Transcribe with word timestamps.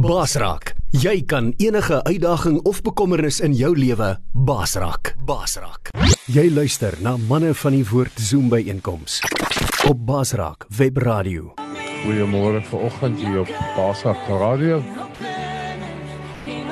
Basraak. 0.00 0.72
Jy 0.96 1.24
kan 1.28 1.50
enige 1.60 1.98
uitdaging 2.04 2.60
of 2.64 2.78
bekommernis 2.82 3.40
in 3.44 3.52
jou 3.52 3.74
lewe 3.76 4.14
basraak. 4.32 5.12
Basraak. 5.28 5.90
Jy 6.24 6.46
luister 6.54 6.96
na 7.04 7.18
manne 7.28 7.50
van 7.54 7.76
die 7.76 7.84
woord 7.84 8.16
Zoom 8.16 8.48
by 8.48 8.62
einkoms 8.72 9.18
op 9.90 10.00
Basraak 10.08 10.64
Web 10.78 11.02
Radio. 11.04 11.52
Goeiemôre 12.00 12.62
vanoggend 12.70 13.20
hier 13.20 13.42
op 13.42 13.52
Basraak 13.76 14.24
Radio. 14.40 14.80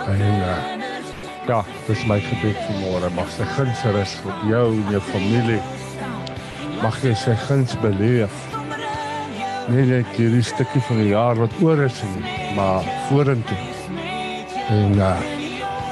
En 0.08 0.24
uh, 0.24 0.56
ja, 1.50 1.60
dis 1.84 2.06
my 2.08 2.22
gebed 2.30 2.56
vir 2.64 2.80
môre. 2.80 3.12
Mag 3.18 3.28
sy 3.36 3.44
guns 3.58 3.84
rus 3.92 4.20
op 4.24 4.46
jou 4.48 4.66
en 4.72 4.94
jou 4.96 5.04
familie. 5.12 5.60
Mag 6.80 6.96
jy 7.04 7.12
sy 7.26 7.36
guns 7.44 7.76
beleef. 7.84 8.57
Nee 9.68 9.84
nee, 9.84 10.04
hierdie 10.16 10.42
stukkie 10.42 10.80
van 10.80 10.96
die 10.96 11.10
jaar 11.10 11.36
wat 11.36 11.52
oor 11.60 11.82
is 11.84 12.02
nie, 12.14 12.36
maar 12.56 12.86
vorentoe. 13.08 13.56
En 14.72 14.94
uh, 14.96 15.10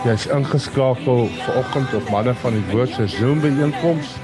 jy's 0.04 0.24
ingeskakel 0.32 1.26
vanoggend 1.42 1.92
op 1.98 2.08
manne 2.10 2.32
van 2.40 2.56
die 2.56 2.64
woord 2.70 2.94
se 2.96 3.08
Zoom 3.18 3.40
byeenkoms 3.44 4.14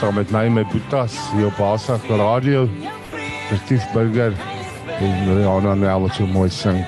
saam 0.00 0.14
met 0.16 0.30
my 0.32 0.48
my 0.48 0.62
boetas 0.72 1.16
hier 1.32 1.46
op 1.46 1.56
Basag 1.56 2.04
Radio. 2.08 2.68
Vertief 3.48 3.84
Burger 3.92 4.36
en 4.98 5.34
Rihanna 5.36 5.74
nou 5.74 5.96
wat 6.06 6.14
so 6.16 6.26
mooi 6.26 6.48
sing. 6.48 6.78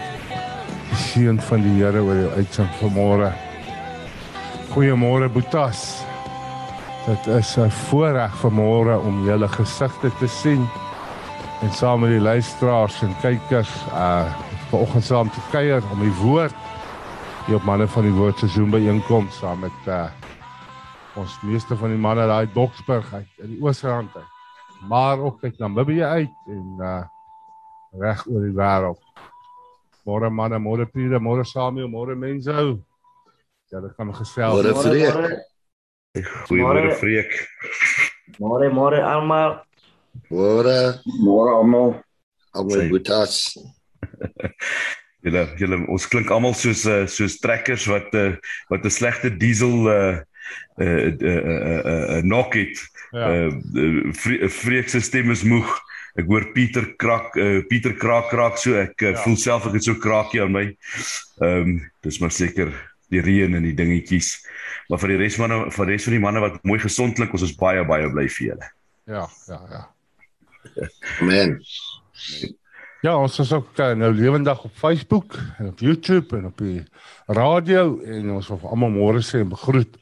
Die 0.90 1.00
seën 1.00 1.40
van 1.48 1.60
die 1.64 1.74
Here 1.80 2.00
oor 2.00 2.20
jou 2.20 2.30
uitsing 2.36 2.70
vanmôre. 2.80 3.32
Goeiemôre 4.72 5.28
boetas. 5.32 6.04
Dit 7.04 7.26
is 7.36 7.56
'n 7.56 7.70
voorreg 7.88 8.32
vanmôre 8.44 8.96
om 9.04 9.24
julle 9.24 9.48
gesigte 9.48 10.10
te 10.20 10.28
sien 10.28 10.68
en 11.62 11.72
saam 11.72 12.00
met 12.00 12.10
die 12.10 12.20
luisteraars 12.20 13.02
en 13.02 13.14
kykers 13.22 13.70
uh 13.92 14.26
vanoggend 14.72 15.04
saam 15.04 15.28
te 15.30 15.40
kuier 15.52 15.84
om 15.92 16.00
die 16.00 16.14
woord 16.18 16.54
hier 17.46 17.58
op 17.58 17.66
manne 17.68 17.86
van 17.88 18.06
die 18.08 18.14
woord 18.16 18.38
se 18.38 18.48
Zoom 18.48 18.70
byeenkoms 18.72 19.38
saam 19.38 19.60
met 19.66 19.86
uh 19.86 20.08
ons 21.20 21.38
meeste 21.46 21.76
van 21.76 21.92
die 21.92 22.00
manne 22.00 22.26
daai 22.26 22.48
Boksburg 22.54 23.12
uit 23.12 23.44
in 23.44 23.54
die 23.54 23.60
Oosrand 23.62 24.16
uit. 24.16 24.30
Maar 24.88 25.18
ook 25.18 25.44
uit 25.44 25.58
Namibië 25.58 26.02
uit 26.02 26.36
en 26.46 26.76
uh 26.80 27.02
reg 28.00 28.26
oor 28.26 28.40
die 28.40 28.54
wêreld. 28.56 29.02
Môre 30.08 30.30
manne, 30.30 30.58
môre 30.58 30.86
Pieter, 30.86 31.20
môre 31.20 31.44
Samuel, 31.44 31.88
môre 31.88 32.16
mense. 32.16 32.54
Ja, 33.70 33.80
dit 33.80 33.92
gaan 33.96 34.14
gesels. 34.14 34.56
Môre 34.56 34.74
Freek. 34.74 36.24
Goeiemôre 36.48 36.96
Freek. 36.98 37.36
Môre 38.40 38.72
môre 38.72 39.04
almal. 39.04 39.60
Môre. 40.30 41.00
Môre 41.20 41.50
almal. 41.56 42.02
Almal 42.52 42.88
boetas. 42.88 43.54
Julle 45.22 45.44
julle 45.54 45.76
ons 45.86 46.04
klink 46.10 46.32
almal 46.34 46.54
soos 46.58 46.82
uh, 46.90 47.04
soos 47.06 47.36
trekkers 47.38 47.84
wat 47.86 48.10
uh, 48.18 48.34
wat 48.72 48.82
'n 48.82 48.90
slegte 48.90 49.30
diesel 49.30 49.86
uh 49.86 50.18
uh 50.82 51.08
uh 51.14 51.42
uh, 51.46 52.18
uh 52.18 52.22
nok 52.26 52.54
het. 52.58 52.74
Ja. 53.14 53.46
Uh 53.46 54.12
Freek 54.50 54.88
se 54.90 55.00
stem 55.00 55.30
is 55.30 55.44
moeg. 55.46 55.70
Ek 56.18 56.26
hoor 56.26 56.50
Pieter 56.52 56.90
krak 56.98 57.36
uh, 57.38 57.62
Pieter 57.70 57.94
kraak 57.94 58.28
kraak 58.34 58.58
so 58.58 58.74
ek 58.74 58.98
uh, 59.00 59.14
Ja. 59.14 59.22
voel 59.22 59.36
self 59.36 59.66
ek 59.70 59.78
het 59.78 59.84
so 59.84 59.94
kraakie 59.94 60.42
aan 60.42 60.52
my. 60.52 60.66
Ehm 61.40 61.60
um, 61.62 61.90
dis 62.02 62.18
maar 62.18 62.34
seker 62.34 62.74
die 63.12 63.22
reën 63.22 63.54
en 63.54 63.62
die 63.62 63.76
dingetjies. 63.78 64.42
Maar 64.88 64.98
vir 64.98 65.08
die 65.14 65.22
res 65.22 65.38
manne 65.38 65.70
vir 65.70 65.86
die 65.86 65.92
res 65.94 66.04
van 66.04 66.18
die 66.18 66.24
manne 66.26 66.40
wat 66.40 66.64
mooi 66.64 66.80
gesond 66.80 67.14
klink, 67.14 67.32
ons 67.32 67.42
is 67.46 67.54
baie 67.56 67.84
baie 67.86 68.10
bly 68.10 68.26
vir 68.28 68.46
julle. 68.48 68.68
Ja, 69.06 69.28
ja, 69.48 69.60
ja. 69.70 69.82
Man. 71.20 71.58
Ja, 73.02 73.16
ons 73.18 73.38
is 73.42 73.50
ook 73.52 73.78
uh, 73.82 73.92
nou 73.98 74.12
lewendig 74.14 74.64
op 74.64 74.74
Facebook 74.78 75.34
en 75.58 75.72
op 75.72 75.80
YouTube 75.82 76.36
en 76.36 76.46
op 76.46 76.58
die 76.62 76.84
radio 77.26 77.98
en 78.00 78.30
ons 78.36 78.48
wil 78.52 78.68
almal 78.70 78.94
môre 78.94 79.22
sê 79.26 79.42
en 79.42 79.50
begroet 79.50 79.96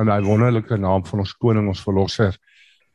aan 0.00 0.08
daai 0.08 0.24
wonderlike 0.24 0.78
naam 0.80 1.04
van 1.04 1.20
ons 1.24 1.34
koning, 1.36 1.68
ons 1.68 1.82
verlosser, 1.84 2.36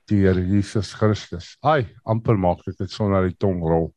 die 0.09 0.23
Here 0.25 0.41
Jesus 0.41 0.93
Christus. 0.97 1.55
Ai, 1.61 1.85
amper 2.09 2.37
maak 2.41 2.65
ek 2.69 2.79
dit 2.81 2.93
sonder 2.93 3.27
die 3.29 3.37
tong 3.37 3.61
rol. 3.61 3.91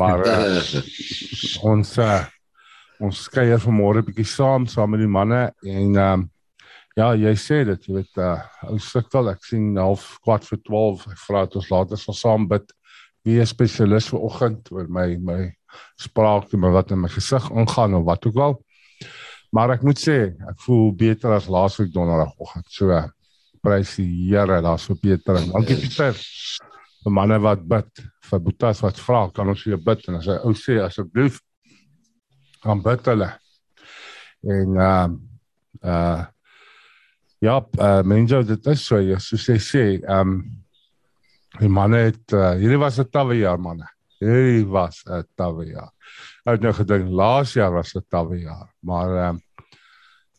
Maar 0.00 0.24
uh, 0.24 0.80
ons 1.72 1.96
uh, 2.00 2.22
ons 3.04 3.24
kuier 3.28 3.60
vanmôre 3.60 4.00
'n 4.00 4.08
bietjie 4.08 4.28
saam 4.32 4.64
saam 4.70 4.94
met 4.94 5.04
die 5.04 5.10
manne 5.10 5.42
en 5.60 5.96
ehm 5.96 6.24
um, 6.24 6.30
ja, 6.98 7.10
jy 7.18 7.34
sê 7.38 7.62
dit, 7.68 7.88
jy 7.88 7.98
weet 7.98 8.22
uh 8.22 8.38
ou 8.70 8.78
sukkel, 8.82 9.30
ek 9.32 9.44
sien 9.44 9.74
half 9.80 10.14
kwart 10.24 10.46
vir 10.48 10.60
12. 10.66 11.06
Ek 11.12 11.20
vra 11.26 11.44
dit 11.46 11.58
ons 11.60 11.70
later 11.72 12.00
sal 12.00 12.18
saam 12.18 12.48
bid 12.50 12.70
wie 13.24 13.40
'n 13.40 13.46
spesialis 13.48 14.10
vir 14.12 14.20
oggend 14.20 14.70
oor 14.72 14.88
my 14.88 15.16
my 15.16 15.40
spraak 15.98 16.52
en 16.54 16.70
wat 16.72 16.92
in 16.92 17.00
my 17.00 17.08
gesig 17.08 17.50
ingaan 17.50 17.94
of 17.94 18.04
wat 18.04 18.26
ook 18.26 18.36
al. 18.36 18.54
Maar 19.54 19.76
ek 19.76 19.82
moet 19.82 19.98
sê, 19.98 20.34
ek 20.50 20.58
voel 20.66 20.92
beter 20.92 21.32
as 21.32 21.46
laasweek 21.46 21.92
donderdagoggend. 21.94 22.66
So 22.68 22.90
prys 23.62 23.96
die 23.96 24.28
Here, 24.28 24.60
daar's 24.62 24.88
beter. 25.00 25.38
Dankie 25.38 25.76
Pieter. 25.76 26.14
Vir 27.04 27.12
manne 27.12 27.38
wat 27.40 27.62
bid, 27.68 28.02
vir 28.24 28.40
boetas 28.40 28.80
wat 28.82 28.98
vra, 28.98 29.30
kan 29.30 29.48
ons 29.48 29.64
weer 29.64 29.78
bid 29.78 30.08
en 30.08 30.16
as 30.16 30.26
hy 30.26 30.38
ou 30.42 30.54
sê 30.56 30.80
asseblief 30.82 31.40
gaan 32.64 32.82
bid 32.82 33.10
hulle. 33.12 33.30
En 34.44 34.76
ehm 34.76 35.18
uh, 35.82 35.90
uh 35.90 36.22
ja, 37.40 37.66
uh, 37.78 38.02
mense 38.02 38.44
dit 38.44 38.66
is 38.66 38.86
so, 38.86 38.98
ja, 38.98 39.18
soos 39.18 39.46
hy 39.46 39.58
sê, 39.58 39.86
ehm 40.02 40.20
um, 40.20 40.64
Die 41.60 41.70
manne 41.70 42.08
het 42.08 42.34
uh, 42.34 42.54
hierdie 42.58 42.80
was 42.82 42.98
'n 42.98 43.10
tawwe 43.10 43.36
jaar 43.38 43.60
manne. 43.60 43.86
Hierdie 44.18 44.66
was 44.66 45.04
'n 45.06 45.22
tawwe 45.36 45.66
jaar. 45.70 45.92
Ek 46.44 46.58
het 46.58 46.62
nou 46.62 46.72
gedink 46.72 47.10
laas 47.10 47.54
jaar 47.54 47.72
was 47.72 47.94
'n 47.94 48.02
tawwe 48.10 48.40
jaar, 48.40 48.68
maar 48.82 49.10
ehm 49.10 49.28
um, 49.36 49.40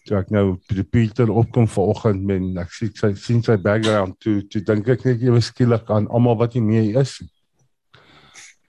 toe 0.06 0.18
ek 0.18 0.30
nou 0.30 0.60
by 0.68 0.76
die 0.76 0.84
Pieter 0.84 1.32
opkom 1.32 1.68
vanoggend 1.68 2.22
met 2.24 2.66
ek 2.66 2.72
sien 2.72 2.92
sy 2.94 3.14
sien 3.16 3.42
sy 3.42 3.56
background 3.58 4.20
toe 4.20 4.44
toe 4.48 4.62
dink 4.62 4.88
ek 4.88 5.06
net 5.06 5.22
ewe 5.22 5.42
skielik 5.42 5.90
aan 5.90 6.08
almal 6.08 6.38
wat 6.38 6.54
nie 6.54 6.62
meer 6.62 7.00
is 7.02 7.22
nie. 7.22 7.32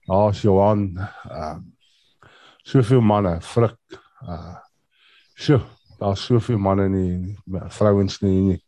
Daar's 0.07 0.41
Johan 0.41 0.97
ehm 0.97 1.57
um, 1.57 1.73
soveel 2.63 3.01
manne, 3.01 3.41
frik 3.41 3.77
uh 4.23 4.55
so, 5.35 5.61
daar's 5.99 6.25
soveel 6.25 6.57
manne 6.57 6.87
nie, 6.89 7.17
nie 7.17 7.61
vrouens 7.73 8.19
nie, 8.21 8.41
nie. 8.41 8.59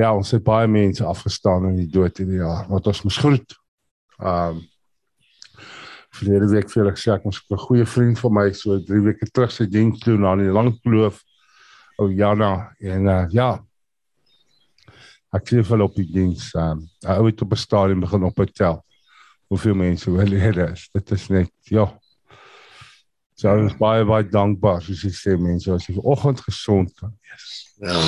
Ja, 0.00 0.14
ons 0.16 0.30
het 0.32 0.44
baie 0.44 0.68
mense 0.68 1.04
afgestaan 1.04 1.68
in 1.68 1.76
die 1.82 1.90
dood 1.92 2.16
hierdie 2.18 2.40
jaar 2.40 2.64
wat 2.70 2.86
ons 2.90 3.02
moes 3.06 3.20
groet. 3.20 3.58
Um 4.18 4.62
Verlede 6.12 6.44
week 6.50 6.68
vir 6.68 6.90
ek 6.90 6.98
sê 7.00 7.14
ek 7.14 7.22
moes 7.24 7.38
'n 7.40 7.56
goeie 7.56 7.86
vriend 7.88 8.18
van 8.20 8.32
my 8.36 8.50
so 8.52 8.76
3 8.76 9.00
weke 9.00 9.28
terug 9.32 9.52
sy 9.52 9.64
diens 9.64 10.00
doen 10.04 10.26
aan 10.28 10.42
die 10.44 10.52
Langkloof. 10.52 11.22
Ou 11.98 12.10
Jana 12.12 12.74
en 12.80 13.08
uh, 13.08 13.26
ja. 13.32 13.64
Ek 15.32 15.48
sien 15.48 15.64
vir 15.64 15.80
op 15.80 15.96
die 15.96 16.04
diens. 16.04 16.50
Um 16.54 16.84
hy 17.04 17.16
het 17.30 17.42
op 17.42 17.52
'n 17.52 17.56
stadium 17.56 18.00
begin 18.00 18.24
op 18.28 18.44
tel. 18.52 18.84
Hoeveel 19.48 19.74
mense 19.74 20.10
wel 20.10 20.36
hier 20.36 20.58
is. 20.68 20.88
Dit 20.92 21.10
is 21.10 21.28
net 21.28 21.52
ja. 21.64 21.88
So 23.42 23.50
ons 23.58 23.72
is 23.72 23.78
baie 23.78 24.04
baie 24.06 24.22
dankbaar 24.30 24.84
soos 24.84 25.00
jy 25.02 25.10
sê 25.10 25.32
mense 25.34 25.72
as 25.74 25.88
jy 25.88 25.96
vanoggend 25.96 26.44
gesond 26.46 26.92
kan 27.00 27.10
wees. 27.10 27.48
Ja. 27.82 27.98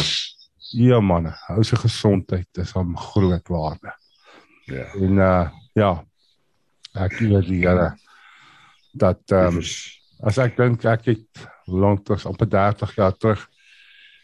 Ja 0.74 1.00
man, 1.02 1.26
hou 1.48 1.62
se 1.66 1.78
gesondheid 1.78 2.60
is 2.62 2.70
van 2.74 2.92
groot 2.98 3.50
waarde. 3.50 3.94
Ja. 4.70 4.86
En 4.94 5.18
uh 5.18 5.48
ja, 5.74 5.90
ek 6.94 7.18
weet 7.18 7.48
die 7.50 7.64
Here 7.64 7.90
dat 8.94 9.34
ehm 9.34 9.58
um, 9.58 9.66
as 10.30 10.38
ek 10.38 10.54
dink 10.60 10.86
ek 10.86 11.10
het 11.10 11.42
hoe 11.66 11.82
lank 11.82 12.06
terug 12.06 12.28
op 12.30 12.38
30 12.38 12.94
jaar 12.94 13.18
terug 13.18 13.42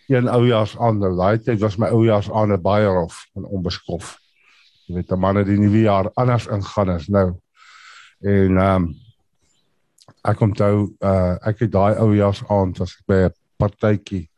een 0.07 0.31
oujaars 0.31 0.77
aan 0.79 1.03
nou 1.03 1.11
daai 1.19 1.43
tyd 1.43 1.59
was 1.59 1.79
my 1.83 1.91
oujaars 1.91 2.31
aan 2.31 2.55
'n 2.55 2.63
baie 2.63 2.87
rof 2.87 3.27
en 3.35 3.51
onbeskof. 3.51 4.15
Jy 4.87 4.95
weet, 4.95 5.11
'n 5.11 5.19
man 5.19 5.43
het 5.43 5.47
die 5.47 5.59
nuwe 5.59 5.83
jaar 5.91 6.11
anders 6.15 6.47
ingaan 6.47 6.95
as 6.95 7.09
nou. 7.09 7.35
En 8.23 8.59
ehm 8.59 8.83
um, 8.83 9.10
ek 10.25 10.41
onthou 10.41 10.91
uh 11.01 11.37
ek 11.47 11.59
het 11.65 11.73
daai 11.73 11.95
oujaars 11.99 12.43
aan 12.49 12.73
was 12.79 12.97
ek 12.99 13.07
by 13.07 13.19
'n 13.29 13.35
partytjie 13.59 14.29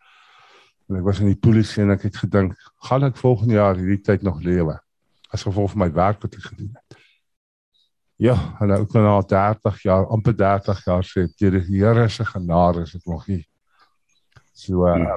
en 0.89 0.97
ek 0.97 1.05
was 1.05 1.21
in 1.21 1.27
die 1.27 1.39
polisie 1.41 1.83
en 1.83 1.91
ek 1.91 2.03
het 2.03 2.17
gedink, 2.17 2.55
gaan 2.89 3.05
ek 3.05 3.17
volgende 3.17 3.55
jaar 3.55 3.77
hierdie 3.77 4.03
tyd 4.03 4.23
nog 4.23 4.43
lewe? 4.43 4.79
As 5.33 5.43
gevolg 5.43 5.71
van 5.71 5.79
my 5.87 5.93
werk 5.93 6.21
wat 6.23 6.35
ek 6.35 6.43
gedoen 6.51 6.75
het. 6.75 6.99
Ja, 8.17 8.37
en 8.61 8.69
nou 8.69 8.81
ook 8.81 8.93
na 8.93 9.21
30 9.23 9.83
jaar, 9.83 10.07
amper 10.07 10.37
30 10.37 10.85
jaar 10.85 11.03
sê 11.03 11.27
deur 11.39 11.51
die 11.59 11.79
Here 11.81 12.09
se 12.09 12.25
genade 12.25 12.83
is 12.83 12.95
ek 12.95 13.07
nog 13.07 13.25
hier. 13.27 13.45
So 14.53 14.87
uh 14.87 14.99
Ja. 14.99 15.17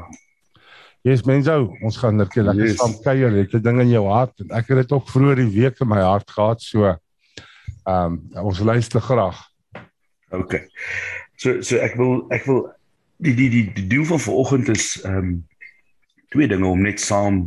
Yes 1.06 1.22
mense, 1.24 1.54
ons 1.84 1.98
gaan 1.98 2.16
net 2.18 2.36
lekker 2.36 2.66
Yes. 2.66 2.78
saam 2.80 2.96
kuier. 3.04 3.30
Jy 3.32 3.42
het 3.44 3.54
'n 3.54 3.62
ding 3.62 3.82
in 3.82 3.90
jou 3.90 4.08
hart 4.10 4.40
en 4.40 4.50
ek 4.58 4.68
het 4.68 4.78
dit 4.78 4.92
ook 4.92 5.10
vroeër 5.10 5.36
die 5.36 5.62
week 5.62 5.80
in 5.82 5.88
my 5.88 6.02
hart 6.02 6.32
gehad. 6.32 6.62
So 6.62 6.86
ehm 6.86 7.00
um, 7.86 8.46
ons 8.46 8.60
luister 8.60 9.02
graag. 9.02 9.38
OK. 10.32 10.60
So 11.36 11.62
so 11.62 11.78
ek 11.84 11.98
wil 12.00 12.26
ek 12.34 12.48
wil 12.50 12.64
die 13.24 13.36
die 13.36 13.50
die, 13.50 13.66
die 13.76 13.88
doel 13.92 14.06
van 14.06 14.24
vanoggend 14.24 14.72
is 14.74 14.96
ehm 15.04 15.18
um, 15.18 15.36
twee 16.34 16.48
dinge 16.52 16.68
om 16.68 16.82
net 16.82 17.00
saam 17.00 17.46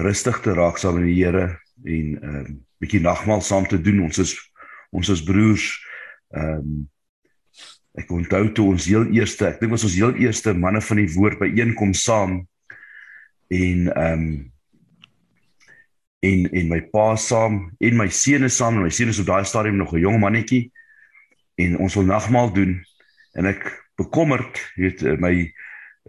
rustig 0.00 0.40
te 0.44 0.52
raak 0.56 0.78
saam 0.78 0.98
met 0.98 1.08
die 1.08 1.18
Here 1.20 1.46
en 1.84 2.06
ehm 2.20 2.36
um, 2.44 2.60
bietjie 2.80 3.02
nagmaal 3.04 3.42
saam 3.44 3.66
te 3.68 3.80
doen. 3.80 4.06
Ons 4.08 4.18
is 4.18 4.36
ons 4.90 5.08
is 5.08 5.22
broers. 5.24 5.66
Ehm 6.34 6.64
um, 6.64 6.88
ek 7.98 8.10
onthou 8.14 8.44
toe 8.54 8.68
ons 8.70 8.86
heel 8.86 9.08
eerste, 9.18 9.48
ek 9.48 9.58
dink 9.60 9.72
was 9.74 9.84
ons 9.84 9.96
heel 9.98 10.14
eerste 10.22 10.54
manne 10.54 10.80
van 10.80 11.00
die 11.02 11.10
woord 11.16 11.40
by 11.40 11.48
een 11.50 11.74
kom 11.78 11.92
saam 11.96 12.40
en 13.50 13.90
ehm 13.90 14.14
um, 14.14 14.30
en 16.20 16.44
en 16.52 16.66
my 16.68 16.82
pa 16.92 17.14
saam 17.16 17.62
en 17.80 17.96
my 17.96 18.06
seun 18.12 18.44
is 18.44 18.58
saam 18.60 18.76
en 18.76 18.84
my 18.84 18.92
seun 18.92 19.08
is 19.08 19.20
op 19.22 19.28
daai 19.30 19.44
stadium 19.48 19.78
nog 19.80 19.94
'n 19.94 20.04
jong 20.04 20.18
mannetjie 20.20 20.70
en 21.60 21.78
ons 21.78 21.96
wil 21.98 22.08
nagmaal 22.08 22.52
doen. 22.56 22.78
En 23.38 23.48
ek 23.50 23.68
bekommerd 24.00 24.60
weet 24.80 25.04
my 25.20 25.34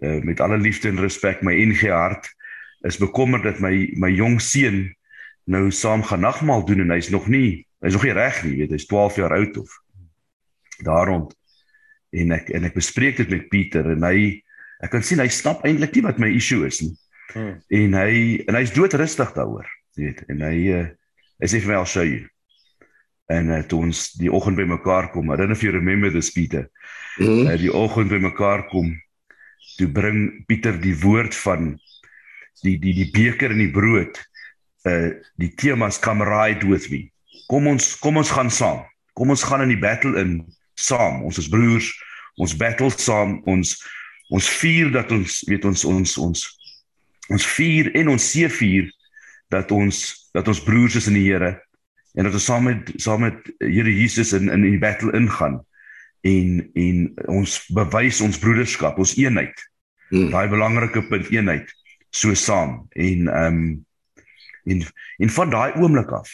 uh, 0.00 0.20
met 0.24 0.40
alle 0.40 0.58
liefde 0.58 0.88
en 0.88 1.00
respek 1.00 1.42
my 1.42 1.54
NG 1.54 1.90
hart 1.92 2.30
is 2.86 2.98
bekommerd 2.98 3.44
dat 3.46 3.60
my 3.62 3.74
my 4.00 4.10
jong 4.10 4.40
seun 4.42 4.86
nou 5.44 5.70
saam 5.70 6.02
gaan 6.06 6.24
nagmaal 6.24 6.64
doen 6.66 6.84
en 6.86 6.94
hy's 6.94 7.10
nog 7.10 7.28
nie 7.30 7.66
hy's 7.82 7.96
nog 7.98 8.06
nie 8.06 8.16
reg 8.16 8.42
nie 8.46 8.56
weet 8.62 8.74
hy's 8.74 8.88
12 8.90 9.20
jaar 9.22 9.36
oud 9.36 9.58
of 9.62 9.76
daarom 10.86 11.28
en 12.12 12.34
ek 12.38 12.50
en 12.56 12.66
ek 12.68 12.78
bespreek 12.78 13.20
dit 13.20 13.30
met 13.30 13.48
Pieter 13.52 13.92
en 13.94 14.06
hy 14.06 14.42
ek 14.82 14.90
kan 14.94 15.04
sien 15.06 15.22
hy 15.22 15.28
snap 15.30 15.62
eintlik 15.66 15.94
nie 15.96 16.06
wat 16.06 16.18
my 16.18 16.30
issue 16.34 16.66
is 16.66 16.82
nie. 16.82 16.94
Hmm. 17.32 17.54
en 17.72 17.94
hy 17.96 18.42
en 18.48 18.58
hy's 18.58 18.74
doodrustig 18.76 19.30
daaroor 19.36 19.68
weet 19.96 20.20
en 20.28 20.42
hy 20.44 20.56
uh, 20.74 20.86
hy 21.40 21.48
sê 21.48 21.62
vir 21.62 21.72
my 21.72 21.78
I'll 21.80 21.88
show 21.88 22.04
you 22.04 22.26
en 23.32 23.50
uh, 23.52 23.62
toe 23.68 23.80
ons 23.86 24.02
die 24.20 24.30
oggend 24.32 24.58
by 24.60 24.66
mekaar 24.68 25.10
kom 25.12 25.30
I 25.32 25.36
don't 25.36 25.50
know 25.50 25.56
if 25.56 25.64
you 25.64 25.72
remember 25.72 26.10
this 26.12 26.30
Pieter. 26.34 26.68
Mm 27.18 27.26
-hmm. 27.26 27.46
uh, 27.50 27.58
die 27.58 27.72
oggend 27.72 28.12
by 28.12 28.20
mekaar 28.20 28.66
kom 28.68 28.92
toe 29.76 29.88
bring 29.88 30.44
Pieter 30.46 30.80
die 30.80 30.96
woord 31.00 31.34
van 31.34 31.78
die 32.62 32.78
die 32.78 32.94
die 32.94 33.10
beker 33.10 33.50
en 33.50 33.62
die 33.64 33.70
brood 33.70 34.20
uh 34.84 35.10
die 35.36 35.52
temas 35.54 35.98
come 35.98 36.24
ride 36.24 36.66
with 36.66 36.90
me. 36.90 37.10
Kom 37.46 37.66
ons 37.66 37.98
kom 37.98 38.16
ons 38.16 38.30
gaan 38.30 38.50
saam. 38.50 38.84
Kom 39.12 39.30
ons 39.30 39.42
gaan 39.42 39.62
in 39.62 39.68
die 39.68 39.82
battle 39.82 40.18
in 40.20 40.42
saam. 40.74 41.22
Ons 41.22 41.38
is 41.38 41.48
broers 41.48 41.92
ons 42.36 42.56
battle 42.56 42.90
saam 42.96 43.40
ons 43.44 43.76
ons 44.32 44.48
vier 44.60 44.90
dat 44.92 45.12
ons 45.12 45.42
weet 45.48 45.64
ons 45.68 45.84
ons 45.84 46.16
ons 46.18 46.44
ons 47.28 47.46
vier 47.56 47.90
en 48.00 48.14
ons 48.14 48.30
se 48.30 48.48
vier 48.48 48.88
dat 49.52 49.70
ons 49.70 50.00
dat 50.32 50.48
ons 50.48 50.62
broers 50.64 50.96
is 50.96 51.08
in 51.10 51.18
die 51.18 51.28
Here 51.28 51.58
en 52.12 52.24
dat 52.24 52.32
ons 52.36 52.44
saam 52.44 52.66
met 52.68 52.92
saam 53.00 53.20
met 53.20 53.52
Here 53.58 53.92
Jesus 53.92 54.32
in 54.36 54.48
in 54.52 54.64
die 54.66 54.78
battle 54.78 55.12
ingaan 55.16 55.60
en 56.20 56.70
en 56.74 57.12
ons 57.26 57.56
bewys 57.74 58.20
ons 58.20 58.38
broederskap, 58.38 58.98
ons 58.98 59.14
eenheid. 59.18 59.54
Hmm. 60.10 60.30
Daai 60.30 60.48
belangrike 60.52 61.02
punt 61.08 61.30
eenheid 61.32 61.72
so 62.12 62.34
saam 62.34 62.82
en 62.90 63.28
ehm 63.28 63.62
um, 63.62 63.86
en 64.64 64.82
en 65.18 65.30
van 65.34 65.50
daai 65.50 65.72
oomblik 65.80 66.12
af 66.14 66.30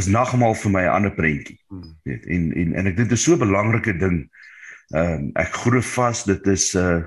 is 0.00 0.08
nagmaal 0.10 0.54
vir 0.54 0.70
my 0.70 0.82
'n 0.82 0.94
ander 0.94 1.14
prentjie. 1.14 1.60
Hmm. 1.68 1.96
Weet 2.02 2.26
en 2.26 2.52
en 2.52 2.74
en 2.74 2.86
ek 2.86 2.96
dink 2.96 3.08
dit 3.08 3.18
is 3.18 3.22
so 3.22 3.34
'n 3.34 3.44
belangrike 3.44 3.96
ding. 3.96 4.30
Ehm 4.94 5.12
um, 5.12 5.30
ek 5.34 5.52
glo 5.52 5.80
vas 5.80 6.24
dit 6.24 6.46
is 6.46 6.74
'n 6.74 6.78
uh, 6.78 7.04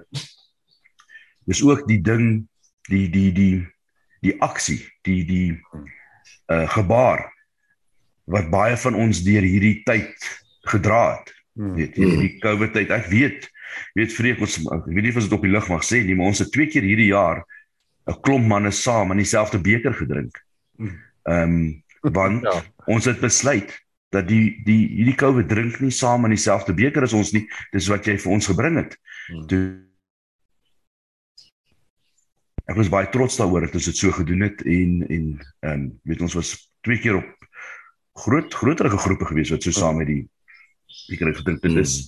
dis 1.45 1.63
ook 1.63 1.87
die 1.87 2.01
ding 2.01 2.47
die 2.89 3.09
die 3.09 3.31
die 3.33 3.67
die 4.21 4.35
aksie, 4.41 4.85
die 5.01 5.25
die 5.25 5.59
uh 6.47 6.69
gebaar 6.69 7.38
wat 8.29 8.49
baie 8.53 8.77
van 8.77 8.95
ons 8.95 9.23
deur 9.25 9.45
hierdie 9.45 9.79
tyd 9.87 10.27
gedra 10.69 11.03
het. 11.17 11.33
Hmm. 11.57 11.73
Weet 11.75 11.97
jy, 11.97 12.09
die 12.21 12.33
COVID 12.43 12.75
tyd. 12.75 12.93
Ek 12.93 13.09
weet, 13.11 13.49
weet 13.97 14.13
vreek 14.15 14.43
ons 14.45 14.59
ek 14.61 14.87
weet 14.87 15.07
nie 15.07 15.13
of 15.15 15.23
dit 15.25 15.35
op 15.35 15.45
die 15.47 15.53
lig 15.53 15.69
mag 15.71 15.85
sê 15.85 16.03
nie, 16.05 16.15
maar 16.17 16.31
ons 16.31 16.41
het 16.43 16.51
twee 16.53 16.69
keer 16.71 16.85
hierdie 16.85 17.11
jaar 17.11 17.43
'n 18.09 18.21
klomp 18.25 18.47
manne 18.47 18.71
saam 18.71 19.11
in 19.11 19.21
dieselfde 19.21 19.59
beker 19.61 19.93
gedrink. 19.93 20.39
Hmm. 20.77 20.97
Ehm 21.25 21.53
um, 21.53 21.83
want 22.15 22.45
ja. 22.47 22.63
ons 22.87 23.05
het 23.05 23.19
besluit 23.19 23.73
dat 24.09 24.27
die 24.27 24.61
die 24.65 24.87
hierdie 24.87 25.17
COVID 25.19 25.49
drink 25.49 25.79
nie 25.83 25.91
saam 25.91 26.25
in 26.25 26.33
dieselfde 26.33 26.73
beker 26.73 27.03
as 27.03 27.13
ons 27.13 27.33
nie. 27.35 27.45
Dis 27.73 27.89
wat 27.91 28.07
jy 28.07 28.17
vir 28.17 28.31
ons 28.31 28.47
gebring 28.47 28.79
het. 28.81 28.95
Hmm. 29.27 29.45
Toe 29.47 29.63
ek 32.69 32.77
was 32.77 32.89
baie 32.89 33.09
trots 33.09 33.37
daaroor 33.41 33.65
dat 33.65 33.75
ons 33.75 33.89
dit 33.89 33.97
so 33.97 34.13
gedoen 34.13 34.45
het 34.45 34.61
en 34.61 35.03
en 35.09 35.25
ehm 35.65 35.73
um, 35.73 35.85
weet 36.03 36.21
ons 36.21 36.37
was 36.37 36.55
twee 36.85 37.01
keer 37.01 37.19
op 37.19 37.38
groot 38.25 38.53
groterige 38.53 38.97
groepe 38.97 39.25
gewees 39.29 39.51
wat 39.53 39.65
so 39.65 39.75
saam 39.75 39.99
met 40.01 40.09
die 40.09 40.23
ek 41.13 41.21
het 41.23 41.41
gedink 41.41 41.61
dit 41.63 41.77
is 41.81 41.99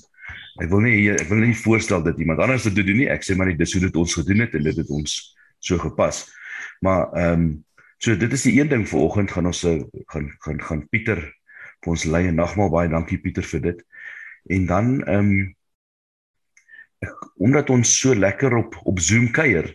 ek 0.59 0.69
wil 0.71 0.83
nie 0.83 1.09
ek 1.13 1.27
wil 1.29 1.43
nie 1.43 1.55
voorstel 1.55 2.03
dat 2.03 2.19
iemand 2.19 2.41
anders 2.43 2.67
dit 2.67 2.75
doen 2.75 2.99
nie. 3.03 3.09
Ek 3.11 3.23
sê 3.23 3.37
maar 3.37 3.51
net 3.51 3.59
dis 3.61 3.73
hoe 3.75 3.83
dit 3.85 3.99
ons 3.99 4.15
gedoen 4.19 4.43
het 4.43 4.55
en 4.57 4.65
dit 4.67 4.79
het 4.81 4.89
ons 4.91 5.17
so 5.59 5.77
gepas. 5.79 6.25
Maar 6.83 7.11
ehm 7.13 7.45
um, 7.45 7.51
so 8.01 8.17
dit 8.17 8.31
is 8.33 8.43
die 8.47 8.55
een 8.57 8.69
ding 8.69 8.87
vanoggend 8.89 9.31
gaan 9.31 9.45
ons 9.45 9.63
eh, 9.69 9.77
gaan 10.09 10.31
gaan 10.41 10.61
gaan 10.61 10.87
Pieter 10.89 11.19
vir 11.81 11.91
ons 11.93 12.05
lei 12.09 12.23
en 12.27 12.39
nagmaal 12.41 12.71
baie 12.73 12.89
dankie 12.89 13.19
Pieter 13.21 13.45
vir 13.45 13.61
dit. 13.69 13.83
En 14.49 14.65
dan 14.65 14.93
ehm 15.05 15.31
um, 15.31 15.55
omdat 17.41 17.69
ons 17.73 17.97
so 17.99 18.15
lekker 18.15 18.57
op 18.57 18.77
op 18.85 18.99
Zoom 18.99 19.31
kuier 19.31 19.71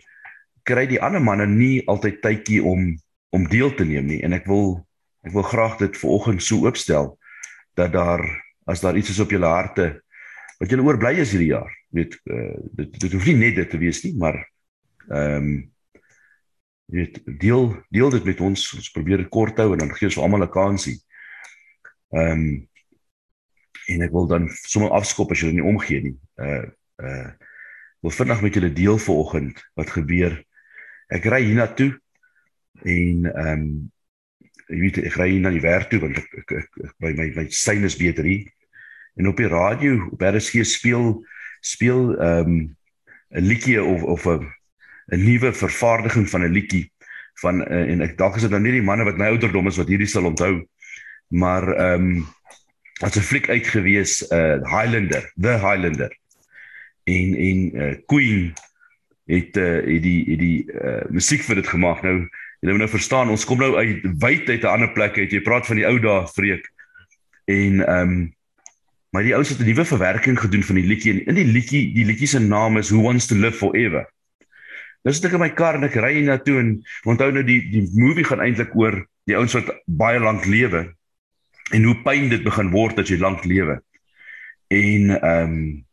kry 0.67 0.85
die 0.87 1.01
ander 1.01 1.23
manne 1.23 1.47
nie 1.47 1.83
altyd 1.87 2.21
tydjie 2.21 2.63
om 2.63 2.93
om 3.35 3.47
deel 3.51 3.73
te 3.75 3.85
neem 3.85 4.05
nie. 4.07 4.21
En 4.23 4.33
ek 4.33 4.45
wil 4.47 4.86
ek 5.25 5.33
wil 5.33 5.47
graag 5.47 5.77
dit 5.77 5.97
vanoggend 5.97 6.43
so 6.43 6.65
oopstel 6.65 7.17
dat 7.77 7.93
daar 7.93 8.23
as 8.65 8.81
daar 8.81 8.97
iets 8.97 9.09
is 9.09 9.19
op 9.23 9.31
julle 9.31 9.47
harte 9.47 10.03
wat 10.59 10.69
julle 10.69 10.83
oorbly 10.83 11.13
is 11.21 11.31
hierdie 11.31 11.53
jaar. 11.53 11.73
Weet 11.93 12.17
uh, 12.25 12.53
dit 12.79 12.99
dit 12.99 13.11
hoef 13.13 13.25
nie 13.29 13.37
net 13.37 13.55
dit 13.55 13.69
te 13.69 13.79
wees 13.81 14.03
nie 14.03 14.15
maar 14.17 14.39
ehm 15.07 15.35
um, 15.35 15.57
weet 16.87 17.19
deel 17.25 17.75
deel 17.89 18.09
dit 18.09 18.23
met 18.23 18.41
ons. 18.41 18.63
Ons 18.79 18.91
probeer 18.95 19.23
dit 19.23 19.29
kort 19.31 19.57
hou 19.59 19.73
en 19.73 19.83
dan 19.83 19.93
gee 19.95 20.07
ons 20.07 20.17
vir 20.17 20.23
almal 20.23 20.47
'n 20.47 20.53
kansie. 20.53 20.97
Ehm 22.15 22.31
um, 22.31 22.47
en 23.87 24.01
ek 24.03 24.11
wil 24.11 24.27
dan 24.27 24.49
sommer 24.67 24.91
afskop 24.91 25.31
as 25.31 25.39
julle 25.39 25.55
nie 25.55 25.67
omgee 25.67 26.01
nie. 26.01 26.17
Uh 26.35 26.65
uh 27.03 27.29
wil 28.05 28.13
vinnig 28.13 28.41
met 28.41 28.53
julle 28.53 28.73
deel 28.73 28.97
vanoggend 28.97 29.61
wat 29.75 29.89
gebeur. 29.89 30.35
Ek 31.09 31.25
ry 31.25 31.41
hiernatoe 31.43 31.91
en 32.83 33.25
ehm 33.31 33.53
um, 33.53 33.91
jy 34.67 34.79
weet 34.81 34.99
ek 35.05 35.17
ry 35.19 35.29
na 35.39 35.51
die 35.53 35.63
werk 35.63 35.89
toe 35.91 36.01
want 36.03 36.19
ek, 36.19 36.27
ek, 36.41 36.53
ek, 36.61 36.69
ek 36.85 36.93
by 37.03 37.13
my 37.17 37.27
my 37.35 37.45
sein 37.53 37.87
is 37.87 37.97
beter 37.99 38.27
hier 38.27 38.47
en 39.17 39.31
op 39.31 39.39
die 39.39 39.49
radio 39.51 39.97
op 40.11 40.21
RSG 40.21 40.65
speel 40.67 41.17
speel 41.61 42.13
ehm 42.17 42.51
um, 42.51 42.57
'n 43.35 43.43
liedjie 43.43 43.81
of 43.83 44.03
of 44.03 44.25
'n 44.27 44.47
'n 45.11 45.23
nuwe 45.23 45.53
vervaardiging 45.53 46.29
van 46.29 46.43
'n 46.43 46.53
liedjie 46.53 46.85
van 47.41 47.61
uh, 47.61 47.91
en 47.91 48.01
ek 48.01 48.17
dalk 48.17 48.35
is 48.35 48.47
dit 48.47 48.51
nou 48.51 48.61
nie 48.61 48.77
die 48.79 48.87
manne 48.89 49.03
wat 49.03 49.17
my 49.17 49.31
ouderdom 49.33 49.67
is 49.67 49.77
wat 49.77 49.91
hierdie 49.91 50.09
sal 50.09 50.25
onthou 50.25 50.67
maar 51.27 51.67
ehm 51.75 52.07
um, 52.17 52.27
as 53.01 53.17
'n 53.17 53.29
fliek 53.29 53.49
uitgewees 53.49 54.23
uh 54.31 54.57
Highlander 54.63 55.31
the 55.35 55.57
Highlander 55.59 56.11
en 57.03 57.35
en 57.35 57.59
uh, 57.75 57.95
Queen 58.05 58.53
het 59.27 59.57
uh, 59.57 59.83
het 59.83 60.03
die 60.03 60.23
het 60.29 60.39
die 60.39 60.71
uh, 60.71 61.03
musiek 61.11 61.43
vir 61.43 61.59
dit 61.59 61.67
gemaak. 61.67 62.01
Nou 62.03 62.27
jy 62.59 62.71
moet 62.73 62.83
nou 62.85 62.89
verstaan, 62.89 63.29
ons 63.29 63.45
kom 63.45 63.59
nou 63.61 63.75
uit 63.77 64.05
wyd 64.21 64.49
uit 64.49 64.63
'n 64.63 64.73
ander 64.73 64.91
plek 64.93 65.17
uit. 65.17 65.31
Jy 65.31 65.41
praat 65.41 65.67
van 65.67 65.75
die 65.75 65.85
ou 65.85 65.99
dae, 65.99 66.27
Freek. 66.27 66.65
En 67.45 67.81
ehm 67.85 68.01
um, 68.01 68.35
maar 69.15 69.23
die 69.23 69.33
ouens 69.33 69.49
het 69.49 69.59
'n 69.59 69.65
nuwe 69.65 69.85
verwerking 69.85 70.39
gedoen 70.39 70.63
van 70.63 70.75
die 70.75 70.85
liedjie 70.85 71.13
en 71.13 71.25
in 71.25 71.35
die 71.35 71.45
liedjie, 71.45 71.93
die 71.93 72.05
liedjie 72.05 72.27
se 72.27 72.39
naam 72.39 72.77
is 72.77 72.89
Who 72.89 73.01
Wants 73.01 73.25
to 73.25 73.35
Live 73.35 73.57
Forever. 73.57 74.05
Nou 75.03 75.15
sit 75.15 75.25
ek 75.25 75.37
in 75.37 75.39
my 75.39 75.49
kar 75.49 75.75
en 75.75 75.83
ek 75.83 75.95
ry 75.95 76.19
na 76.19 76.37
toe 76.37 76.59
en 76.59 76.83
onthou 77.07 77.31
nou 77.31 77.43
die 77.43 77.61
die 77.71 77.87
movie 77.95 78.25
gaan 78.27 78.41
eintlik 78.43 78.75
oor 78.75 79.07
die 79.23 79.35
ouens 79.35 79.53
wat 79.53 79.71
baie 79.85 80.19
lank 80.19 80.45
lewe 80.45 80.93
en 81.71 81.83
hoe 81.83 81.95
pyn 82.03 82.29
dit 82.29 82.43
begin 82.43 82.71
word 82.71 82.99
as 82.99 83.09
jy 83.09 83.17
lank 83.17 83.45
lewe. 83.45 83.79
En 84.67 85.11
ehm 85.21 85.43
um, 85.43 85.85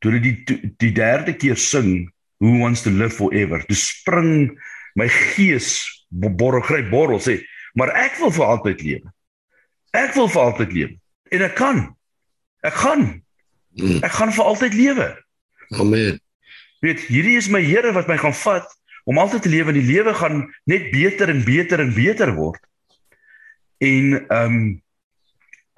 toe 0.00 0.10
hulle 0.10 0.22
die 0.24 0.72
die 0.80 0.92
derde 0.92 1.32
keer 1.36 1.56
sing 1.56 2.10
who 2.40 2.58
wants 2.58 2.82
to 2.82 2.90
live 2.90 3.12
forever 3.12 3.64
toe 3.68 3.76
spring 3.76 4.58
my 4.94 5.08
gees 5.08 5.78
borrel 6.10 6.62
gryp 6.66 6.90
borrel 6.90 7.20
sê 7.22 7.40
maar 7.78 7.92
ek 7.94 8.18
wil 8.18 8.32
vir 8.34 8.44
altyd 8.44 8.80
lewe. 8.82 9.12
Ek 9.94 10.14
wil 10.14 10.28
vir 10.30 10.42
altyd 10.42 10.72
lewe. 10.74 10.94
En 11.30 11.42
ek 11.46 11.54
kan. 11.58 11.82
Ek 12.66 12.74
gaan. 12.82 13.04
Hmm. 13.78 14.00
ek 14.02 14.12
gaan 14.18 14.32
vir 14.34 14.44
altyd 14.44 14.74
lewe. 14.74 15.06
Amen. 15.78 16.18
Weet 16.82 17.04
hierdie 17.06 17.36
is 17.38 17.48
my 17.48 17.60
Here 17.62 17.92
wat 17.94 18.08
my 18.10 18.16
gaan 18.18 18.34
vat 18.34 18.66
om 19.06 19.18
altyd 19.18 19.46
te 19.46 19.52
lewe. 19.52 19.70
En 19.70 19.78
die 19.78 19.86
lewe 19.86 20.14
gaan 20.14 20.42
net 20.66 20.90
beter 20.90 21.30
en 21.30 21.44
beter 21.46 21.80
en 21.80 21.94
beter 21.94 22.34
word. 22.34 22.60
En 23.78 24.18
ehm 24.18 24.44
um, 24.44 24.62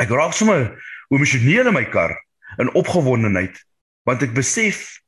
ek 0.00 0.10
raak 0.10 0.32
sommer 0.34 0.72
emosioneel 1.12 1.68
in 1.68 1.76
my 1.76 1.84
kar 1.86 2.16
in 2.58 2.72
opgewondenheid 2.74 3.60
want 4.08 4.24
ek 4.24 4.32
besef 4.34 4.98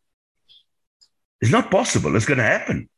it's 1.43 1.51
not 1.51 1.71
possible. 1.71 2.15
It's 2.15 2.29
going 2.29 2.39
to 2.39 2.47
happen. 2.47 2.89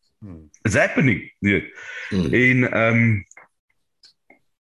It's 0.62 0.74
happening 0.74 1.20
nee 1.40 1.62
hmm. 2.10 2.32
en 2.34 2.72
ehm 2.72 3.00
um, 3.00 3.24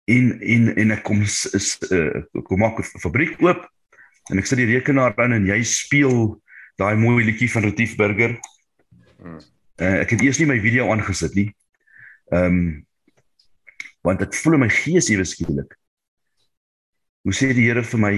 in 0.09 0.41
in 0.41 0.75
in 0.77 0.93
'n 0.93 1.03
kom 1.03 1.21
is 1.23 1.77
uh, 1.93 2.23
kom 2.43 2.59
maak 2.59 2.79
'n 2.81 3.01
fabriek 3.01 3.41
oop 3.43 3.69
en 4.31 4.39
ek 4.39 4.47
sit 4.47 4.59
die 4.59 4.73
rekenaar 4.73 5.17
aan 5.17 5.33
en 5.33 5.47
jy 5.47 5.63
speel 5.63 6.41
daai 6.77 6.97
mooi 6.97 7.25
liedjie 7.25 7.51
van 7.51 7.63
Retief 7.63 7.97
Burger. 7.97 8.39
Hmm. 9.19 9.41
Uh, 9.81 10.01
ek 10.05 10.11
het 10.11 10.23
eers 10.23 10.39
nie 10.39 10.47
my 10.47 10.61
video 10.61 10.91
aangesit 10.93 11.35
nie. 11.35 11.51
Ehm 12.33 12.45
um, 12.45 12.87
want 14.01 14.19
dit 14.19 14.37
voel 14.37 14.55
in 14.57 14.61
my 14.61 14.69
gees 14.71 15.09
ewe 15.11 15.25
skielik. 15.25 15.75
Hoe 17.27 17.35
sê 17.35 17.53
die 17.53 17.67
Here 17.67 17.83
vir 17.83 18.01
my 18.01 18.15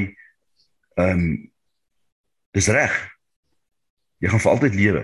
Ehm 1.01 1.19
um, 1.19 1.53
dis 2.51 2.67
reg. 2.67 2.95
Jy 4.19 4.29
gaan 4.29 4.43
vir 4.43 4.53
altyd 4.53 4.75
lewe. 4.75 5.03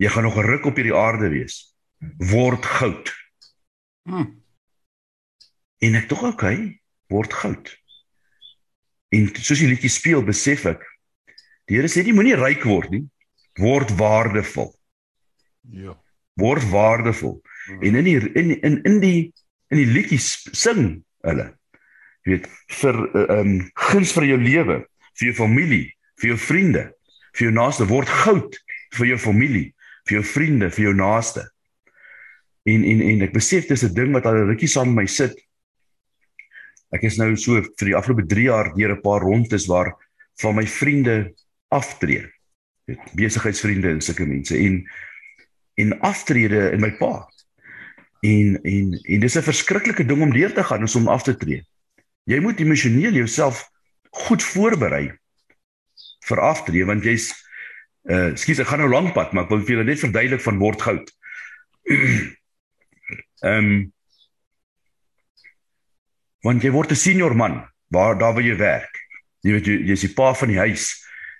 Jy 0.00 0.08
gaan 0.08 0.24
nog 0.24 0.36
'n 0.36 0.48
ruk 0.48 0.64
op 0.64 0.76
hierdie 0.76 0.96
aarde 0.96 1.28
wees. 1.28 1.76
Word 2.16 2.64
goud. 2.64 3.12
Hm. 4.08 4.32
En 5.78 5.94
ek 5.94 6.08
tog 6.08 6.22
okay, 6.22 6.80
word 7.08 7.32
goud. 7.32 7.78
En 9.08 9.28
soos 9.34 9.58
die 9.58 9.68
liedjie 9.68 9.90
speel, 9.90 10.22
besef 10.22 10.64
ek 10.64 10.86
die 11.66 11.76
Here 11.76 11.88
sê 11.88 12.02
jy 12.02 12.12
moenie 12.12 12.34
ryk 12.34 12.64
word 12.64 12.90
nie, 12.90 13.04
word 13.60 13.92
waardevol. 13.94 14.72
Ja. 15.70 15.94
Word 16.34 16.64
waardevol. 16.70 17.40
Hmm. 17.66 17.82
En 17.82 17.94
in 17.94 18.04
die 18.04 18.32
in 18.34 18.60
in 18.60 18.82
in 18.82 19.00
die 19.00 19.32
in 19.68 19.76
die 19.76 19.86
liedjies 19.86 20.48
sing 20.52 21.04
hulle 21.22 21.54
jy 22.24 22.32
weet 22.32 22.48
vir 22.80 22.96
ehm 23.14 23.38
um, 23.38 23.70
guns 23.74 24.12
vir 24.12 24.24
jou 24.24 24.40
lewe, 24.40 24.76
vir 25.18 25.28
jou 25.28 25.36
familie, 25.36 25.86
vir 26.20 26.32
jou 26.32 26.38
vriende, 26.38 26.82
vir 27.36 27.46
jou 27.48 27.54
naaste 27.54 27.86
word 27.86 28.08
goud 28.24 28.58
vir 28.96 29.12
jou 29.12 29.18
familie, 29.18 29.70
vir 30.10 30.18
jou 30.18 30.26
vriende, 30.26 30.70
vir 30.74 30.88
jou 30.88 30.94
naaste. 30.98 31.46
En 32.68 32.84
en 32.84 33.00
en 33.06 33.22
ek 33.28 33.32
besef 33.32 33.68
dis 33.68 33.84
'n 33.84 33.94
ding 33.94 34.12
wat 34.12 34.26
al 34.26 34.42
'n 34.42 34.50
rukkie 34.50 34.68
saam 34.68 34.92
met 34.94 35.04
my 35.04 35.06
sit. 35.06 35.34
Ek 36.92 37.02
is 37.02 37.16
nou 37.16 37.36
so 37.36 37.62
vir 37.62 37.86
die 37.86 37.96
afgelope 37.96 38.26
3 38.26 38.42
jaar 38.50 38.74
deur 38.74 38.96
'n 38.96 39.02
paar 39.02 39.20
rondes 39.20 39.66
waar 39.66 39.94
van 40.40 40.54
my 40.54 40.66
vriende 40.66 41.34
aftree. 41.70 42.26
Weet, 42.86 43.00
besigheidsvriende 43.14 43.88
en 43.88 44.00
sulke 44.00 44.26
mense 44.26 44.56
en 44.56 44.84
en 45.76 46.00
aftrede 46.00 46.72
in 46.72 46.80
my 46.80 46.90
pa. 46.98 47.28
En 48.20 48.58
en 48.62 48.92
en 48.92 49.20
dis 49.20 49.36
'n 49.36 49.42
verskriklike 49.42 50.04
ding 50.04 50.22
om 50.22 50.32
deur 50.32 50.52
te 50.52 50.64
gaan 50.64 50.82
is 50.82 50.96
om 50.96 51.08
af 51.08 51.22
te 51.22 51.36
tree. 51.36 51.64
Jy 52.24 52.40
moet 52.40 52.60
emosioneel 52.60 53.12
jouself 53.12 53.70
goed 54.10 54.42
voorberei 54.42 55.12
vir 56.26 56.40
aftree 56.40 56.84
want 56.84 57.04
jy's 57.04 57.32
uh 58.08 58.36
skus 58.36 58.60
ek 58.62 58.66
gaan 58.70 58.80
nou 58.80 58.88
lank 58.88 59.14
pad 59.14 59.32
maar 59.32 59.44
ek 59.44 59.50
wil 59.50 59.64
vir 59.64 59.74
julle 59.76 59.88
net 59.88 60.00
verduidelik 60.00 60.44
van 60.44 60.58
word 60.58 60.82
goud. 60.82 61.10
Ehm 63.40 63.58
um, 63.58 63.92
want 66.44 66.64
jy 66.64 66.70
word 66.72 66.92
'n 66.92 66.96
senior 66.96 67.36
man 67.36 67.60
waar 67.88 68.18
daar 68.18 68.34
waar 68.34 68.44
jy 68.44 68.56
werk. 68.56 68.92
Jy 69.44 69.52
weet 69.52 69.66
jy 69.66 69.76
jy's 69.90 70.04
die 70.06 70.14
pa 70.14 70.32
van 70.34 70.48
die 70.48 70.60
huis. 70.60 70.92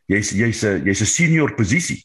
Jy's 0.09 0.31
jy's 0.33 0.65
'n 0.65 0.85
jy's 0.85 1.01
'n 1.01 1.07
senior 1.07 1.55
posisie. 1.55 2.05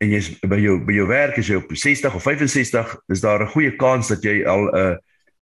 En 0.00 0.10
jy's 0.10 0.38
by 0.40 0.58
jou 0.58 0.78
by 0.82 0.92
jou 0.92 1.06
werk 1.06 1.38
as 1.38 1.48
jy 1.48 1.56
op 1.60 1.70
60 1.70 2.14
of 2.14 2.22
65 2.22 2.96
is 3.08 3.20
daar 3.20 3.42
'n 3.42 3.52
goeie 3.54 3.76
kans 3.76 4.08
dat 4.08 4.22
jy 4.22 4.44
al 4.44 4.66
'n 4.70 4.98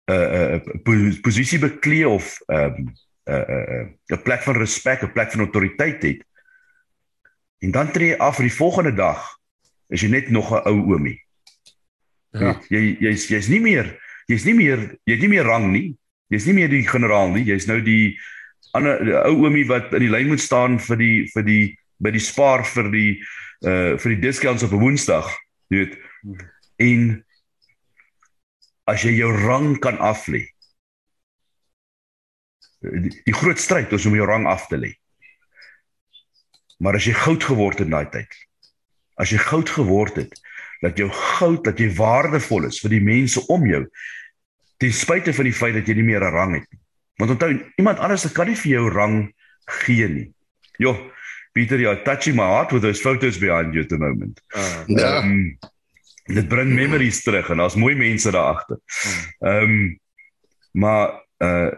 'n 0.10 0.62
'n 0.86 1.22
posisie 1.22 1.60
beklee 1.60 2.08
of 2.08 2.38
'n 2.50 2.54
um, 2.56 2.94
'n 3.26 3.98
'n 4.14 4.22
plek 4.24 4.42
van 4.44 4.58
respek, 4.58 5.02
'n 5.02 5.14
plek 5.14 5.32
van 5.32 5.42
autoriteit 5.42 6.04
het. 6.04 6.22
En 7.66 7.72
dan 7.74 7.92
tree 7.92 8.14
jy 8.14 8.18
af 8.22 8.38
vir 8.38 8.46
die 8.46 8.58
volgende 8.58 8.94
dag 8.94 9.22
is 9.90 10.04
jy 10.06 10.10
net 10.14 10.30
nog 10.30 10.52
'n 10.54 10.62
ou 10.70 10.94
oomie. 10.94 11.18
Ja. 12.32 12.60
Jy 12.70 12.98
jy's 13.00 13.28
jy's 13.28 13.48
nie 13.50 13.60
meer 13.60 13.98
jy's 14.28 14.46
nie 14.46 14.54
meer 14.54 14.80
jy's 15.06 15.22
nie 15.22 15.30
meer 15.30 15.46
rang 15.46 15.72
nie. 15.72 15.96
Jy's 16.30 16.46
nie 16.46 16.54
meer 16.54 16.70
die 16.70 16.86
generaal 16.88 17.32
nie. 17.32 17.46
Jy's 17.46 17.66
nou 17.66 17.82
die 17.82 18.20
ander 18.74 19.26
ou 19.26 19.46
oomie 19.46 19.66
wat 19.66 19.94
in 19.94 20.06
die 20.06 20.12
lyn 20.12 20.28
moet 20.28 20.44
staan 20.44 20.80
vir 20.80 20.98
die 20.98 21.18
vir 21.34 21.44
die 21.44 21.78
by 22.02 22.12
die 22.12 22.24
spaar 22.24 22.66
vir 22.66 22.92
die 22.92 23.12
uh 23.66 23.98
vir 23.98 24.16
die 24.16 24.22
discounts 24.22 24.64
op 24.64 24.74
'n 24.74 24.82
Woensdag, 24.84 25.32
jy 25.70 25.78
weet. 25.78 25.98
En 26.78 27.26
as 28.86 29.02
jy 29.02 29.16
jou 29.18 29.32
rang 29.32 29.80
kan 29.80 29.98
af 29.98 30.28
lê. 30.28 30.46
Die, 32.82 33.22
die 33.26 33.34
groot 33.34 33.60
stryd 33.60 33.94
is 33.94 34.06
om 34.06 34.14
jou 34.14 34.26
rang 34.26 34.46
af 34.46 34.68
te 34.68 34.78
lê. 34.78 34.94
Maar 36.78 37.00
as 37.00 37.08
jy 37.08 37.14
goud 37.14 37.44
geword 37.44 37.80
het 37.80 37.88
in 37.88 37.96
daai 37.96 38.10
tyd. 38.12 38.40
As 39.16 39.32
jy 39.32 39.40
goud 39.40 39.70
geword 39.70 40.16
het, 40.16 40.34
dat 40.82 40.98
jou 41.00 41.10
goud, 41.10 41.64
dat 41.64 41.80
jy 41.80 41.90
waardevol 41.96 42.68
is 42.68 42.82
vir 42.84 42.90
die 42.98 43.04
mense 43.04 43.42
om 43.48 43.64
jou, 43.68 43.86
ten 44.78 44.92
spyte 44.92 45.34
van 45.34 45.48
die 45.48 45.56
feit 45.56 45.74
dat 45.78 45.88
jy 45.88 45.96
nie 45.96 46.10
meer 46.12 46.24
'n 46.24 46.34
rang 46.36 46.54
het 46.60 46.68
nie. 46.72 46.80
Want 47.18 47.32
onthou, 47.32 47.52
iemand 47.80 48.00
anders 48.00 48.32
kan 48.32 48.48
nie 48.48 48.56
vir 48.60 48.72
jou 48.72 48.90
rang 48.92 49.34
gee 49.66 50.08
nie. 50.08 50.34
Jo, 50.78 51.12
Peter, 51.54 51.80
you're 51.80 52.04
touching 52.04 52.36
my 52.36 52.44
heart 52.44 52.72
with 52.72 52.82
those 52.82 53.00
photos 53.00 53.38
behind 53.40 53.74
you 53.74 53.84
at 53.84 53.90
the 53.90 53.98
moment. 53.98 54.42
Uh, 54.56 54.84
Ja. 54.88 55.24
Um, 55.24 55.58
dit 56.26 56.48
bring 56.48 56.74
memories 56.74 57.24
terug 57.24 57.50
en 57.50 57.58
daar's 57.58 57.76
mooi 57.76 57.96
mense 57.96 58.32
daar 58.32 58.56
agter. 58.56 58.80
Ehm 59.40 59.64
um, 59.64 60.00
maar 60.72 61.24
uh 61.38 61.72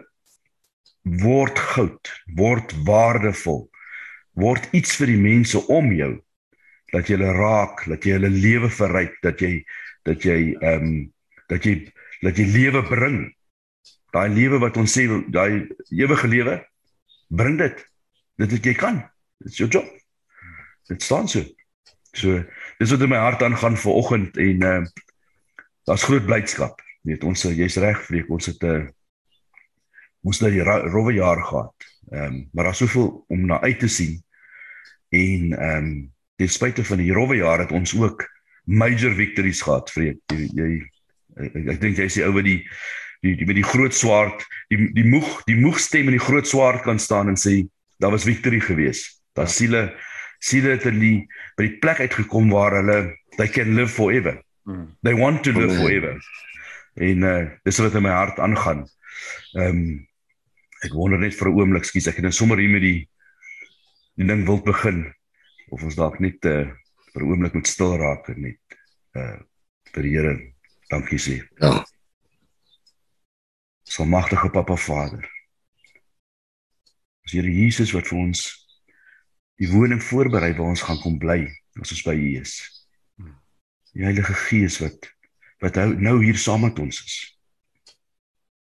word 1.02 1.58
goud, 1.58 2.10
word 2.34 2.72
waardevol. 2.84 3.67
Word 4.38 4.68
iets 4.76 4.96
vir 5.00 5.10
die 5.12 5.20
mense 5.20 5.60
om 5.72 5.92
jou 5.92 6.14
dat 6.92 7.08
jy 7.08 7.18
hulle 7.18 7.34
raak, 7.36 7.82
dat 7.90 8.04
jy 8.06 8.16
hulle 8.16 8.30
lewe 8.32 8.70
verryk, 8.72 9.18
dat 9.24 9.42
jy 9.44 9.58
dat 10.08 10.24
jy 10.24 10.54
ehm 10.60 10.84
um, 10.84 11.12
dat 11.48 11.64
jy 11.64 11.74
dat 12.22 12.38
jy 12.38 12.46
lewe 12.52 12.82
bring. 12.88 13.18
Daai 14.12 14.28
lewe 14.32 14.58
wat 14.62 14.76
ons 14.80 14.92
sê, 14.92 15.04
daai 15.32 15.68
ewige 15.92 16.28
lewe, 16.28 16.56
bring 17.28 17.58
dit. 17.60 17.84
Dit 18.40 18.54
wat 18.54 18.66
jy 18.66 18.74
kan. 18.78 19.00
Dit's 19.44 19.60
jou 19.60 19.68
job. 19.68 19.88
Dit 20.88 21.02
staan 21.04 21.28
so. 21.28 21.44
So 22.16 22.40
dis 22.78 22.92
wat 22.94 23.04
in 23.04 23.12
my 23.12 23.20
hart 23.20 23.42
aangaan 23.44 23.76
vir 23.78 23.98
oggend 24.00 24.38
en 24.40 24.64
uh 24.64 24.82
daar's 25.88 26.04
groot 26.04 26.26
blydskap. 26.26 26.80
Weet 27.08 27.24
ons 27.24 27.46
jy's 27.48 27.78
reg 27.80 28.00
vreek 28.04 28.28
ons 28.30 28.46
het 28.46 28.62
'n 28.62 28.68
uh, 28.68 28.88
ons 30.22 30.40
het 30.40 30.52
'n 30.52 30.90
rowwe 30.92 31.14
jaar 31.16 31.42
gehad. 31.42 31.74
Ehm 32.12 32.24
um, 32.24 32.48
maar 32.52 32.64
daar's 32.64 32.78
soveel 32.84 33.24
om 33.28 33.46
na 33.46 33.60
uit 33.60 33.78
te 33.78 33.88
sien. 33.88 34.24
En 35.08 35.52
ehm 35.58 35.76
um, 35.76 36.12
ten 36.38 36.48
spyte 36.48 36.84
van 36.84 37.00
die 37.02 37.12
rowwe 37.12 37.36
jaar 37.40 37.58
het 37.58 37.72
ons 37.74 37.94
ook 37.98 38.22
major 38.62 39.14
victories 39.14 39.62
gehad 39.62 39.90
vreek. 39.90 40.18
Jy, 40.30 40.46
jy 40.54 40.68
ek, 41.34 41.56
ek 41.74 41.80
dink 41.82 41.98
jy's 41.98 42.18
die 42.18 42.24
ou 42.26 42.32
wat 42.36 42.46
die 42.46 42.60
die 43.26 43.34
die 43.40 43.46
met 43.48 43.58
die 43.58 43.66
groot 43.66 43.94
swaard, 43.96 44.44
die 44.70 44.78
die 44.94 45.06
moeg, 45.08 45.40
die 45.48 45.56
moeg 45.58 45.80
stem 45.82 46.06
in 46.06 46.14
die 46.14 46.22
groot 46.22 46.46
swaard 46.46 46.84
kan 46.86 47.00
staan 47.02 47.32
en 47.32 47.40
sê 47.40 47.64
daar 47.98 48.14
was 48.14 48.28
victory 48.28 48.60
geweest. 48.62 49.18
Daar 49.34 49.50
siele 49.50 49.88
siele 50.38 50.76
het 50.76 50.86
die 50.86 51.26
by 51.58 51.66
die 51.66 51.78
plek 51.82 52.04
uitgekom 52.06 52.52
waar 52.54 52.78
hulle 52.78 53.16
they 53.36 53.48
can 53.48 53.74
live 53.74 53.90
forever. 53.90 54.38
mm. 54.66 54.94
They 55.02 55.14
want 55.14 55.42
to 55.44 55.52
live 55.52 55.72
Amen. 55.72 55.82
forever. 55.82 56.20
En 56.94 57.24
uh 57.26 57.46
dis 57.64 57.78
wat 57.82 57.94
in 57.94 58.06
my 58.06 58.14
hart 58.14 58.38
aangaan. 58.38 58.86
Ehm 59.54 59.82
um, 59.82 60.06
ek 60.86 60.94
wonder 60.94 61.18
net 61.18 61.34
vir 61.34 61.48
'n 61.48 61.58
oomblik, 61.58 61.84
skus, 61.84 62.06
ek 62.06 62.20
het 62.20 62.28
nou 62.28 62.32
sommer 62.32 62.58
hier 62.58 62.70
met 62.70 62.82
die 62.82 63.08
die 64.18 64.26
ding 64.26 64.44
wil 64.46 64.58
begin 64.66 65.04
of 65.70 65.84
ons 65.86 65.98
dalk 65.98 66.18
net 66.22 66.44
uh 66.48 66.66
vir 67.12 67.22
'n 67.22 67.30
oomblik 67.30 67.54
moet 67.54 67.70
stil 67.70 67.96
raak 67.96 68.28
en 68.34 68.40
net 68.42 68.78
uh 69.14 69.38
vir 69.94 70.02
die 70.02 70.14
Here 70.14 70.34
dankie 70.90 71.18
sê. 71.18 71.36
Ja. 71.60 71.84
Ons 73.86 74.00
almagtige 74.04 74.50
Papa 74.50 74.76
Vader. 74.76 75.24
Ons 77.24 77.32
Here 77.32 77.52
Jesus 77.52 77.92
wat 77.94 78.08
vir 78.10 78.18
ons 78.18 78.42
die 79.58 79.70
woning 79.70 80.02
voorberei 80.02 80.52
waar 80.52 80.74
ons 80.74 80.82
gaan 80.82 81.00
kom 81.00 81.18
bly 81.18 81.46
as 81.80 81.92
ons 81.94 82.04
by 82.04 82.14
U 82.14 82.28
is. 82.40 82.58
Die 83.94 84.04
Heilige 84.04 84.34
Gees 84.34 84.78
wat 84.82 85.08
wat 85.58 85.74
nou, 85.74 85.94
nou 85.94 86.16
hier 86.22 86.38
saam 86.38 86.62
met 86.62 86.78
ons 86.78 87.02
is. 87.04 87.16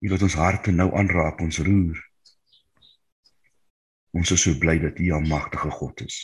U 0.01 0.09
laat 0.09 0.23
ons 0.23 0.39
harte 0.41 0.73
nou 0.73 0.89
aanraak, 0.97 1.41
ons 1.41 1.59
roer. 1.59 1.99
Ons 4.17 4.33
is 4.33 4.47
so 4.47 4.57
bly 4.57 4.79
dat 4.81 4.99
U 4.99 5.11
almagtige 5.13 5.71
God 5.71 6.01
is. 6.01 6.17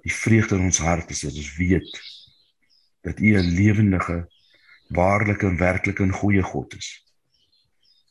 Die 0.00 0.12
vreugde 0.12 0.56
in 0.56 0.70
ons 0.70 0.80
hart 0.80 1.10
is 1.12 1.26
dat 1.26 1.36
ons 1.36 1.56
weet 1.58 1.90
dat 3.04 3.20
U 3.20 3.36
'n 3.36 3.52
lewendige, 3.56 4.28
waarlike 4.88 5.46
en 5.46 5.58
werklike 5.60 6.02
en 6.02 6.12
goeie 6.12 6.42
God 6.42 6.76
is. 6.76 6.88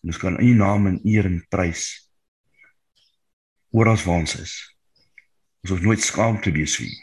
En 0.02 0.14
ons 0.14 0.18
kan 0.18 0.42
U 0.42 0.54
naam 0.54 0.88
en 0.88 1.00
eer 1.04 1.26
en 1.26 1.46
prys 1.50 2.12
oral 3.70 3.98
waar 4.04 4.20
ons 4.20 4.36
is. 4.36 4.54
Ons 5.62 5.70
hoef 5.70 5.82
nooit 5.82 6.02
skaam 6.02 6.42
te 6.42 6.52
wees 6.52 6.76
vir 6.78 6.86
U. 6.86 6.94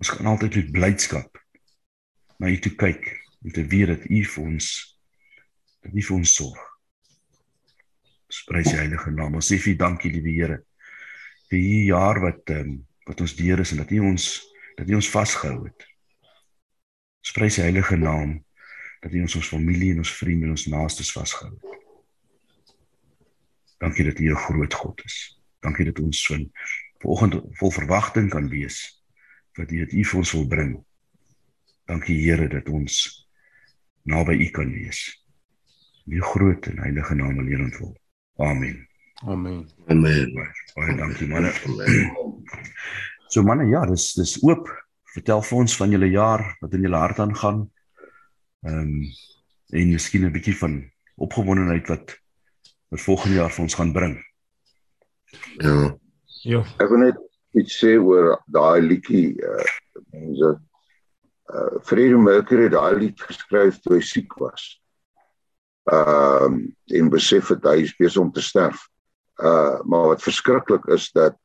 Ons 0.00 0.10
kan 0.10 0.26
altyd 0.26 0.54
met 0.54 0.72
blydskap 0.72 1.44
na 2.38 2.48
U 2.48 2.58
toe 2.58 2.74
kyk 2.74 3.12
en 3.44 3.52
te 3.52 3.66
weet 3.66 3.86
dat 3.86 4.08
U 4.08 4.24
vir 4.24 4.44
ons 4.44 4.72
dat 5.80 5.92
U 5.92 6.02
vir 6.02 6.16
ons 6.16 6.34
sorg. 6.34 6.69
Ons 8.30 8.44
prys 8.46 8.68
die 8.70 8.78
heilige 8.78 9.10
naam. 9.10 9.34
Ons 9.40 9.48
sê 9.50 9.58
vir 9.58 9.74
dankie, 9.74 10.12
liewe 10.14 10.34
Here, 10.36 10.58
vir 11.50 11.58
hierdie 11.58 11.88
jaar 11.90 12.22
wat 12.22 12.54
ehm 12.54 12.68
um, 12.68 12.78
wat 13.08 13.22
ons 13.24 13.32
deur 13.34 13.58
is 13.58 13.72
en 13.74 13.80
dat 13.80 13.90
U 13.90 13.98
ons 14.06 14.24
dat 14.78 14.86
U 14.86 14.94
ons 14.94 15.08
vasgehou 15.10 15.64
het. 15.64 15.86
Ons 17.24 17.32
prys 17.34 17.56
die 17.58 17.64
heilige 17.64 17.96
naam 17.98 18.36
dat 19.02 19.16
U 19.16 19.22
ons 19.24 19.34
ons 19.40 19.48
familie 19.50 19.90
en 19.96 20.04
ons 20.04 20.12
vriende 20.20 20.46
en 20.46 20.54
ons 20.54 20.66
naastes 20.70 21.10
vasgehou 21.16 21.50
het. 21.56 21.80
Dankie 23.82 24.06
dat 24.06 24.20
U 24.22 24.30
'n 24.30 24.42
groot 24.46 24.74
God 24.74 25.02
is. 25.04 25.16
Dankie 25.60 25.84
dat 25.90 25.98
ons 25.98 26.22
so 26.22 26.38
vanoggend 27.02 27.34
vol 27.58 27.70
verwagting 27.70 28.30
kan 28.30 28.48
wees 28.48 29.02
wat 29.58 29.72
U 29.72 29.76
dit 29.76 29.92
U 29.92 30.04
vir 30.04 30.18
ons 30.18 30.32
wil 30.32 30.46
bring. 30.46 30.72
Dankie 31.86 32.20
Here 32.20 32.48
dat 32.48 32.68
ons 32.68 33.26
naby 34.06 34.38
U 34.38 34.50
kan 34.50 34.70
wees. 34.70 35.00
In 36.06 36.12
U 36.12 36.22
groot 36.22 36.66
en 36.66 36.78
heilige 36.78 37.14
naam 37.14 37.38
alleen 37.38 37.66
ontwil. 37.66 37.99
Amen. 38.40 38.88
Amen. 39.28 39.66
Amen. 39.92 40.32
Baie 40.76 40.96
dankie 40.96 41.28
manne. 41.28 41.52
So 43.30 43.44
manne, 43.46 43.68
ja, 43.70 43.84
dis 43.86 44.08
dis 44.18 44.32
oop. 44.42 44.66
Vertel 45.14 45.42
vir 45.46 45.58
ons 45.62 45.74
van 45.78 45.92
julle 45.94 46.08
jaar, 46.10 46.42
wat 46.58 46.72
in 46.74 46.82
julle 46.82 46.98
hart 46.98 47.20
aangaan. 47.22 47.60
Ehm 48.66 48.80
um, 48.80 49.04
en 49.70 49.92
miskien 49.92 50.24
'n 50.26 50.32
bietjie 50.34 50.56
van 50.58 50.80
opgewondenheid 51.14 51.86
wat 51.88 52.16
wat 52.90 53.00
volgende 53.00 53.36
jaar 53.36 53.52
vir 53.54 53.62
ons 53.62 53.74
gaan 53.78 53.92
bring. 53.92 54.16
Ja. 55.62 55.94
Ja. 56.42 56.64
Ek 56.82 56.90
wil 56.90 57.04
net 57.04 57.20
iets 57.54 57.78
sê 57.78 57.94
oor 57.98 58.40
daai 58.50 58.82
liedjie 58.82 59.36
uh 59.38 59.68
mense 60.10 60.50
uh 61.54 61.78
Freddie 61.86 62.18
Mercury 62.18 62.66
het 62.66 62.74
daai 62.74 62.98
lied 62.98 63.20
geskryf 63.20 63.78
toe 63.84 63.94
hy 63.98 64.02
siek 64.02 64.34
was. 64.42 64.80
Ehm 65.84 66.54
uh, 66.54 66.98
en 66.98 67.08
besef 67.10 67.48
het 67.48 67.64
hy 67.64 67.80
is 67.86 67.96
besig 67.96 68.20
om 68.22 68.32
te 68.32 68.42
sterf. 68.42 68.88
Uh 69.40 69.80
maar 69.88 70.06
wat 70.12 70.22
verskriklik 70.22 70.84
is 70.92 71.10
dat 71.12 71.36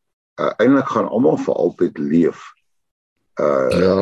uh, 0.41 0.51
eintlik 0.59 0.87
gaan 0.91 1.07
almal 1.07 1.37
vir 1.37 1.53
altyd 1.55 1.97
leef. 1.97 2.43
Uh 3.39 3.69
Ja. 3.79 3.95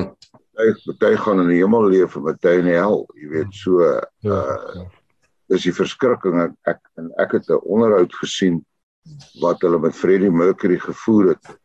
party 0.54 0.82
party 0.98 1.16
gaan 1.18 1.40
in 1.42 1.48
die 1.48 1.62
hemel 1.62 1.88
leef 1.90 2.16
en 2.16 2.24
party 2.24 2.58
in 2.60 2.66
die 2.66 2.78
hel, 2.78 3.06
jy 3.18 3.28
weet 3.30 3.54
so 3.54 3.82
Ja. 4.20 4.42
uh 4.42 4.86
dis 5.52 5.64
die 5.68 5.74
verskrikking 5.76 6.40
ek, 6.42 6.54
ek 6.66 6.80
en 6.98 7.12
ek 7.20 7.32
het 7.38 7.50
'n 7.50 7.60
onderhoud 7.62 8.14
gesien 8.16 8.64
wat 9.42 9.62
hulle 9.62 9.80
met 9.80 9.96
Freddie 9.96 10.32
Mercury 10.32 10.80
gevoer 10.80 11.28
het. 11.36 11.58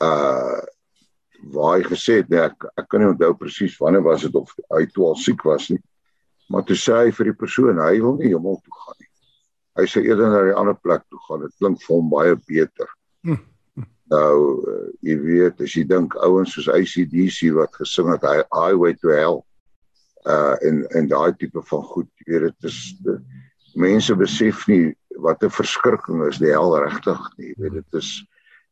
Uh 0.00 0.60
waar 1.52 1.76
hy 1.78 1.82
gesê 1.82 2.20
het 2.22 2.28
nee, 2.30 2.38
ek 2.40 2.64
ek 2.78 2.88
kan 2.88 3.00
nie 3.00 3.08
onthou 3.10 3.34
presies 3.34 3.76
wanneer 3.78 4.02
was 4.02 4.22
dit 4.22 4.34
of 4.34 4.52
hy 4.70 4.86
toe 4.86 5.06
al 5.06 5.16
siek 5.16 5.42
was 5.42 5.68
nie. 5.70 5.80
Maar 6.52 6.64
toe 6.68 6.76
sê 6.76 6.98
hy 7.06 7.12
vir 7.16 7.30
die 7.30 7.38
persoon 7.44 7.80
hy 7.80 7.94
wil 8.04 8.18
nie 8.18 8.28
hemel 8.34 8.58
toe 8.64 8.74
gaan 8.82 8.98
nie. 9.00 9.08
Hy 9.80 9.86
sê 9.88 10.02
eerder 10.04 10.28
na 10.28 10.40
'n 10.50 10.58
ander 10.60 10.76
plek 10.84 11.02
toe 11.08 11.20
gaan. 11.28 11.40
Dit 11.46 11.54
klink 11.58 11.80
vir 11.80 11.94
hom 11.96 12.10
baie 12.12 12.34
beter. 12.36 12.88
Nou, 14.12 14.36
uh, 14.68 14.88
jy 15.00 15.14
weet, 15.22 15.60
as 15.64 15.72
jy 15.72 15.84
dink 15.88 16.12
ouens 16.20 16.52
soos 16.52 16.68
ACDC 16.68 17.48
wat 17.56 17.72
gesing 17.80 18.10
het 18.12 18.22
Hi- 18.28 18.48
Highway 18.52 18.92
to 19.00 19.08
Hell 19.08 19.38
uh 20.28 20.54
en 20.62 20.84
en 20.94 21.08
daai 21.08 21.32
tipe 21.38 21.62
van 21.70 21.82
goed, 21.82 22.08
jy 22.26 22.32
weet 22.34 22.42
dit 22.60 22.68
is 22.68 22.76
die, 23.02 23.16
mense 23.74 24.14
besef 24.14 24.66
nie 24.68 24.92
wat 25.24 25.42
'n 25.42 25.50
verskrikking 25.50 26.20
is 26.28 26.38
die 26.38 26.52
hel 26.52 26.76
regtig 26.84 27.22
nie. 27.38 27.54
Jy 27.56 27.56
weet 27.62 27.72
dit 27.80 27.94
is 28.02 28.10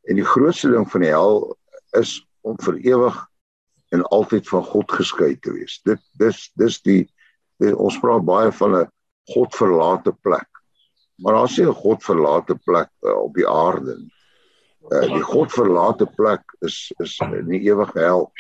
en 0.09 0.17
die 0.21 0.25
grootste 0.35 0.71
ding 0.71 0.87
van 0.91 1.01
die 1.01 1.11
hel 1.11 1.57
is 1.97 2.21
om 2.43 2.57
vir 2.61 2.77
ewig 2.85 3.17
en 3.93 4.03
altyd 4.13 4.47
van 4.49 4.63
God 4.65 4.93
geskei 4.93 5.35
te 5.41 5.53
wees. 5.53 5.81
Dit 5.85 6.01
dis 6.19 6.51
dis 6.57 6.81
die, 6.83 7.09
die 7.61 7.75
ons 7.77 7.99
praat 8.01 8.25
baie 8.25 8.53
van 8.53 8.77
'n 8.77 8.89
godverlate 9.35 10.13
plek. 10.25 10.49
Maar 11.21 11.35
daar's 11.35 11.57
nie 11.57 11.67
'n 11.67 11.83
godverlate 11.83 12.55
plek 12.65 12.91
uh, 13.03 13.17
op 13.23 13.35
die 13.35 13.49
aarde 13.49 13.97
nie. 13.99 14.13
Uh, 14.91 15.13
die 15.13 15.23
godverlate 15.23 16.07
plek 16.17 16.43
is 16.61 16.93
is 16.99 17.19
in 17.21 17.49
die 17.49 17.61
ewige 17.69 17.99
hel. 17.99 18.31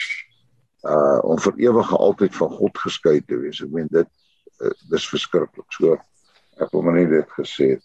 Uh 0.82 1.20
om 1.22 1.38
vir 1.38 1.54
ewig 1.56 1.96
altyd 1.96 2.36
van 2.36 2.50
God 2.50 2.78
geskei 2.78 3.20
te 3.20 3.36
wees. 3.36 3.60
Ek 3.60 3.70
meen 3.70 3.88
dit 3.90 4.08
uh, 4.60 4.72
dis 4.90 5.08
verskriklik. 5.08 5.68
So 5.68 5.98
ek 6.60 6.72
wil 6.72 6.82
maar 6.82 6.96
net 6.96 7.10
dit 7.10 7.36
gesê 7.36 7.74
het. 7.76 7.84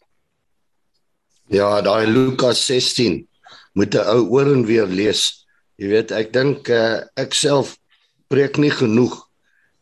Ja, 1.51 1.81
daai 1.81 2.07
Lukas 2.07 2.65
16 2.65 3.27
moet 3.73 3.93
'n 3.93 4.07
ou 4.07 4.29
oor 4.29 4.47
en 4.53 4.65
weer 4.65 4.87
lees. 4.87 5.45
Jy 5.75 5.87
weet, 5.87 6.11
ek 6.11 6.31
dink 6.33 6.69
uh, 6.69 7.03
ek 7.19 7.33
self 7.33 7.75
preek 8.31 8.57
nie 8.57 8.71
genoeg 8.71 9.27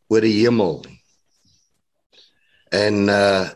oor 0.10 0.22
die 0.22 0.42
hemel 0.42 0.82
nie. 0.88 1.03
En 2.74 3.06
uh 3.08 3.50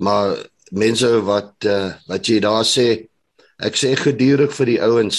maar 0.00 0.32
mense 0.72 1.08
wat 1.28 1.66
uh, 1.68 1.92
wat 2.08 2.24
jy 2.24 2.38
daar 2.40 2.64
sê, 2.64 2.86
ek 3.60 3.76
sê 3.76 3.92
gedurig 4.00 4.54
vir 4.56 4.70
die 4.72 4.80
ouens 4.80 5.18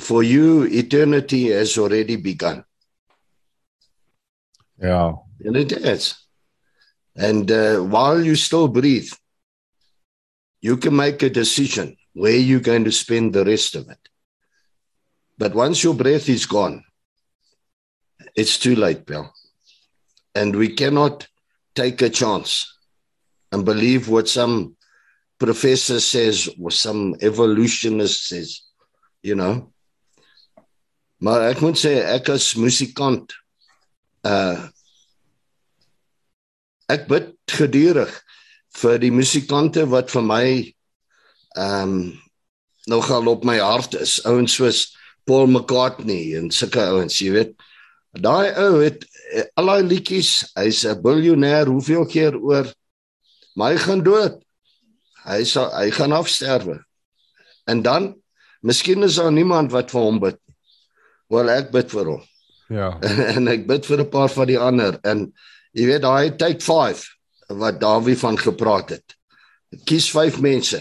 for 0.00 0.24
you 0.24 0.66
eternity 0.66 1.52
has 1.52 1.76
already 1.78 2.16
begun. 2.16 2.64
Ja. 4.82 5.22
And 5.44 5.56
it 5.56 5.72
is. 5.72 6.16
And 7.14 7.50
uh, 7.50 7.78
while 7.78 8.24
you 8.24 8.34
still 8.34 8.68
breathe, 8.68 9.12
you 10.60 10.76
can 10.76 10.96
make 10.96 11.22
a 11.22 11.30
decision 11.30 11.96
where 12.14 12.36
you're 12.36 12.60
going 12.60 12.84
to 12.84 12.92
spend 12.92 13.32
the 13.32 13.44
rest 13.44 13.74
of 13.74 13.88
it. 13.90 13.98
But 15.38 15.54
once 15.54 15.82
your 15.84 15.94
breath 15.94 16.28
is 16.28 16.46
gone, 16.46 16.84
it's 18.34 18.58
too 18.58 18.76
late, 18.76 19.04
Bill. 19.04 19.30
And 20.34 20.56
we 20.56 20.74
cannot 20.74 21.26
take 21.74 22.02
a 22.02 22.10
chance 22.10 22.78
and 23.50 23.64
believe 23.64 24.08
what 24.08 24.28
some 24.28 24.76
professor 25.38 26.00
says 26.00 26.48
or 26.60 26.70
some 26.70 27.16
evolutionist 27.20 28.28
says, 28.28 28.62
you 29.22 29.34
know. 29.34 29.68
Maar 31.22 31.52
ek 31.52 31.60
moet 31.62 31.78
sê 31.78 32.00
ek 32.02 32.32
as 32.34 32.52
musikant 32.58 33.30
uh 34.26 34.68
ek 36.90 37.06
bid 37.08 37.28
gedurig 37.48 38.10
vir 38.80 38.98
die 38.98 39.12
musikante 39.14 39.84
wat 39.88 40.10
vir 40.10 40.26
my 40.26 40.46
ehm 41.56 41.94
um, 41.94 41.94
nogal 42.90 43.28
op 43.30 43.44
my 43.46 43.60
hart 43.62 43.94
is. 43.94 44.18
Ouens 44.26 44.56
soos 44.58 44.96
Paul 45.24 45.46
McCartney 45.46 46.34
en 46.38 46.50
sulke 46.50 46.82
ouens, 46.82 47.20
jy 47.22 47.30
weet. 47.30 47.52
Daai 48.18 48.50
ou 48.58 48.80
het 48.82 49.04
al 49.54 49.66
daai 49.66 49.82
liedjies, 49.82 50.52
hy's 50.54 50.84
'n 50.84 51.02
biljoenêr, 51.02 51.66
hoeveel 51.66 52.06
keer 52.06 52.36
oor 52.36 52.66
maar 53.54 53.74
hy 53.74 53.80
gaan 53.84 54.02
dood. 54.04 54.40
Hy 55.26 55.44
sal 55.46 55.70
hy 55.76 55.90
gaan 55.94 56.14
afsterwe. 56.16 56.80
En 57.70 57.82
dan 57.84 58.12
miskien 58.60 59.04
is 59.06 59.18
daar 59.20 59.32
niemand 59.32 59.72
wat 59.72 59.92
vir 59.92 60.02
hom 60.02 60.20
bid 60.22 60.38
nie. 60.38 60.56
Wel 61.32 61.50
ek 61.52 61.72
bid 61.74 61.90
vir 61.92 62.12
hom. 62.14 62.22
Ja. 62.72 62.92
en 63.36 63.50
ek 63.52 63.66
bid 63.68 63.86
vir 63.86 64.02
'n 64.02 64.10
paar 64.10 64.32
van 64.32 64.48
die 64.48 64.58
ander 64.58 64.98
en 65.04 65.28
jy 65.76 65.86
weet 65.86 66.04
daai 66.04 66.36
take 66.36 66.64
5 66.64 67.04
wat 67.60 67.80
Dawie 67.80 68.16
van 68.16 68.38
gepraat 68.38 68.96
het. 68.96 69.16
Kies 69.84 70.08
5 70.10 70.40
mense 70.40 70.80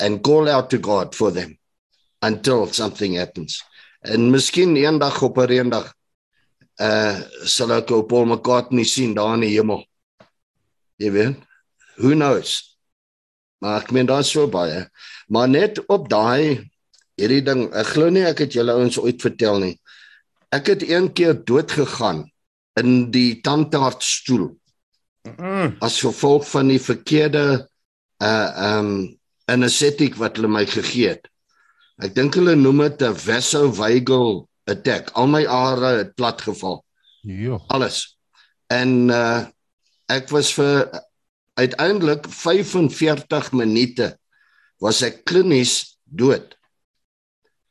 and 0.00 0.22
call 0.22 0.48
out 0.48 0.70
to 0.70 0.78
God 0.78 1.14
for 1.14 1.32
them 1.32 1.56
until 2.22 2.66
something 2.72 3.16
happens. 3.16 3.62
En 4.04 4.30
miskien 4.30 4.76
eendag 4.76 5.22
op 5.22 5.38
'n 5.38 5.50
eendag 5.50 5.94
uh 6.82 7.20
sal 7.46 7.72
ek 7.76 7.90
op 7.94 8.08
Paul 8.08 8.26
McCartney 8.26 8.84
sien 8.84 9.14
daar 9.14 9.34
in 9.34 9.46
die 9.46 9.54
hemel. 9.54 9.84
Jy 10.98 11.10
weet, 11.10 11.36
who 11.96 12.14
knows. 12.14 12.78
Maar 13.62 13.82
ek 13.82 13.92
meen 13.92 14.06
daar's 14.06 14.30
so 14.30 14.46
baie. 14.50 14.88
Maar 15.28 15.48
net 15.48 15.78
op 15.88 16.08
daai 16.08 16.70
hierdie 17.16 17.42
ding, 17.46 17.68
ek 17.74 17.94
glo 17.94 18.10
nie 18.10 18.24
ek 18.26 18.38
het 18.38 18.52
julle 18.54 18.74
ouens 18.74 18.98
ooit 18.98 19.22
vertel 19.22 19.60
nie. 19.62 19.74
Ek 20.50 20.66
het 20.66 20.82
een 20.82 21.12
keer 21.12 21.34
dood 21.44 21.70
gegaan 21.70 22.24
in 22.78 23.10
die 23.10 23.40
tandartsstoel 23.40 24.50
Mm. 25.24 25.78
as 25.80 26.02
gevolg 26.04 26.44
van 26.50 26.68
die 26.68 26.80
verkeerde 26.80 27.64
uh 28.20 28.48
um 28.76 28.90
anesthetic 29.48 30.18
wat 30.20 30.36
hulle 30.36 30.50
my 30.52 30.66
gegee 30.68 31.14
het. 31.14 31.24
Ek 31.96 32.12
dink 32.12 32.36
hulle 32.36 32.52
noem 32.56 32.82
dit 32.84 33.02
'n 33.08 33.16
vasovagal 33.16 34.44
attack. 34.70 35.10
Al 35.14 35.26
my 35.30 35.44
are 35.46 35.96
het 36.02 36.14
plat 36.14 36.40
geval, 36.42 36.84
Ja. 37.22 37.58
alles. 37.68 38.18
En 38.72 39.08
uh 39.08 39.44
ek 40.12 40.28
was 40.28 40.50
vir 40.52 40.90
uiteindelik 41.56 42.26
45 42.28 43.52
minute 43.56 44.10
was 44.82 45.00
ek 45.02 45.22
klinies 45.24 45.96
dood. 46.04 46.52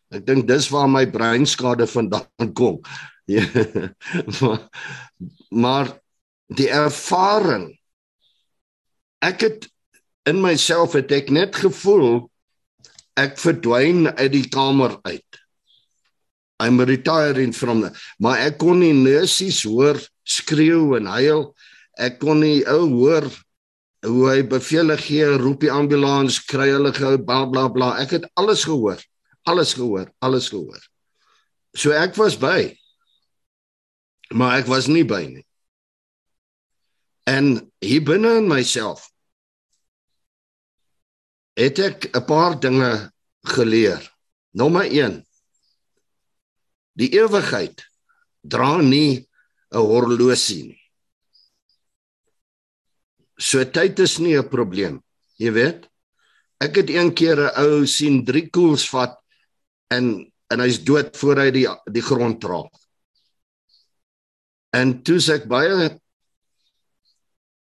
Ek 0.09 0.25
dink 0.25 0.47
dis 0.49 0.65
waar 0.73 0.89
my 0.89 1.05
breinskade 1.09 1.85
vandaan 1.87 2.53
kom. 2.59 2.81
Maar, 4.39 4.67
maar 5.49 5.87
die 6.51 6.67
ervaring 6.69 7.69
ek 9.23 9.45
het 9.45 9.69
in 10.27 10.41
myself 10.43 10.93
het 10.97 11.11
ek 11.15 11.29
net 11.31 11.55
gevoel 11.55 12.25
ek 13.15 13.37
verdwyn 13.39 14.09
uit 14.09 14.31
die 14.33 14.47
kamer 14.49 14.97
uit. 15.07 15.39
I'm 16.63 16.79
retiring 16.79 17.51
from 17.51 17.83
the, 17.83 17.91
maar 18.23 18.39
ek 18.47 18.59
kon 18.61 18.79
nie 18.79 18.93
nurses 18.95 19.63
hoor 19.67 19.99
skreeu 20.23 20.95
en 20.97 21.09
huil. 21.11 21.49
Ek 21.99 22.19
kon 22.21 22.39
nie 22.39 22.63
ou 22.71 22.87
hoor 22.93 23.27
hoe 24.03 24.23
hy 24.29 24.43
bevele 24.47 24.95
gee, 24.99 25.27
roep 25.39 25.63
die 25.63 25.71
ambulans, 25.71 26.39
kry 26.47 26.69
hulle 26.71 26.91
gou 26.95 27.15
bla 27.19 27.43
bla 27.49 27.67
bla. 27.71 27.93
Ek 28.03 28.17
het 28.17 28.27
alles 28.39 28.65
gehoor. 28.67 28.99
Alles 29.47 29.73
gehoor, 29.75 30.07
alles 30.23 30.49
gehoor. 30.51 30.79
So 31.75 31.91
ek 31.95 32.15
was 32.19 32.37
by. 32.39 32.71
Maar 34.31 34.61
ek 34.61 34.69
was 34.71 34.87
nie 34.87 35.03
by 35.07 35.23
nie. 35.27 35.43
En 37.27 37.55
hier 37.83 38.03
binne 38.03 38.37
in 38.41 38.47
myself 38.51 39.09
het 41.55 41.79
ek 41.79 42.09
'n 42.15 42.25
paar 42.25 42.59
dinge 42.59 43.11
geleer. 43.43 44.01
Nommer 44.51 44.85
1. 44.85 45.23
Die 46.99 47.09
ewigheid 47.17 47.81
dra 48.43 48.81
nie 48.81 49.25
'n 49.73 49.81
horlosie 49.89 50.63
nie. 50.69 50.81
So 53.39 53.63
tyd 53.65 53.99
is 53.99 54.19
nie 54.19 54.37
'n 54.37 54.49
probleem, 54.49 55.01
jy 55.37 55.51
weet. 55.51 55.89
Ek 56.61 56.75
het 56.75 56.89
een 56.89 57.13
keer 57.13 57.39
'n 57.39 57.55
ou 57.57 57.85
sien 57.85 58.23
drie 58.25 58.49
koels 58.49 58.85
vat 58.89 59.17
en 59.89 60.31
en 60.51 60.59
hy's 60.59 60.83
dood 60.85 61.17
voor 61.17 61.37
hy 61.37 61.51
die 61.51 61.67
die 61.89 62.01
grond 62.01 62.43
raak. 62.43 62.73
En 64.73 65.01
toe 65.03 65.17
sê 65.17 65.41
ek 65.41 65.47
baie 65.47 65.99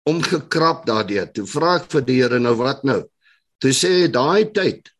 omgekrap 0.04 0.86
daardeur. 0.86 1.32
Toe 1.32 1.46
vra 1.46 1.76
ek 1.76 1.90
vir 1.90 2.02
die 2.02 2.20
Here 2.20 2.38
nou 2.38 2.54
wat 2.54 2.84
nou? 2.84 3.02
Toe 3.58 3.70
sê 3.70 3.88
hy 4.02 4.08
daai 4.08 4.52
tyd 4.52 4.90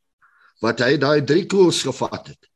wat 0.63 0.81
hy 0.81 0.97
daai 0.97 1.21
drie 1.27 1.47
koels 1.47 1.83
gevat 1.83 2.29
het 2.29 2.54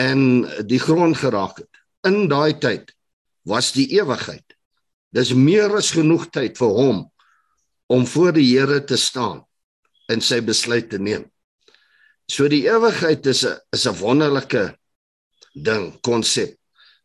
en 0.00 0.44
die 0.66 0.80
grond 0.82 1.16
geraak 1.16 1.58
het. 1.62 1.70
In 2.06 2.28
daai 2.28 2.58
tyd 2.58 2.92
was 3.48 3.72
die 3.72 3.86
ewigheid. 3.96 4.44
Dis 5.14 5.32
meer 5.36 5.72
as 5.78 5.92
genoeg 5.94 6.28
tyd 6.34 6.58
vir 6.58 6.72
hom 6.74 7.04
om 7.92 8.06
voor 8.08 8.32
die 8.34 8.48
Here 8.48 8.80
te 8.84 8.96
staan 8.98 9.44
en 10.10 10.20
sy 10.24 10.40
besluit 10.44 10.90
te 10.90 10.98
neem. 10.98 11.28
So 12.28 12.48
die 12.48 12.64
ewigheid 12.66 13.26
is 13.26 13.44
'n 13.44 13.58
is 13.72 13.86
'n 13.86 13.98
wonderlike 14.00 14.76
ding, 15.54 16.00
konsep. 16.00 16.56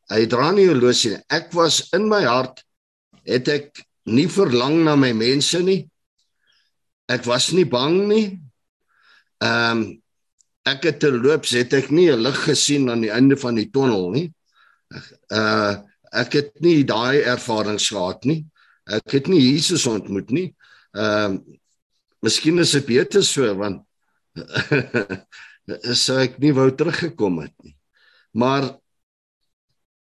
Hy 0.09 0.25
dra 0.25 0.51
nie 0.51 0.67
'n 0.67 0.79
losie 0.79 1.11
nie. 1.11 1.23
Ek 1.29 1.53
was 1.53 1.89
in 1.93 2.09
my 2.09 2.23
hart 2.23 2.63
het 3.25 3.47
ek 3.47 3.85
nie 4.05 4.27
verlang 4.27 4.83
na 4.83 4.95
my 4.95 5.13
mense 5.13 5.61
nie. 5.61 5.89
Ek 7.09 7.25
was 7.25 7.51
nie 7.51 7.65
bang 7.65 8.07
nie. 8.07 8.39
Ehm 9.41 9.77
um, 9.77 10.01
ek 10.67 10.83
het 10.83 10.99
te 10.99 11.11
loop, 11.11 11.45
het 11.45 11.73
ek 11.73 11.91
nie 11.91 12.09
'n 12.11 12.21
lig 12.21 12.43
gesien 12.43 12.89
aan 12.89 13.01
die 13.01 13.11
einde 13.11 13.37
van 13.37 13.55
die 13.55 13.69
tonnel 13.69 14.09
nie. 14.11 14.33
Uh 15.31 15.77
ek 16.11 16.33
het 16.33 16.61
nie 16.61 16.83
daai 16.83 17.21
ervarings 17.21 17.89
gehad 17.89 18.25
nie. 18.25 18.45
Ek 18.89 19.11
het 19.11 19.27
nie 19.27 19.53
Jesus 19.53 19.85
ontmoet 19.85 20.31
nie. 20.31 20.55
Ehm 20.97 21.37
uh, 21.37 21.57
miskien 22.21 22.59
is 22.59 22.71
dit 22.71 22.85
beter 22.85 23.23
so 23.23 23.53
want 23.55 23.85
sou 26.03 26.17
ek 26.19 26.39
nie 26.39 26.51
wou 26.51 26.71
teruggekom 26.75 27.39
het 27.45 27.53
nie. 27.63 27.75
Maar 28.33 28.73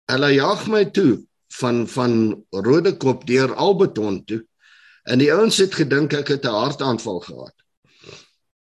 hulle 0.09 0.31
jag 0.33 0.67
my 0.67 0.85
toe 0.95 1.19
van 1.59 1.87
van 1.87 2.45
Rodekop 2.49 3.27
deur 3.27 3.53
Albeton 3.55 4.23
toe. 4.25 4.41
En 5.03 5.19
die 5.19 5.31
ouens 5.33 5.57
het 5.57 5.75
gedink 5.75 6.13
ek 6.13 6.27
het 6.27 6.45
'n 6.45 6.55
hartaanval 6.63 7.19
gehad. 7.19 7.55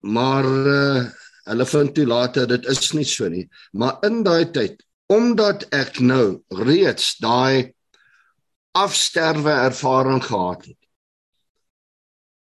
Maar 0.00 0.44
uh, 0.44 1.10
hulle 1.48 1.66
vind 1.68 1.94
toe 1.96 2.06
later 2.08 2.48
dit 2.48 2.66
is 2.72 2.92
nie 2.96 3.06
so 3.08 3.28
nie. 3.28 3.46
Maar 3.72 4.00
in 4.08 4.22
daai 4.26 4.50
tyd 4.52 4.80
omdat 5.12 5.66
ek 5.76 6.00
nou 6.00 6.40
reeds 6.64 7.16
daai 7.20 7.74
afsterwe 8.74 9.52
ervaring 9.68 10.22
gehad 10.24 10.64
het 10.70 10.80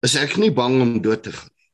is 0.06 0.16
ek 0.16 0.36
nie 0.40 0.50
bang 0.50 0.80
om 0.82 0.98
dood 1.04 1.22
te 1.24 1.32
gaan 1.32 1.48
nie. 1.52 1.68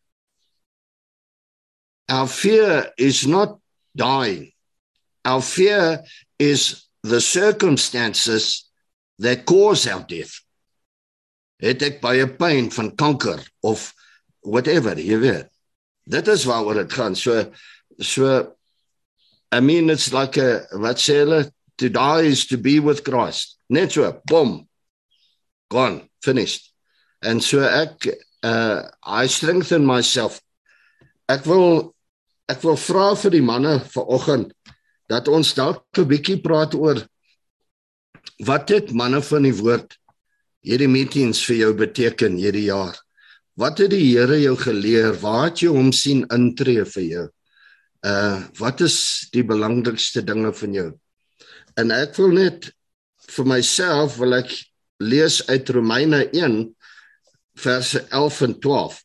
Our 2.09 2.29
fear 2.31 2.93
is 2.99 3.27
not 3.27 3.59
dying. 3.95 4.53
Our 5.25 5.43
fear 5.43 6.05
is 6.39 6.87
the 7.03 7.21
circumstances 7.21 8.71
that 9.19 9.47
cause 9.47 9.87
our 9.87 10.05
death. 10.07 10.43
Het 11.63 11.83
ek 11.83 12.01
baie 12.03 12.27
pyn 12.29 12.69
van 12.75 12.93
kanker 12.95 13.41
of 13.65 13.89
whatever, 14.45 14.99
jy 15.01 15.19
weet. 15.23 15.51
Dit 16.07 16.29
is 16.29 16.45
waaroor 16.47 16.75
dit 16.75 16.93
gaan. 16.93 17.17
So 17.17 17.53
so 17.99 18.53
I 19.53 19.61
mean 19.61 19.91
it's 19.91 20.13
like 20.13 20.37
a 20.37 20.67
wat 20.73 21.03
sê 21.03 21.23
hulle 21.25 21.51
to 21.79 21.89
die 21.89 22.23
is 22.23 22.47
to 22.47 22.57
be 22.59 22.81
with 22.81 23.05
Christ. 23.05 23.59
Net 23.69 23.93
so, 23.93 24.21
boom. 24.25 24.69
Gone, 25.71 26.09
finished. 26.23 26.73
En 27.23 27.41
so 27.41 27.61
ek 27.61 28.09
uh 28.43 28.87
I 29.03 29.27
strengthen 29.27 29.87
myself. 29.87 30.41
Ek 31.29 31.45
wil 31.47 31.95
ek 32.49 32.63
wil 32.63 32.79
vra 32.79 33.11
vir 33.19 33.35
die 33.35 33.43
manne 33.43 33.81
vanoggend 33.91 34.53
dat 35.11 35.29
ons 35.29 35.55
dalk 35.55 35.83
'n 35.99 36.07
bietjie 36.07 36.39
praat 36.43 36.75
oor 36.75 37.03
wat 38.47 38.69
het 38.71 38.93
manne 38.93 39.23
van 39.23 39.43
die 39.43 39.55
woord 39.55 39.97
hierdie 40.67 40.91
meetings 40.91 41.43
vir 41.47 41.57
jou 41.57 41.73
beteken 41.75 42.39
hierdie 42.39 42.69
jaar. 42.71 42.95
Wat 43.57 43.81
het 43.81 43.91
die 43.95 44.13
Here 44.13 44.37
jou 44.41 44.55
geleer? 44.61 45.15
Waar 45.23 45.49
het 45.49 45.63
jy 45.65 45.73
hom 45.73 45.89
sien 45.97 46.27
intree 46.35 46.85
vir 46.85 47.05
jou? 47.05 47.27
Uh 48.07 48.39
wat 48.61 48.83
is 48.85 48.97
die 49.33 49.45
belangrikste 49.45 50.23
dinge 50.25 50.53
van 50.55 50.75
jou? 50.77 50.89
En 51.81 51.93
ek 51.95 52.19
wil 52.21 52.35
net 52.37 52.69
vir 53.33 53.49
myself 53.49 54.19
wil 54.21 54.37
ek 54.37 54.53
lees 55.01 55.41
uit 55.49 55.73
Romeine 55.73 56.27
1 56.37 56.59
verse 57.57 58.05
11 58.13 58.43
en 58.47 58.55
12. 58.61 59.01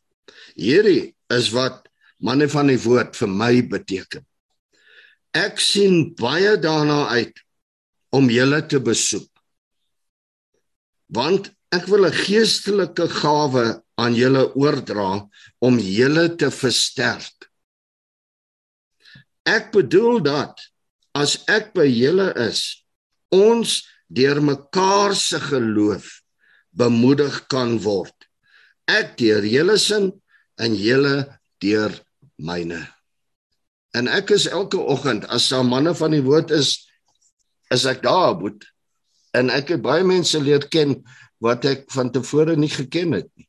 Hierdie 0.60 1.14
is 1.32 1.48
wat 1.56 1.88
manne 2.20 2.48
van 2.52 2.68
die 2.68 2.80
woord 2.84 3.16
vir 3.16 3.32
my 3.32 3.54
beteken. 3.72 4.24
Ek 5.32 5.60
sien 5.64 6.12
baie 6.20 6.58
daarna 6.60 7.06
uit 7.16 7.40
om 8.12 8.28
julle 8.28 8.60
te 8.68 8.80
besoek. 8.84 9.30
Want 11.08 11.48
ek 11.72 11.86
wil 11.88 12.06
'n 12.06 12.18
geestelike 12.24 13.08
gawe 13.08 13.66
aan 13.96 14.14
julle 14.14 14.44
oordra 14.54 15.28
om 15.60 15.78
julle 15.78 16.26
te 16.36 16.50
versterk 16.50 17.52
Ek 19.48 19.72
bedoel 19.74 20.22
dat 20.22 20.60
as 21.18 21.40
ek 21.50 21.72
by 21.74 21.86
julle 21.88 22.30
is, 22.38 22.84
ons 23.34 23.82
deur 24.12 24.38
mekaar 24.44 25.16
se 25.18 25.40
geloof 25.42 26.06
bemoedig 26.70 27.42
kan 27.52 27.76
word. 27.82 28.14
Ek 28.86 29.16
deur 29.18 29.44
julle 29.44 29.78
sin 29.80 30.12
en 30.62 30.76
julle 30.78 31.26
deur 31.62 31.94
myne. 32.38 32.80
En 33.92 34.08
ek 34.08 34.32
is 34.36 34.46
elke 34.46 34.78
oggend 34.78 35.26
as 35.28 35.50
daar 35.52 35.66
manne 35.66 35.92
van 35.96 36.14
die 36.14 36.24
woord 36.24 36.54
is, 36.54 36.78
is 37.72 37.84
ek 37.88 38.04
daar 38.06 38.38
moet 38.38 38.62
en 39.32 39.48
ek 39.48 39.74
het 39.74 39.82
baie 39.84 40.04
mense 40.04 40.36
leer 40.40 40.64
ken 40.68 40.98
wat 41.42 41.66
ek 41.66 41.88
van 41.90 42.12
tevore 42.14 42.56
nie 42.56 42.70
geken 42.70 43.18
het 43.18 43.28
nie. 43.34 43.48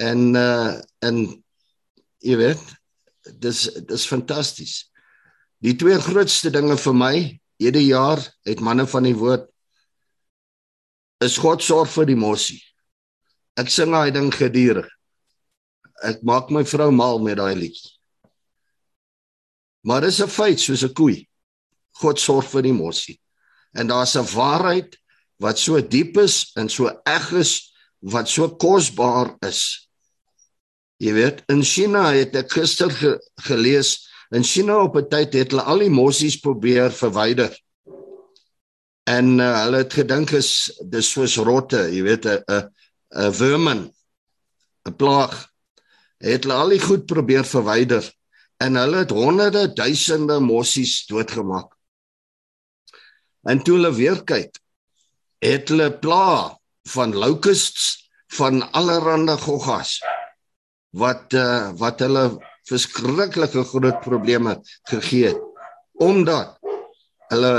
En 0.00 0.32
uh 0.38 0.80
en 1.04 1.20
jy 2.20 2.36
weet, 2.36 2.62
dis 3.40 3.66
dis 3.88 4.08
fantasties. 4.08 4.90
Die 5.60 5.76
twee 5.76 5.98
grootste 6.00 6.52
dinge 6.52 6.76
vir 6.80 6.96
my 6.96 7.14
hierdie 7.60 7.88
jaar 7.90 8.22
het 8.48 8.62
manne 8.64 8.86
van 8.88 9.04
die 9.04 9.16
woord 9.16 9.48
is 11.20 11.36
God 11.40 11.60
sorg 11.60 11.90
vir 11.92 12.08
die 12.08 12.16
mossie. 12.16 12.60
Ek 13.60 13.68
sing 13.68 13.92
daai 13.92 14.12
ding 14.14 14.30
gedurig. 14.32 14.88
Ek 16.00 16.22
maak 16.24 16.48
my 16.48 16.62
vrou 16.64 16.88
mal 16.96 17.20
met 17.20 17.36
daai 17.36 17.52
liedjie. 17.58 17.92
Maar 19.84 20.08
dis 20.08 20.20
'n 20.20 20.28
feit 20.28 20.60
soos 20.60 20.84
'n 20.84 20.94
koei. 20.94 21.28
God 22.00 22.18
sorg 22.18 22.48
vir 22.48 22.62
die 22.62 22.72
mossie. 22.72 23.20
En 23.76 23.86
daar's 23.86 24.16
'n 24.16 24.24
waarheid 24.24 24.96
wat 25.40 25.58
so 25.58 25.80
diep 25.80 26.18
is 26.20 26.52
en 26.60 26.68
so 26.68 26.92
eg 27.08 27.32
is 27.40 27.72
wat 28.00 28.28
so 28.28 28.48
kosbaar 28.60 29.34
is. 29.46 29.88
Jy 31.00 31.12
weet, 31.16 31.42
in 31.48 31.64
China 31.64 32.10
het 32.12 32.36
ek 32.36 32.52
gister 32.52 32.92
ge 32.92 33.16
gelees 33.48 33.96
In 34.30 34.44
China 34.46 34.76
op 34.86 34.94
'n 34.96 35.08
tyd 35.10 35.32
het 35.34 35.50
hulle 35.50 35.62
al 35.62 35.80
die 35.82 35.90
mossies 35.90 36.36
probeer 36.38 36.92
verwyder. 36.94 37.50
En 39.10 39.38
uh, 39.42 39.62
hulle 39.64 39.82
het 39.82 39.92
gedink 39.92 40.30
is 40.38 40.50
dis 40.86 41.08
soos 41.10 41.34
rotte, 41.36 41.80
jy 41.90 42.02
weet 42.06 42.26
'n 42.26 42.38
'n 42.46 42.68
'n 43.26 43.32
vermin, 43.34 43.80
'n 44.86 44.94
plaag. 44.96 45.34
Het 46.22 46.44
hulle 46.44 46.54
al 46.54 46.68
die 46.68 46.80
goed 46.80 47.06
probeer 47.06 47.44
verwyder 47.44 48.06
en 48.62 48.74
hulle 48.74 49.02
het 49.02 49.10
honderde 49.10 49.72
duisende 49.72 50.38
mossies 50.38 51.06
doodgemaak. 51.06 51.74
En 53.42 53.62
toe 53.62 53.74
hulle 53.74 53.94
weer 53.94 54.22
kyk, 54.22 54.54
het 55.44 55.68
hulle 55.72 55.90
plaag 56.02 56.56
van 56.92 57.14
locusts 57.16 58.10
van 58.36 58.62
allerlei 58.76 59.36
goggas 59.40 59.98
wat 60.96 61.34
uh, 61.34 61.70
wat 61.80 62.02
hulle 62.04 62.24
verskriklike 62.68 63.64
groot 63.72 64.00
probleme 64.04 64.58
gegee 64.90 65.32
het 65.32 65.46
omdat 66.00 66.58
hulle 67.30 67.54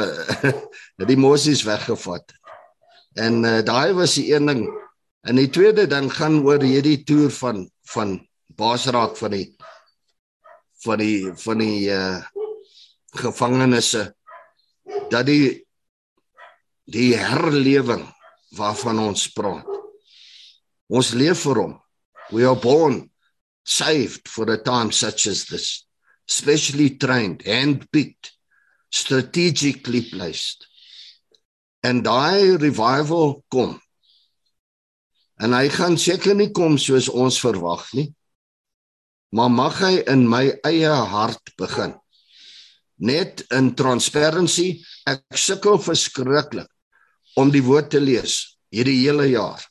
die 1.12 1.18
mosies 1.18 1.64
weggevat 1.64 2.26
het. 2.26 2.38
En 3.14 3.44
uh, 3.44 3.60
daai 3.66 3.94
was 3.94 4.16
die 4.16 4.32
een 4.34 4.48
ding. 4.48 4.62
En 5.28 5.38
die 5.38 5.50
tweede 5.52 5.88
ding 5.88 6.08
gaan 6.14 6.42
oor 6.46 6.64
hierdie 6.64 7.04
toer 7.04 7.32
van 7.32 7.66
van 7.92 8.20
Basraak 8.56 9.18
van 9.20 9.36
die 9.36 9.48
van 10.86 11.02
die 11.02 11.32
van 11.44 11.64
die 11.64 11.90
uh 11.92 12.22
gevangenisse 13.12 14.06
dat 15.12 15.26
die 15.28 15.68
die 16.92 17.14
herlewing 17.18 18.04
waarvan 18.58 19.00
ons 19.00 19.28
praat. 19.34 19.68
Ons 20.92 21.14
leef 21.16 21.46
vir 21.48 21.62
hom. 21.64 21.78
We 22.32 22.44
are 22.48 22.60
born 22.60 23.06
saved 23.64 24.28
for 24.28 24.50
a 24.52 24.58
time 24.58 24.92
such 24.92 25.28
as 25.28 25.46
this, 25.48 25.86
specially 26.28 26.98
trained, 26.98 27.44
handpicked, 27.48 28.34
strategically 28.92 30.04
placed. 30.12 30.68
En 31.84 32.04
daai 32.04 32.58
revival 32.60 33.40
kom. 33.52 33.78
En 35.42 35.56
hy 35.58 35.68
gaan 35.74 35.98
seker 35.98 36.36
nie 36.38 36.52
kom 36.54 36.78
soos 36.78 37.10
ons 37.10 37.40
verwag 37.42 37.88
nie. 37.98 38.12
maar 39.32 39.52
mag 39.52 39.80
hy 39.80 40.02
in 40.12 40.26
my 40.28 40.44
eie 40.68 40.92
hart 40.92 41.54
begin. 41.60 41.96
Net 43.02 43.46
in 43.56 43.72
transparency, 43.80 44.84
ek 45.10 45.24
sukkel 45.40 45.80
verskriklik 45.82 46.70
om 47.40 47.52
die 47.52 47.64
woord 47.64 47.92
te 47.94 48.00
lees 48.00 48.58
hierdie 48.72 49.02
hele 49.04 49.28
jaar. 49.32 49.62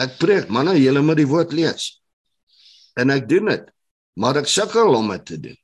Ek 0.00 0.16
preek, 0.20 0.48
manne, 0.52 0.74
julle 0.80 1.02
moet 1.04 1.20
die 1.20 1.28
woord 1.28 1.52
lees. 1.54 1.90
En 2.98 3.12
ek 3.12 3.28
doen 3.28 3.50
dit, 3.52 3.66
maar 4.20 4.40
ek 4.40 4.48
sukkel 4.50 4.96
om 4.96 5.12
dit 5.12 5.24
te 5.28 5.38
doen. 5.48 5.58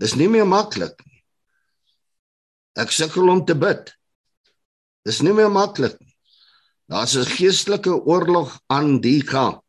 Dis 0.00 0.16
nie 0.20 0.28
meer 0.30 0.46
maklik 0.48 0.98
nie. 1.06 1.20
Ek 2.80 2.92
sukkel 2.92 3.30
om 3.30 3.44
te 3.46 3.56
bid. 3.56 3.92
Dis 5.06 5.20
nie 5.24 5.34
meer 5.36 5.52
maklik 5.52 5.96
nie. 6.00 6.14
Daar's 6.90 7.16
'n 7.16 7.24
geestelike 7.24 7.92
oorlog 8.04 8.58
aan 8.66 9.00
die 9.00 9.22
kant. 9.22 9.62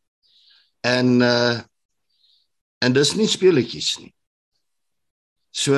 En 0.83 1.21
uh 1.21 1.61
en 2.83 2.93
dis 2.93 3.15
nie 3.15 3.27
speletjies 3.27 3.97
nie. 3.97 4.13
So 5.51 5.73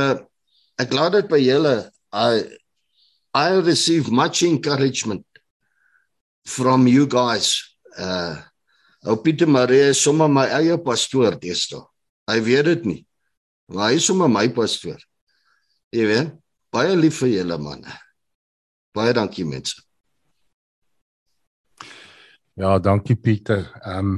ek 0.78 0.94
laat 0.94 1.14
dit 1.14 1.28
by 1.30 1.38
julle 1.38 1.92
I 2.12 2.58
I 3.34 3.60
receive 3.60 4.12
much 4.12 4.44
encouragement 4.44 5.26
from 6.46 6.88
you 6.88 7.08
guys. 7.08 7.78
Uh 7.98 8.38
ou 9.08 9.16
Pieter 9.24 9.48
Marie 9.48 9.94
is 9.94 10.02
sommer 10.02 10.28
my 10.28 10.48
eie 10.52 10.76
pastoor 10.84 11.38
deesdae. 11.40 11.80
Hy 12.28 12.40
weet 12.44 12.66
dit 12.66 12.86
nie. 12.86 13.02
Maar 13.72 13.92
hy 13.92 14.00
is 14.02 14.08
sommer 14.10 14.28
my 14.28 14.48
pastoor. 14.52 15.00
Jy 15.96 16.08
weet, 16.10 16.34
baie 16.74 16.96
lief 16.98 17.22
vir 17.22 17.38
julle 17.38 17.58
manne. 17.62 17.94
Baie 18.92 19.14
dankie 19.16 19.46
mense. 19.48 19.80
Ja, 22.58 22.76
dankie 22.84 23.16
Pieter. 23.16 23.70
Ehm 23.86 24.18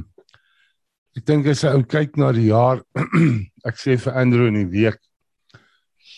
Ek 1.18 1.24
dink 1.26 1.48
as 1.50 1.64
jy 1.66 1.70
kyk 1.90 2.14
na 2.22 2.28
die 2.32 2.46
jaar 2.52 2.84
ek 3.68 3.78
sê 3.82 3.96
vir 3.98 4.14
Andrew 4.16 4.46
in 4.46 4.60
die 4.60 4.68
week 4.70 5.00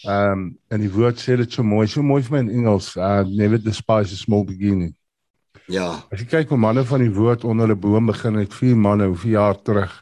ehm 0.03 0.33
um, 0.33 0.59
en 0.69 0.81
die 0.81 0.91
woord 0.91 1.21
sê 1.21 1.37
dit 1.37 1.53
so 1.53 1.62
mooi, 1.62 1.87
so 1.87 2.03
mooi 2.03 2.23
vir 2.23 2.37
my 2.37 2.41
in 2.45 2.51
Engels, 2.62 2.97
uh 2.97 3.23
never 3.29 3.59
despise 3.59 4.12
a 4.12 4.17
small 4.19 4.45
beginning. 4.45 4.95
Ja. 5.71 6.03
As 6.11 6.21
jy 6.21 6.27
kyk 6.27 6.51
hoe 6.51 6.59
manne 6.59 6.83
van 6.85 7.05
die 7.05 7.12
woord 7.15 7.45
onder 7.45 7.69
hulle 7.69 7.79
boom 7.79 8.11
begin 8.11 8.41
het, 8.41 8.55
vier 8.55 8.77
manne 8.77 9.07
hoeveel 9.12 9.37
jaar 9.38 9.61
terug 9.62 9.93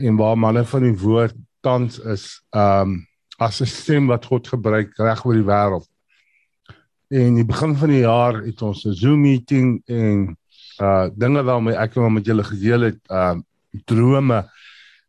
en 0.00 0.16
waar 0.16 0.36
manne 0.38 0.64
van 0.64 0.84
die 0.84 0.96
woord 0.96 1.36
tans 1.64 1.98
is 1.98 2.26
ehm 2.50 2.96
um, 2.96 2.98
as 3.40 3.60
'n 3.62 3.66
stem 3.66 4.06
wat 4.06 4.26
God 4.28 4.48
gebruik 4.48 4.92
reg 4.98 5.24
oor 5.24 5.34
die 5.34 5.48
wêreld. 5.48 5.88
En 7.08 7.34
die 7.34 7.44
begin 7.44 7.72
van 7.76 7.88
die 7.88 8.04
jaar 8.04 8.42
het 8.44 8.62
ons 8.62 8.84
'n 8.84 8.92
Zoom 8.92 9.20
meeting 9.20 9.82
en 9.86 10.36
uh 10.80 11.08
dinge 11.14 11.42
waarmee 11.42 11.74
ek 11.76 11.96
en 11.96 12.12
met 12.12 12.26
julle 12.26 12.44
gedeel 12.44 12.80
het, 12.80 13.00
ehm 13.08 13.38
uh, 13.38 13.80
drome. 13.84 14.44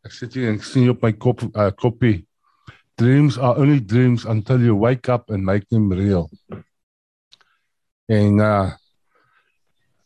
Ek 0.04 0.12
sit 0.12 0.34
hier 0.34 0.50
en 0.50 0.56
ek 0.56 0.64
sien 0.64 0.90
op 0.90 1.02
my 1.02 1.14
kop 1.14 1.42
uh, 1.56 1.70
koppie. 1.76 2.26
Dreams 3.02 3.38
are 3.38 3.58
only 3.58 3.80
dreams 3.80 4.26
until 4.26 4.62
you 4.62 4.76
wake 4.76 5.10
up 5.10 5.32
and 5.32 5.44
make 5.44 5.66
them 5.70 5.90
real. 5.90 6.30
En 8.06 8.38
uh 8.38 8.72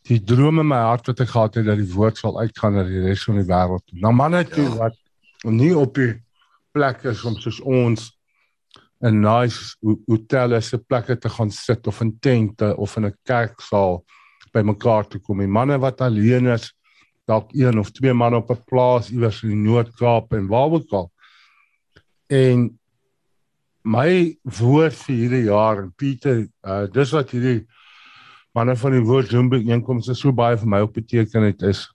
die 0.05 0.19
drome 0.21 0.61
in 0.61 0.69
my 0.69 0.77
hart 0.85 1.07
wat 1.09 1.23
ek 1.23 1.31
gehad 1.31 1.55
het 1.57 1.65
dat 1.65 1.79
die 1.81 1.89
woord 1.89 2.19
sal 2.19 2.35
uitgaan 2.37 2.75
na 2.77 2.83
die 2.85 3.01
res 3.07 3.23
van 3.25 3.39
die 3.39 3.47
wêreld. 3.49 3.83
Nou 4.03 4.11
manne 4.13 4.43
toe 4.45 4.67
ja. 4.67 4.75
wat 4.83 4.99
nie 5.49 5.71
op 5.75 5.97
die 5.97 6.11
plek 6.77 7.07
is 7.09 7.23
om 7.25 7.35
soos 7.41 7.57
ons 7.65 8.11
'n 9.01 9.19
nice 9.21 9.75
hotel 10.07 10.55
is 10.59 10.71
'n 10.73 10.85
plek 10.87 11.09
te 11.19 11.29
gaan 11.29 11.51
sit 11.51 11.87
of 11.87 12.01
'n 12.01 12.13
tent 12.21 12.61
of 12.61 12.95
in 12.97 13.05
'n 13.05 13.17
kerksaal 13.25 14.05
by 14.53 14.61
mekaar 14.61 15.07
te 15.07 15.19
kom. 15.19 15.39
Die 15.39 15.47
manne 15.47 15.77
wat 15.79 16.01
alleen 16.01 16.47
is, 16.47 16.71
dalk 17.27 17.51
een 17.53 17.79
of 17.79 17.91
twee 17.91 18.13
manne 18.13 18.37
op 18.37 18.51
'n 18.51 18.63
plaas 18.65 19.11
iewers 19.11 19.43
in 19.43 19.49
die 19.49 19.65
Noord-Kaap 19.67 20.33
en 20.33 20.47
waar 20.47 20.71
ook 20.71 20.91
al. 20.91 21.11
En 22.29 22.79
my 23.85 24.33
woord 24.59 24.95
vir 25.05 25.15
hierdie 25.15 25.43
jaar 25.47 25.83
en 25.83 25.91
Pieter, 25.97 26.45
uh 26.65 26.85
dis 26.91 27.11
wat 27.13 27.33
hierdie 27.35 27.65
manne 28.55 28.75
van 28.79 28.95
die 28.95 29.03
woord 29.05 29.29
Zumbi 29.29 29.61
inkomste 29.69 30.15
so 30.17 30.33
baie 30.33 30.57
vir 30.57 30.71
my 30.71 30.81
op 30.85 30.95
beteken 30.95 31.45
het 31.49 31.61
is 31.69 31.85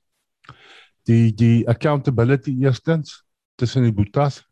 die 1.09 1.33
die 1.35 1.67
accountability 1.69 2.55
eerstens 2.63 3.21
tussen 3.59 3.87
die 3.89 3.95
boetas. 3.95 4.45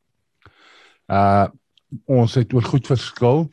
Uh 1.06 1.48
ons 2.04 2.34
het 2.36 2.52
oor 2.52 2.66
goed 2.68 2.86
verskil. 2.86 3.46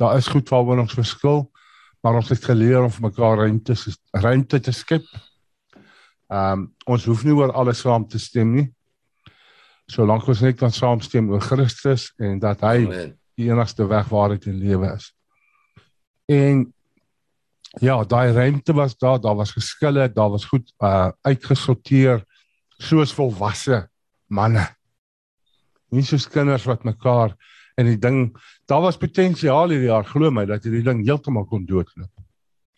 Daar 0.00 0.16
is 0.16 0.30
goed 0.30 0.48
waaroor 0.48 0.80
ons 0.86 0.96
verskil, 0.96 1.44
maar 2.00 2.16
ons 2.16 2.30
het 2.32 2.44
geleer 2.44 2.80
om 2.80 2.90
vir 2.90 3.10
mekaar 3.10 3.44
ruimte 3.44 3.76
ruimte 4.14 4.60
te 4.60 4.72
skep 4.72 5.04
Ehm 6.32 6.52
um, 6.52 6.62
ons 6.88 7.04
hoef 7.04 7.22
nie 7.24 7.34
oor 7.36 7.52
alles 7.52 7.82
saam 7.84 8.06
te 8.08 8.18
stem 8.18 8.54
nie. 8.56 8.64
Solank 9.90 10.28
ons 10.28 10.40
net 10.40 10.56
kan 10.60 10.72
saamstem 10.72 11.28
oor 11.32 11.42
Christus 11.44 12.10
en 12.16 12.38
dat 12.42 12.62
hy 12.64 12.84
Amen. 12.86 13.12
die 13.36 13.50
enigste 13.50 13.86
weg 13.90 14.08
waarheid 14.12 14.46
en 14.48 14.60
lewe 14.60 14.92
is. 14.94 15.10
En 16.30 16.64
ja, 17.82 17.98
daai 18.04 18.32
ruimte 18.32 18.72
was 18.72 18.96
daar, 18.96 19.20
daar 19.20 19.36
was 19.36 19.52
geskille, 19.52 20.08
daar 20.12 20.30
was 20.30 20.44
goed 20.44 20.72
uh 20.78 21.10
uitgesorteer 21.22 22.24
soos 22.78 23.12
volwasse 23.14 23.84
manne. 24.26 24.64
Nie 25.90 26.04
soos 26.06 26.28
kinders 26.28 26.64
wat 26.64 26.84
mekaar 26.84 27.34
en 27.76 27.90
die 27.90 27.98
ding, 27.98 28.30
daar 28.70 28.82
was 28.84 28.98
potensiaal 28.98 29.72
hierdie 29.74 29.90
jaar, 29.90 30.06
glo 30.06 30.30
my, 30.30 30.46
dat 30.46 30.64
hierdie 30.64 30.84
ding 30.86 31.02
heeltemal 31.04 31.46
kon 31.50 31.66
doodloop. 31.66 32.10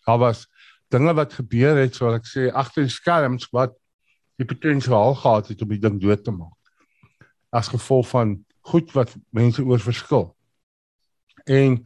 Daar 0.07 0.19
was 0.19 0.47
dinge 0.89 1.13
wat 1.13 1.35
gebeur 1.37 1.77
het, 1.77 1.95
so 1.95 2.09
ek 2.15 2.25
sê 2.25 2.47
agter 2.49 2.87
die 2.87 2.93
skerms 2.93 3.49
wat 3.53 3.75
die 4.37 4.47
potensiaal 4.47 5.15
gehad 5.17 5.51
het 5.51 5.61
om 5.61 5.73
die 5.73 5.81
ding 5.81 5.99
dood 6.01 6.23
te 6.25 6.33
maak. 6.33 6.56
As 7.49 7.71
gevolg 7.71 8.09
van 8.09 8.45
goed 8.67 8.91
wat 8.91 9.15
mense 9.29 9.63
oor 9.63 9.79
verskil. 9.79 10.35
En 11.47 11.79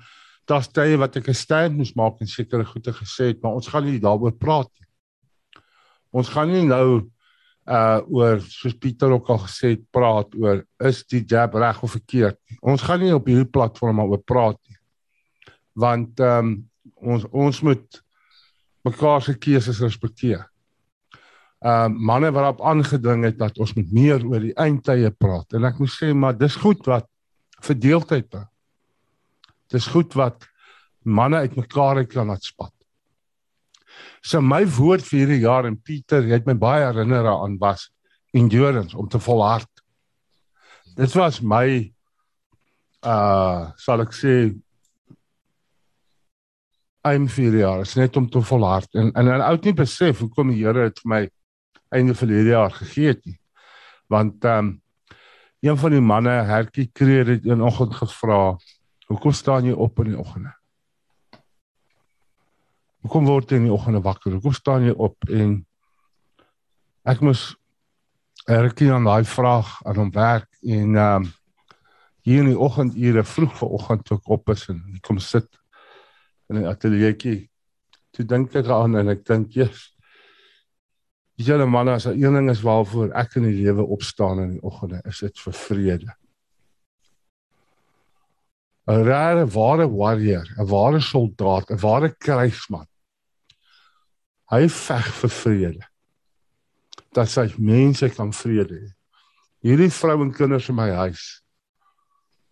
daar's 0.49 0.71
tye 0.73 0.97
wat 0.97 1.15
ek 1.15 1.29
'n 1.29 1.37
stand 1.37 1.77
moes 1.77 1.93
maak 1.93 2.19
en 2.19 2.27
sekere 2.27 2.65
goede 2.65 2.93
gesê 2.93 3.31
het, 3.31 3.41
maar 3.41 3.53
ons 3.53 3.67
gaan 3.67 3.85
nie 3.85 3.99
daaroor 3.99 4.33
praat 4.33 4.69
nie. 4.79 4.87
Ons 6.11 6.29
gaan 6.29 6.51
nie 6.51 6.65
nou 6.65 7.09
uh 7.69 8.01
oor 8.09 8.41
soos 8.41 8.73
Pieter 8.73 9.11
ook 9.11 9.29
al 9.29 9.37
gesê 9.45 9.75
het 9.75 9.83
praat 9.91 10.33
oor 10.35 10.63
is 10.79 11.03
die 11.05 11.23
jab 11.23 11.53
reg 11.53 11.83
of 11.83 11.91
verkeerd. 11.91 12.37
Ons 12.61 12.81
gaan 12.81 12.99
nie 12.99 13.13
op 13.13 13.27
hierdie 13.27 13.49
platform 13.49 13.95
maar 13.95 14.09
oor 14.09 14.23
praat 14.23 14.57
nie. 14.67 14.77
Want 15.73 16.19
ehm 16.19 16.45
um, 16.45 16.69
ons 16.95 17.25
ons 17.31 17.61
moet 17.61 18.01
mekaar 18.83 19.21
se 19.21 19.37
keuses 19.37 19.79
respekteer. 19.79 20.50
Ehm 21.61 21.93
uh, 21.93 21.97
manne 22.09 22.31
wat 22.33 22.55
op 22.55 22.61
aangedring 22.65 23.23
het 23.27 23.37
dat 23.37 23.59
ons 23.61 23.73
moet 23.77 23.91
meer 23.93 24.23
oor 24.25 24.41
die 24.41 24.55
eindtye 24.57 25.11
praat 25.13 25.53
en 25.53 25.67
ek 25.69 25.77
moet 25.77 25.91
sê 25.93 26.07
maar 26.13 26.33
dis 26.33 26.55
goed 26.57 26.87
wat 26.89 27.05
verdeeldheid 27.61 28.29
bring. 28.29 28.47
Dis 29.69 29.85
goed 29.93 30.15
wat 30.17 30.47
manne 31.05 31.43
uitmekaar 31.45 32.01
uit 32.01 32.09
kan 32.09 32.31
laat 32.33 32.43
spat. 32.43 32.73
So 34.25 34.41
my 34.41 34.63
woord 34.65 35.05
vir 35.05 35.19
hierdie 35.19 35.43
jaar 35.43 35.67
en 35.69 35.77
Pieter, 35.77 36.25
jy 36.25 36.39
het 36.39 36.49
my 36.49 36.55
baie 36.57 36.85
herinner 36.87 37.29
aan 37.29 37.59
was 37.61 37.89
endurance 38.33 38.97
om 38.97 39.09
te 39.09 39.19
volhard. 39.19 39.69
Dit 40.97 41.13
was 41.13 41.41
my 41.41 41.91
uh 43.05 43.69
sal 43.81 44.01
ek 44.01 44.17
sê 44.17 44.33
I'm 47.05 47.25
vir 47.29 47.57
jaar, 47.57 47.81
is 47.81 47.95
net 47.97 48.17
om 48.17 48.27
te 48.29 48.41
volhard 48.45 48.89
en 48.97 49.13
en 49.17 49.29
en 49.37 49.45
oud 49.45 49.63
nie 49.65 49.77
besef 49.77 50.21
hoekom 50.21 50.49
die 50.53 50.59
Here 50.61 50.89
dit 50.89 51.01
vir 51.05 51.13
my 51.13 51.21
einde 51.91 52.15
hierdie 52.15 52.53
jaar 52.55 52.71
gegee 52.71 53.13
het 53.13 53.25
nie. 53.25 53.39
Want 54.11 54.45
ehm 54.45 54.65
um, 54.65 54.79
een 55.61 55.77
van 55.77 55.93
die 55.93 56.01
manne, 56.01 56.31
Hertjie 56.49 56.87
Kreer 56.89 57.27
het 57.27 57.45
een 57.45 57.61
oggend 57.61 57.93
gevra, 57.93 58.57
"Hoekom 59.05 59.31
staan 59.31 59.65
jy 59.65 59.71
op 59.71 59.99
in 59.99 60.05
die 60.05 60.17
oggende?" 60.17 60.55
Hoekom 63.01 63.25
word 63.25 63.49
jy 63.49 63.57
in 63.57 63.67
die 63.69 63.73
oggende 63.73 64.01
wakker? 64.01 64.31
Hoekom 64.31 64.53
staan 64.53 64.83
jy 64.85 64.93
op 64.97 65.29
en 65.29 65.65
ek 67.03 67.21
moes 67.21 67.55
Hertjie 68.45 68.91
aan 68.93 69.05
daai 69.05 69.23
vraag 69.25 69.85
aan 69.85 69.95
hom 69.95 70.11
werk 70.11 70.49
en 70.63 70.95
ehm 70.95 71.23
um, 71.23 71.31
hier 72.21 72.43
in 72.43 72.51
die 72.51 72.59
oggendure 72.59 73.23
vroeg 73.23 73.55
vanoggend 73.57 74.05
toe 74.05 74.17
ek 74.17 74.29
op 74.29 74.49
is 74.49 74.67
en 74.69 74.99
kom 75.01 75.19
sit 75.19 75.47
in 76.49 76.57
'n 76.57 76.69
ateljeetjie. 76.69 77.49
Toe 78.11 78.25
dink 78.25 78.55
ek 78.55 78.67
aan 78.67 78.95
en 78.95 79.09
ek 79.09 79.25
dink, 79.25 79.51
"Jesus. 79.51 79.95
Dis 81.41 81.49
julle 81.49 81.65
manne 81.65 81.95
as 81.97 82.05
'n 82.05 82.21
een 82.21 82.33
ding 82.37 82.49
is 82.51 82.61
waarvoor 82.61 83.15
ek 83.17 83.35
in 83.35 83.43
die 83.49 83.63
lewe 83.63 83.81
opstaan 83.81 84.39
in 84.39 84.49
die 84.51 84.61
oggende, 84.61 85.01
is 85.09 85.19
dit 85.19 85.39
vir 85.39 85.53
vrede." 85.53 86.13
'n 88.87 89.03
Rare 89.05 89.47
ware 89.47 89.87
warrior, 89.89 90.45
'n 90.59 90.67
ware 90.67 90.99
soldaat, 90.99 91.71
'n 91.71 91.79
ware 91.81 92.15
krygsman. 92.19 92.85
Hy 94.51 94.67
veg 94.67 95.07
vir 95.21 95.29
vrede. 95.29 95.85
Dat 97.11 97.29
sy 97.29 97.53
mense 97.57 98.09
kan 98.09 98.33
vrede 98.33 98.75
hê. 98.75 98.89
Hierdie 99.63 99.89
vrou 99.89 100.21
en 100.21 100.31
kinders 100.31 100.69
in 100.69 100.75
my 100.75 100.89
huis. 100.89 101.41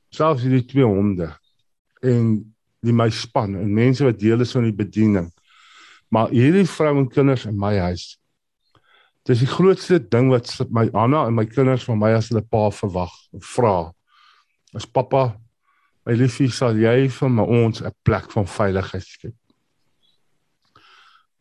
Selfs 0.10 0.42
hierdie 0.42 0.66
twee 0.66 0.86
honde 0.86 1.38
en 2.02 2.56
die 2.82 2.94
my 2.94 3.10
span 3.10 3.56
en 3.56 3.74
mense 3.74 4.04
wat 4.04 4.20
deel 4.20 4.42
is 4.42 4.52
van 4.52 4.64
die 4.64 4.74
bediening. 4.74 5.32
Maar 6.10 6.30
hierdie 6.30 6.66
vrou 6.66 6.98
en 6.98 7.10
kinders 7.10 7.46
in 7.46 7.60
my 7.60 7.78
huis. 7.78 8.19
Dis 9.28 9.44
die 9.44 9.50
grootste 9.50 10.00
ding 10.00 10.30
wat 10.32 10.52
my 10.72 10.88
Anna 10.94 11.26
en 11.28 11.36
my 11.36 11.46
kinders 11.46 11.84
van 11.88 12.00
my 12.00 12.14
as 12.18 12.30
hulle 12.32 12.42
pa 12.42 12.70
verwag, 12.72 13.12
vra. 13.56 13.92
As 14.76 14.86
pappa, 14.86 15.34
my 16.06 16.16
liefie, 16.16 16.50
sal 16.54 16.78
jy 16.80 17.10
vir 17.10 17.30
my 17.30 17.44
ons 17.44 17.82
'n 17.82 17.92
plek 18.04 18.32
van 18.32 18.48
veiligheid 18.48 19.04
skep? 19.04 19.36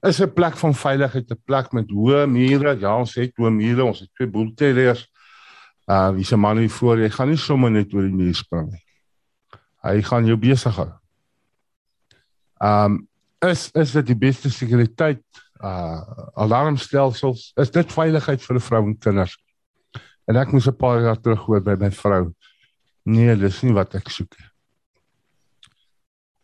Is 0.03 0.21
'n 0.21 0.33
plek 0.35 0.57
van 0.57 0.75
veiligheid 0.75 1.31
'n 1.31 1.43
plek 1.45 1.73
met 1.73 1.89
hoë 1.91 2.27
mure? 2.27 2.79
Ja, 2.79 2.99
ons 2.99 3.15
het 3.15 3.33
hoë 3.37 3.51
mure, 3.51 3.85
ons 3.85 4.01
het 4.01 4.11
twee 4.15 4.29
boelterriers. 4.29 5.09
Uh, 5.87 6.11
wie 6.11 6.25
se 6.25 6.37
man 6.37 6.59
hier 6.59 6.71
voor, 6.71 6.99
jy 6.99 7.11
gaan 7.11 7.29
nie 7.29 7.37
sommer 7.37 7.71
net 7.71 7.95
oor 7.95 8.03
die 8.03 8.13
muur 8.13 8.35
spring 8.35 8.71
nie. 8.71 8.83
Hy 9.83 10.03
gaan 10.03 10.27
jou 10.27 10.37
besig 10.37 10.77
hou. 10.77 10.91
Um 12.61 13.09
is 13.41 13.71
is 13.75 13.93
dit 13.93 14.07
die 14.07 14.19
beste 14.19 14.51
sekuriteit 14.51 15.23
uh 15.63 16.01
alarmstelsels? 16.35 17.53
Is 17.57 17.71
dit 17.71 17.93
veiligheid 17.93 18.43
vir 18.43 18.57
'n 18.57 18.61
vrou 18.61 18.83
en 18.87 18.99
kinders? 18.99 19.39
En 20.29 20.37
ek 20.37 20.53
moes 20.53 20.69
'n 20.69 20.77
paar 20.77 21.01
jaar 21.03 21.21
terug 21.21 21.47
hoor 21.47 21.61
by 21.61 21.77
my 21.81 21.91
vrou. 21.91 22.35
Nee, 23.05 23.37
dis 23.37 23.63
nie 23.63 23.73
wat 23.73 23.95
ek 23.95 24.09
soek. 24.09 24.35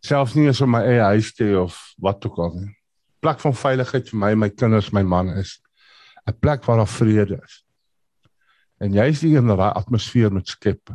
Selfs 0.01 0.35
nie 0.35 0.49
as 0.49 0.61
om 0.61 0.71
my 0.71 0.83
eie 0.83 1.03
huis 1.03 1.33
te 1.35 1.61
of 1.61 1.95
wat 1.99 2.25
ook 2.27 2.39
al 2.39 2.55
nie. 2.55 2.77
Plek 3.21 3.41
van 3.41 3.55
veiligheid 3.55 4.09
vir 4.09 4.19
my 4.19 4.35
my 4.35 4.51
kinders, 4.51 4.93
my 4.93 5.03
man 5.03 5.29
is 5.29 5.61
'n 6.27 6.39
plek 6.41 6.65
waar 6.65 6.77
daar 6.77 6.89
vrede 6.89 7.41
is. 7.45 7.65
En 8.81 8.93
jy 8.93 9.07
is 9.09 9.21
die 9.21 9.37
een 9.37 9.47
wat 9.47 9.59
daai 9.59 9.73
atmosfeer 9.73 10.33
moet 10.33 10.49
skep. 10.49 10.91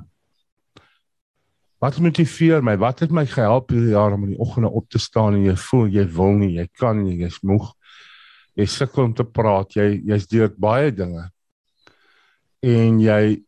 Wat 1.79 1.99
motiveer 1.99 2.63
my? 2.63 2.75
Wat 2.77 2.99
het 2.99 3.11
my 3.11 3.25
gehelp 3.25 3.69
hierdie 3.69 3.95
jaar 3.95 4.13
om 4.13 4.23
in 4.23 4.33
die 4.33 4.39
oggende 4.39 4.69
op 4.69 4.89
te 4.89 4.99
staan 4.99 5.33
en 5.33 5.43
jy 5.43 5.55
voel 5.55 5.87
jy 5.87 6.05
wil 6.11 6.33
nie, 6.35 6.51
jy 6.57 6.67
kan 6.75 7.03
nie, 7.03 7.15
jy's 7.21 7.39
moeg. 7.41 7.71
Jy 8.59 8.65
sukkel 8.67 9.07
om 9.07 9.13
te 9.15 9.23
praat, 9.23 9.77
jy 9.77 10.01
jy's 10.09 10.27
deur 10.27 10.49
baie 10.59 10.91
dinge. 10.91 11.23
En 12.65 12.99
jy 12.99 13.39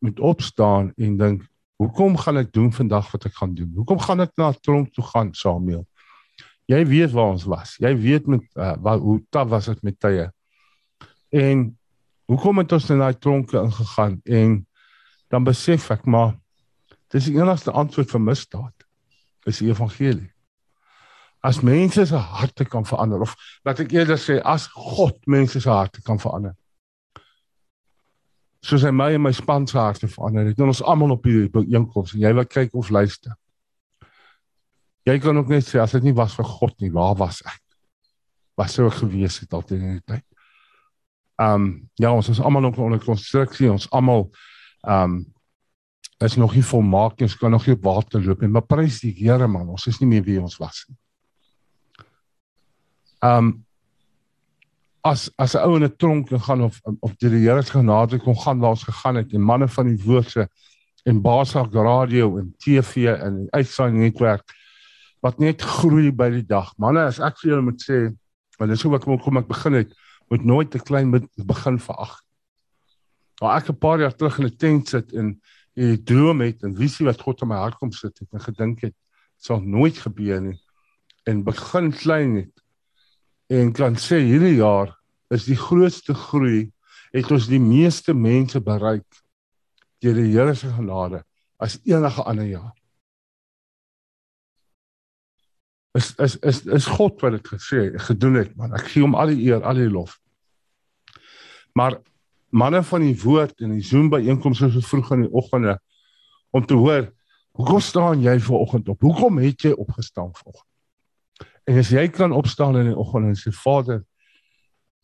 moet 0.00 0.22
opstaan 0.24 0.92
en 0.96 1.18
dink, 1.20 1.42
hoekom 1.82 2.16
gaan 2.22 2.40
ek 2.40 2.54
doen 2.54 2.70
vandag 2.72 3.10
wat 3.12 3.26
ek 3.28 3.36
gaan 3.36 3.52
doen? 3.56 3.74
Hoekom 3.76 4.00
gaan 4.00 4.24
ek 4.24 4.32
na 4.40 4.52
tronk 4.56 4.94
toe 4.96 5.04
gaan, 5.04 5.34
Samuel? 5.36 5.84
Jy 6.70 6.80
weet 6.88 7.12
waar 7.14 7.34
ons 7.34 7.44
was. 7.46 7.76
Jy 7.82 7.92
weet 8.00 8.30
met 8.30 8.46
uh, 8.56 8.72
wat 8.82 9.02
hoe 9.04 9.20
taaf 9.30 9.50
was 9.52 9.68
dit 9.70 9.82
met 9.86 9.98
tye. 10.00 10.30
En 11.30 11.68
hoekom 12.30 12.62
het 12.62 12.72
ons 12.74 12.88
in 12.90 13.02
daai 13.02 13.18
tronke 13.20 13.60
ingegaan 13.60 14.16
en 14.24 14.56
dan 15.30 15.46
besef 15.46 15.90
ek 15.94 16.06
maar 16.10 16.34
dis 17.14 17.28
die 17.28 17.36
enigste 17.38 17.74
antwoord 17.74 18.10
vir 18.10 18.22
misdaad 18.22 18.86
is 19.46 19.60
die 19.62 19.70
evangelie. 19.70 20.30
As 21.46 21.60
mense 21.62 22.06
se 22.06 22.18
harte 22.18 22.64
kan 22.66 22.86
verander 22.86 23.22
of 23.22 23.36
laat 23.62 23.80
ek 23.84 23.92
eerder 23.94 24.18
sê 24.18 24.40
as 24.42 24.66
God 24.74 25.18
mense 25.30 25.60
se 25.62 25.70
harte 25.70 26.02
kan 26.02 26.18
verander. 26.18 26.56
Soos 28.66 28.82
hy 28.82 28.90
my 28.90 29.12
en 29.14 29.22
my 29.22 29.30
span 29.36 29.68
se 29.70 29.78
harte 29.78 30.08
verander 30.10 30.48
het, 30.50 30.62
ons 30.62 30.82
almal 30.82 31.14
op 31.14 31.28
hierdie 31.28 31.52
bijeenkoms 31.54 32.16
en 32.16 32.24
jy 32.24 32.32
wil 32.34 32.48
kyk 32.50 32.74
of 32.74 32.90
luister. 32.90 33.36
Jy 35.06 35.20
kan 35.22 35.38
ook 35.38 35.52
net 35.54 35.68
sê 35.68 35.78
as 35.78 35.94
dit 35.94 36.08
nie 36.08 36.16
was 36.18 36.34
vir 36.34 36.48
God 36.50 36.74
nie, 36.82 36.90
waar 36.90 37.14
was 37.20 37.38
ek? 37.46 37.62
Was 38.58 38.74
sou 38.74 38.88
gewees 38.90 39.38
het 39.44 39.54
altyd 39.54 39.78
in 39.78 40.00
die 40.00 40.02
tyd. 40.02 40.26
Ehm 41.36 41.54
um, 41.54 41.70
ja, 42.00 42.10
ons 42.10 42.32
is 42.32 42.40
almal 42.40 42.64
nog 42.64 42.78
onder 42.80 43.02
konstruksie, 43.02 43.70
ons 43.70 43.86
almal 43.94 44.30
ehm 44.82 45.18
um, 45.20 45.24
is 46.24 46.38
nog 46.40 46.54
nie 46.56 46.64
volmaak 46.64 47.18
nie, 47.18 47.26
ons 47.28 47.36
kan 47.36 47.52
nog 47.52 47.66
nie 47.66 47.74
op 47.76 47.82
water 47.84 48.22
loop 48.24 48.40
nie, 48.40 48.48
maar 48.48 48.64
prys 48.64 49.02
die 49.04 49.12
Here 49.12 49.46
man, 49.46 49.68
ons 49.68 49.86
is 49.86 50.00
nie 50.00 50.08
meer 50.08 50.24
wie 50.24 50.40
ons 50.40 50.56
was 50.56 50.86
nie. 50.88 50.96
Ehm 53.26 53.38
um, 53.38 53.66
as 55.06 55.30
as 55.38 55.54
'n 55.54 55.64
ou 55.66 55.76
in 55.76 55.84
'n 55.84 55.96
tronk 55.96 56.28
gaan 56.46 56.62
of 56.62 56.80
of 57.00 57.12
die 57.16 57.28
Here 57.28 57.62
se 57.62 57.70
genade 57.70 58.18
kon 58.18 58.36
gaan 58.36 58.64
ons 58.64 58.84
gegaan 58.84 59.16
het 59.16 59.32
en 59.32 59.40
manne 59.50 59.68
van 59.68 59.86
die 59.86 60.02
woord 60.04 60.30
se 60.30 60.48
en 61.04 61.22
Basak 61.22 61.72
radio 61.72 62.38
en 62.38 62.54
TV 62.58 63.06
en 63.06 63.46
uitsaai 63.50 63.92
netwerk 63.92 64.46
wat 65.22 65.38
net 65.38 65.62
groei 65.62 66.10
by 66.12 66.30
die 66.30 66.46
dag. 66.46 66.72
Manne, 66.78 67.06
as 67.06 67.18
ek 67.18 67.38
vir 67.40 67.50
julle 67.50 67.66
moet 67.68 67.82
sê, 67.82 67.98
want 68.58 68.70
dis 68.70 68.82
hoe 68.82 68.94
ek 68.96 69.06
kom 69.22 69.38
ek 69.40 69.48
begin 69.48 69.72
het 69.72 69.94
moet 70.30 70.44
nooit 70.44 70.70
te 70.70 70.78
klein 70.78 71.10
begin 71.36 71.78
verag. 71.78 72.20
Maar 73.40 73.56
ek 73.58 73.70
'n 73.70 73.78
paar 73.78 74.00
jaar 74.00 74.14
terug 74.14 74.38
in 74.38 74.46
'n 74.46 74.56
tent 74.56 74.88
sit 74.88 75.12
en 75.12 75.40
'n 75.76 76.02
droom 76.04 76.40
het 76.40 76.62
en 76.62 76.74
visie 76.74 77.06
wat 77.06 77.20
God 77.20 77.42
in 77.42 77.48
my 77.48 77.56
hart 77.56 77.78
kom 77.78 77.92
sit 77.92 78.18
het 78.18 78.28
en 78.32 78.40
gedink 78.40 78.80
het 78.80 78.94
sal 79.38 79.60
nooit 79.60 79.98
gebeur 79.98 80.40
nie 80.40 80.58
en 81.26 81.44
begin 81.44 81.92
klein 81.92 82.36
het 82.36 82.65
en 83.52 83.72
kan 83.72 83.98
sê 84.00 84.20
hierdie 84.24 84.56
jaar 84.58 84.94
is 85.34 85.46
die 85.46 85.58
grootste 85.58 86.14
groei 86.14 86.70
het 87.14 87.30
ons 87.32 87.46
die 87.50 87.62
meeste 87.62 88.14
mense 88.14 88.60
bereik 88.60 89.22
deur 90.02 90.18
die 90.18 90.32
Here 90.32 90.54
se 90.54 90.70
genade 90.72 91.22
as 91.62 91.78
enige 91.84 92.22
ander 92.22 92.48
jaar. 92.48 92.74
is 95.96 96.14
is 96.18 96.36
is 96.36 96.58
is 96.66 96.86
God 96.86 97.20
wat 97.24 97.36
dit 97.36 97.48
gesê 97.48 97.80
gedoen 98.08 98.40
het 98.40 98.52
man. 98.56 98.74
Ek 98.76 98.90
gee 98.92 99.04
hom 99.04 99.16
al 99.16 99.32
die 99.32 99.48
eer 99.48 99.64
al 99.64 99.80
die 99.80 99.88
lof. 99.90 100.18
Maar 101.76 101.98
manne 102.50 102.82
van 102.84 103.04
die 103.04 103.16
woord 103.22 103.60
en 103.64 103.74
die 103.76 103.84
zoom 103.84 104.10
by 104.12 104.20
einkomste 104.24 104.68
so 104.72 104.84
vroeg 104.84 105.12
in 105.16 105.26
die 105.26 105.32
oggende 105.32 105.76
om 106.56 106.64
te 106.66 106.76
hoor 106.78 107.08
hoekom 107.56 107.80
staan 107.80 108.24
jy 108.24 108.36
ver 108.40 108.58
oggend 108.60 108.88
op? 108.92 109.00
Hoekom 109.00 109.40
het 109.40 109.64
jy 109.64 109.72
opgestaan 109.72 110.32
vanoggend 110.36 110.68
en 111.66 111.78
as 111.80 111.90
jy 111.90 112.06
kan 112.14 112.32
opstaan 112.32 112.78
in 112.80 112.92
die 112.92 112.98
oggend 112.98 113.30
en 113.30 113.38
sê 113.38 113.52
vader 113.54 114.04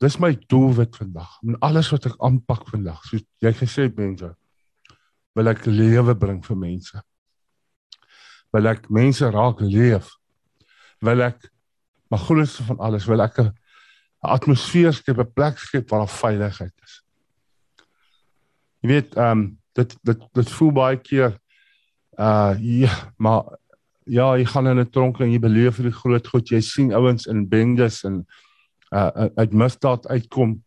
dis 0.03 0.19
my 0.19 0.33
doelwit 0.51 0.97
vandag. 0.99 1.39
En 1.47 1.59
alles 1.63 1.91
wat 1.95 2.09
ek 2.11 2.19
aanpak 2.27 2.65
vandag 2.71 3.03
soos 3.07 3.23
jy 3.43 3.53
gesê 3.59 3.87
het 3.89 3.99
mense 3.99 4.33
wil 5.39 5.49
ek 5.49 5.65
lewe 5.67 6.15
bring 6.19 6.43
vir 6.45 6.59
mense. 6.59 7.03
Wil 8.53 8.69
ek 8.69 8.91
mense 8.93 9.31
raak 9.33 9.63
leef. 9.65 10.11
Wil 11.01 11.25
ek 11.29 11.49
maar 12.13 12.21
grootste 12.21 12.67
van 12.69 12.79
alles 12.85 13.07
wil 13.09 13.23
ek 13.25 13.39
'n 13.41 13.53
atmosfeer 14.21 14.93
skep, 14.93 15.19
'n 15.19 15.33
plek 15.33 15.59
skep 15.59 15.89
waar 15.91 16.05
daar 16.05 16.17
veiligheid 16.19 16.75
is. 16.85 17.03
Jy 18.83 18.89
weet, 18.89 19.15
ehm 19.17 19.31
um, 19.31 19.59
dit 19.73 19.97
dit 20.03 20.21
dit 20.33 20.51
voel 20.51 20.73
baie 20.73 20.97
keer 20.97 21.39
uh 22.19 22.55
ja, 22.61 22.93
maar 23.17 23.57
ja, 24.05 24.37
jy 24.37 24.45
gaan 24.45 24.67
in 24.67 24.81
'n 24.81 24.91
tronk 24.91 25.21
en 25.21 25.31
jy 25.31 25.39
beleef 25.39 25.77
die 25.77 25.93
groot 25.93 26.27
goed. 26.27 26.49
Jy 26.49 26.61
sien 26.61 26.93
ouens 26.95 27.27
in 27.27 27.49
bendes 27.49 28.05
en 28.05 28.27
uh 28.91 29.29
uit 29.37 29.53
misdaad 29.53 30.07
uitkom 30.07 30.63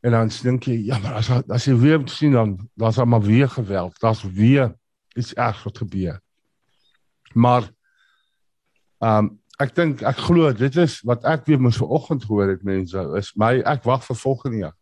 en 0.00 0.10
dan 0.10 0.30
dink 0.42 0.64
jy, 0.64 0.84
ja, 0.84 0.98
maar 0.98 1.14
as 1.14 1.30
as 1.30 1.64
jy 1.64 1.74
weer 1.80 2.02
sien 2.08 2.32
dan 2.32 2.58
daar's 2.74 3.04
maar 3.04 3.22
weer 3.22 3.48
geweld. 3.48 4.00
Daar's 4.00 4.22
weer 4.22 4.74
iets 5.14 5.34
ergs 5.34 5.62
wat 5.62 5.78
gebeur. 5.78 6.20
Maar 7.32 7.70
ehm 8.98 9.24
um, 9.24 9.40
ek 9.62 9.74
dink 9.74 10.02
ek 10.02 10.18
glo 10.26 10.50
dit 10.52 10.76
is 10.82 10.98
wat 11.06 11.24
ek 11.24 11.46
weer 11.46 11.60
moes 11.60 11.78
vanoggend 11.78 12.24
gehoor 12.24 12.48
het 12.50 12.64
mense 12.66 12.98
is 13.18 13.30
my 13.38 13.60
ek 13.62 13.84
wag 13.86 14.02
vir 14.04 14.16
volgende 14.16 14.58
jaar. 14.58 14.76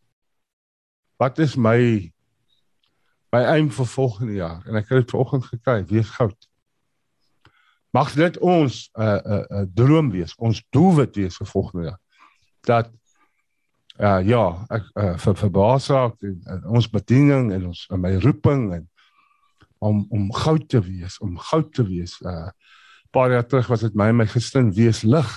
Wat 1.21 1.39
is 1.39 1.57
my 1.57 2.13
my 3.33 3.43
aim 3.49 3.71
vir 3.71 3.87
volgende 3.87 4.33
jaar 4.33 4.65
en 4.67 4.77
ek 4.81 4.89
het 4.89 5.11
vanoggend 5.11 5.45
gekry 5.45 5.85
wees 5.89 6.11
goud. 6.17 6.52
Mag 7.93 8.13
dit 8.17 8.39
ons 8.39 8.91
'n 8.93 9.01
uh, 9.01 9.07
'n 9.07 9.33
uh, 9.33 9.39
'n 9.39 9.63
uh, 9.63 9.67
droom 9.75 10.11
wees, 10.11 10.35
ons 10.37 10.63
doelwit 10.71 11.17
wees 11.17 11.37
vir 11.37 11.47
volgende 11.47 11.85
jaar. 11.85 12.01
Dat 12.61 12.91
uh, 14.01 14.21
ja, 14.25 14.45
ek 14.73 14.89
uh, 14.95 15.17
vir 15.19 15.37
vir 15.37 15.51
Basak 15.51 16.17
en, 16.23 16.41
en 16.47 16.65
ons 16.79 16.89
bediening 16.89 17.53
en 17.53 17.67
ons 17.67 17.87
en 17.91 18.01
my 18.01 18.15
roeping 18.25 18.73
en 18.79 18.89
om 19.83 20.07
om 20.11 20.33
goud 20.33 20.69
te 20.69 20.81
wees, 20.81 21.19
om 21.19 21.39
goud 21.39 21.73
te 21.75 21.85
wees 21.85 22.21
uh 22.23 22.49
paar 23.13 23.29
jaar 23.29 23.45
terug 23.45 23.67
was 23.69 23.83
dit 23.85 23.95
my 23.95 24.09
my 24.17 24.25
gesin 24.27 24.71
wees 24.73 25.03
lig. 25.05 25.31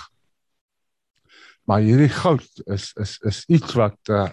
Maar 1.68 1.84
hierdie 1.84 2.14
goud 2.14 2.62
is 2.72 2.93
is 3.03 3.18
is 3.28 3.43
iets 3.51 3.76
wat 3.76 3.99
uh, 4.10 4.30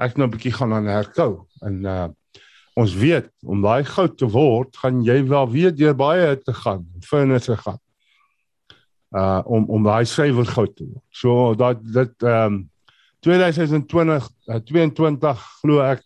ek 0.00 0.16
nou 0.16 0.26
'n 0.26 0.32
bietjie 0.32 0.54
gaan 0.54 0.72
aan 0.72 0.88
herkou 0.88 1.44
en 1.60 1.84
uh, 1.84 2.08
ons 2.74 2.94
weet 2.94 3.30
om 3.46 3.62
daai 3.62 3.84
goud 3.86 4.16
te 4.18 4.26
word, 4.26 4.76
gaan 4.76 5.02
jy 5.06 5.20
wel 5.28 5.50
weer 5.50 5.74
deur 5.74 5.94
baie 5.94 6.34
te 6.42 6.52
gaan, 6.52 6.86
furnace 7.06 7.56
gaan. 7.56 7.80
Uh 9.14 9.42
om 9.46 9.68
om 9.70 9.82
daai 9.86 10.04
suiwer 10.04 10.46
goud 10.46 10.76
te 10.76 10.84
word. 10.84 11.04
So 11.10 11.54
dat 11.54 11.82
dit 11.82 12.22
ehm 12.22 12.54
um, 12.60 12.62
2020 13.24 14.26
uh, 14.52 14.58
22 14.68 15.44
glo 15.62 15.80
ek 15.80 16.02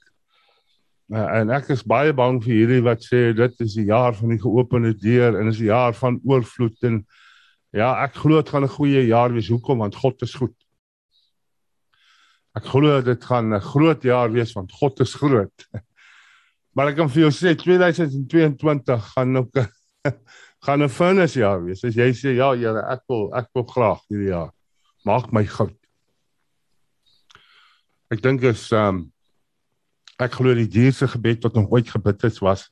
Uh, 1.09 1.23
en 1.39 1.49
ek 1.57 1.71
is 1.73 1.81
baie 1.89 2.13
bang 2.13 2.37
vir 2.45 2.53
hierdie 2.53 2.83
wat 2.85 3.01
sê 3.01 3.31
dit 3.33 3.63
is 3.65 3.79
die 3.79 3.87
jaar 3.89 4.13
van 4.13 4.29
die 4.35 4.43
geopende 4.43 4.91
deur 4.93 5.39
en 5.41 5.49
is 5.49 5.57
die 5.57 5.71
jaar 5.71 5.95
van 5.97 6.19
oorvloed 6.21 6.85
en 6.85 6.99
ja, 7.73 7.95
ek 8.05 8.19
glo 8.21 8.37
dit 8.43 8.53
gaan 8.53 8.67
'n 8.67 8.75
goeie 8.77 9.07
jaar 9.09 9.33
wees. 9.33 9.49
Hoekom? 9.49 9.81
Want 9.81 9.97
God 9.97 10.21
is 10.23 10.35
goed. 10.37 10.53
Ek 12.53 12.65
glo 12.65 13.01
dit 13.01 13.25
gaan 13.25 13.55
'n 13.55 13.61
groot 13.61 14.03
jaar 14.03 14.29
wees 14.33 14.53
want 14.53 14.73
God 14.73 15.01
is 15.01 15.15
groot. 15.15 15.69
Maar 16.77 16.93
ek 16.93 17.01
kan 17.01 17.11
vir 17.11 17.27
jou 17.27 17.33
sê 17.35 17.55
2022 17.59 19.13
gaan 19.15 19.37
ook 19.43 19.63
gaan 20.67 20.83
'n 20.83 20.89
furnace 20.89 21.39
jaar 21.39 21.65
wees. 21.65 21.85
As 21.85 21.95
jy 21.95 22.11
sê 22.13 22.35
ja, 22.37 22.53
Here, 22.55 22.83
ek 22.93 23.03
wil 23.09 23.29
ek 23.35 23.49
wil 23.55 23.65
graag 23.65 24.01
hierdie 24.09 24.33
jaar 24.33 24.53
maak 25.05 25.33
my 25.33 25.45
goud. 25.47 25.75
ek 28.09 28.23
dink 28.25 28.43
is 28.43 28.71
ehm 28.73 28.89
um, 28.89 28.99
ek 30.19 30.35
glo 30.35 30.55
die 30.57 30.67
dierse 30.67 31.07
gebed 31.07 31.45
wat 31.45 31.55
nog 31.55 31.71
ooit 31.71 31.91
gebid 31.93 32.23
het 32.23 32.39
was 32.43 32.69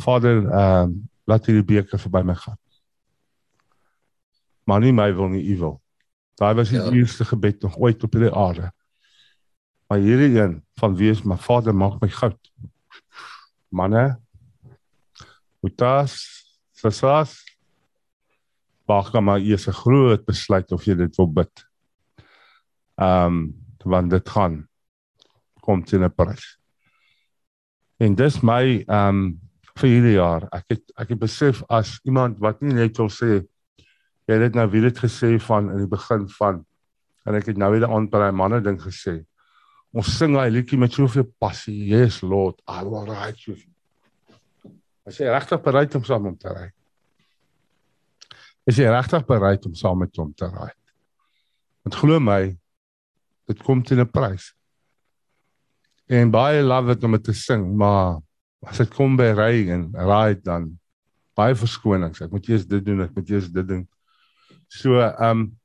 Vader 0.00 0.46
ehm 0.46 0.90
um, 0.90 0.98
laat 1.30 1.46
hierdie 1.46 1.66
beker 1.66 2.00
verby 2.00 2.22
my 2.26 2.34
gaan. 2.34 2.58
Maar 4.66 4.80
nie 4.82 4.92
my 4.92 5.12
wil 5.14 5.28
nie, 5.30 5.44
u 5.52 5.56
wil. 5.58 5.76
Daai 6.40 6.54
was 6.58 6.72
die 6.72 6.80
ja. 6.80 6.90
eerste 6.90 7.24
gebed 7.24 7.62
nog 7.62 7.76
ooit 7.78 8.02
op 8.02 8.16
hierdie 8.16 8.32
aarde. 8.34 8.70
Maar 9.86 10.02
hierdie 10.02 10.40
een 10.40 10.56
van 10.80 10.96
wees 10.96 11.22
my 11.22 11.36
Vader 11.38 11.74
maak 11.74 12.00
my 12.02 12.08
goud. 12.08 12.38
Manne. 13.70 14.18
Utas, 15.62 16.18
sasas. 16.72 17.38
Maak 18.90 19.14
maar 19.22 19.38
eers 19.38 19.68
'n 19.68 19.72
groot 19.72 20.24
besluit 20.26 20.72
of 20.72 20.84
jy 20.84 20.94
dit 20.94 21.16
wil 21.16 21.30
bid. 21.32 21.66
Ehm 22.98 23.26
um, 23.26 23.54
want 23.84 24.10
dit 24.10 24.28
gaan 24.28 24.68
kom 25.60 25.84
teen 25.84 26.04
'n 26.04 26.14
prys. 26.14 26.58
En 27.98 28.14
dis 28.14 28.42
my 28.42 28.84
ehm 28.88 29.08
um, 29.08 29.40
vir 29.76 29.88
hierdie 29.88 30.18
jaar. 30.18 30.48
Ek 30.52 30.64
het 30.68 30.82
ek 30.96 31.08
het 31.14 31.20
besef 31.20 31.62
as 31.68 32.00
iemand 32.04 32.38
wat 32.38 32.60
nie 32.60 32.74
net 32.74 32.98
wil 32.98 33.08
sê 33.08 33.46
jy 34.26 34.38
het 34.38 34.54
nou 34.54 34.68
weer 34.70 34.82
dit 34.90 34.98
gesê 34.98 35.38
van 35.42 35.70
in 35.70 35.78
die 35.84 35.90
begin 35.90 36.28
van 36.38 36.64
en 37.26 37.34
ek 37.34 37.46
het 37.46 37.58
nou 37.58 37.70
weer 37.72 37.86
aan 37.86 38.08
by 38.10 38.30
manne 38.30 38.60
ding 38.60 38.78
gesê. 38.80 39.20
Ons 39.90 40.10
sing 40.18 40.36
hy 40.38 40.46
liedjie 40.52 40.78
met 40.78 40.94
soveel 40.94 41.26
passie. 41.42 41.74
Yes 41.90 42.20
Lord, 42.22 42.60
I 42.68 42.84
will 42.86 43.08
ride 43.10 43.40
you. 43.46 43.56
As 45.06 45.18
jy 45.18 45.26
regtig 45.26 45.62
bereid 45.64 45.94
om 45.98 46.04
saam 46.06 46.28
om 46.30 46.36
te 46.38 46.52
ry. 46.54 46.68
Is 48.70 48.78
jy 48.78 48.86
regtig 48.92 49.24
bereid 49.26 49.64
om 49.66 49.74
saam 49.74 49.98
met 50.04 50.14
hom 50.20 50.30
te 50.36 50.46
ry? 50.46 50.68
Want 51.82 51.96
glo 51.98 52.20
my, 52.22 52.42
dit 53.50 53.62
kom 53.66 53.82
teen 53.82 54.00
'n 54.00 54.10
prys. 54.10 54.52
En 56.06 56.30
baie 56.30 56.62
love 56.62 56.94
dit 56.94 57.04
om 57.04 57.18
te 57.18 57.32
sing, 57.32 57.76
maar 57.76 58.20
as 58.66 58.78
dit 58.78 58.90
kom 58.94 59.16
by 59.16 59.32
ry 59.34 59.70
en 59.70 59.90
ry 59.94 60.34
dan 60.34 60.78
baie 61.34 61.54
verskonings. 61.54 62.20
Ek 62.20 62.30
moet 62.30 62.48
eers 62.48 62.66
dit 62.66 62.84
doen, 62.84 63.02
ek 63.02 63.14
moet 63.16 63.30
eers 63.30 63.48
dit 63.48 63.66
doen. 63.66 63.88
So, 64.68 65.00
ehm 65.00 65.30
um, 65.30 65.59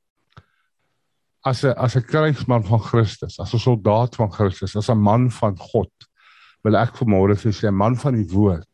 as 1.46 1.62
'n 1.64 1.74
as 1.76 1.94
'n 1.96 2.02
krygsman 2.02 2.64
van 2.64 2.80
Christus, 2.80 3.38
as 3.38 3.54
'n 3.54 3.58
soldaat 3.58 4.16
van 4.16 4.32
Christus, 4.32 4.76
as 4.76 4.90
'n 4.90 4.98
man 4.98 5.30
van 5.30 5.56
God, 5.58 5.92
wil 6.62 6.76
ek 6.76 6.96
vanmôre 6.98 7.36
vir 7.38 7.52
sy 7.52 7.70
man 7.70 7.96
van 7.96 8.14
die 8.14 8.28
woord 8.32 8.66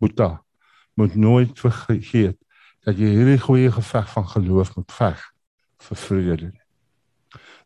moet 0.00 0.20
moet 0.94 1.14
nooit 1.14 1.54
vergeet 1.60 2.38
dat 2.84 2.98
jy 2.98 3.10
hierdie 3.14 3.40
goeie 3.40 3.70
geveg 3.72 4.10
van 4.12 4.26
geloof 4.28 4.76
moet 4.76 4.92
veg 4.92 5.22
vir 5.86 5.96
vrede. 5.96 6.52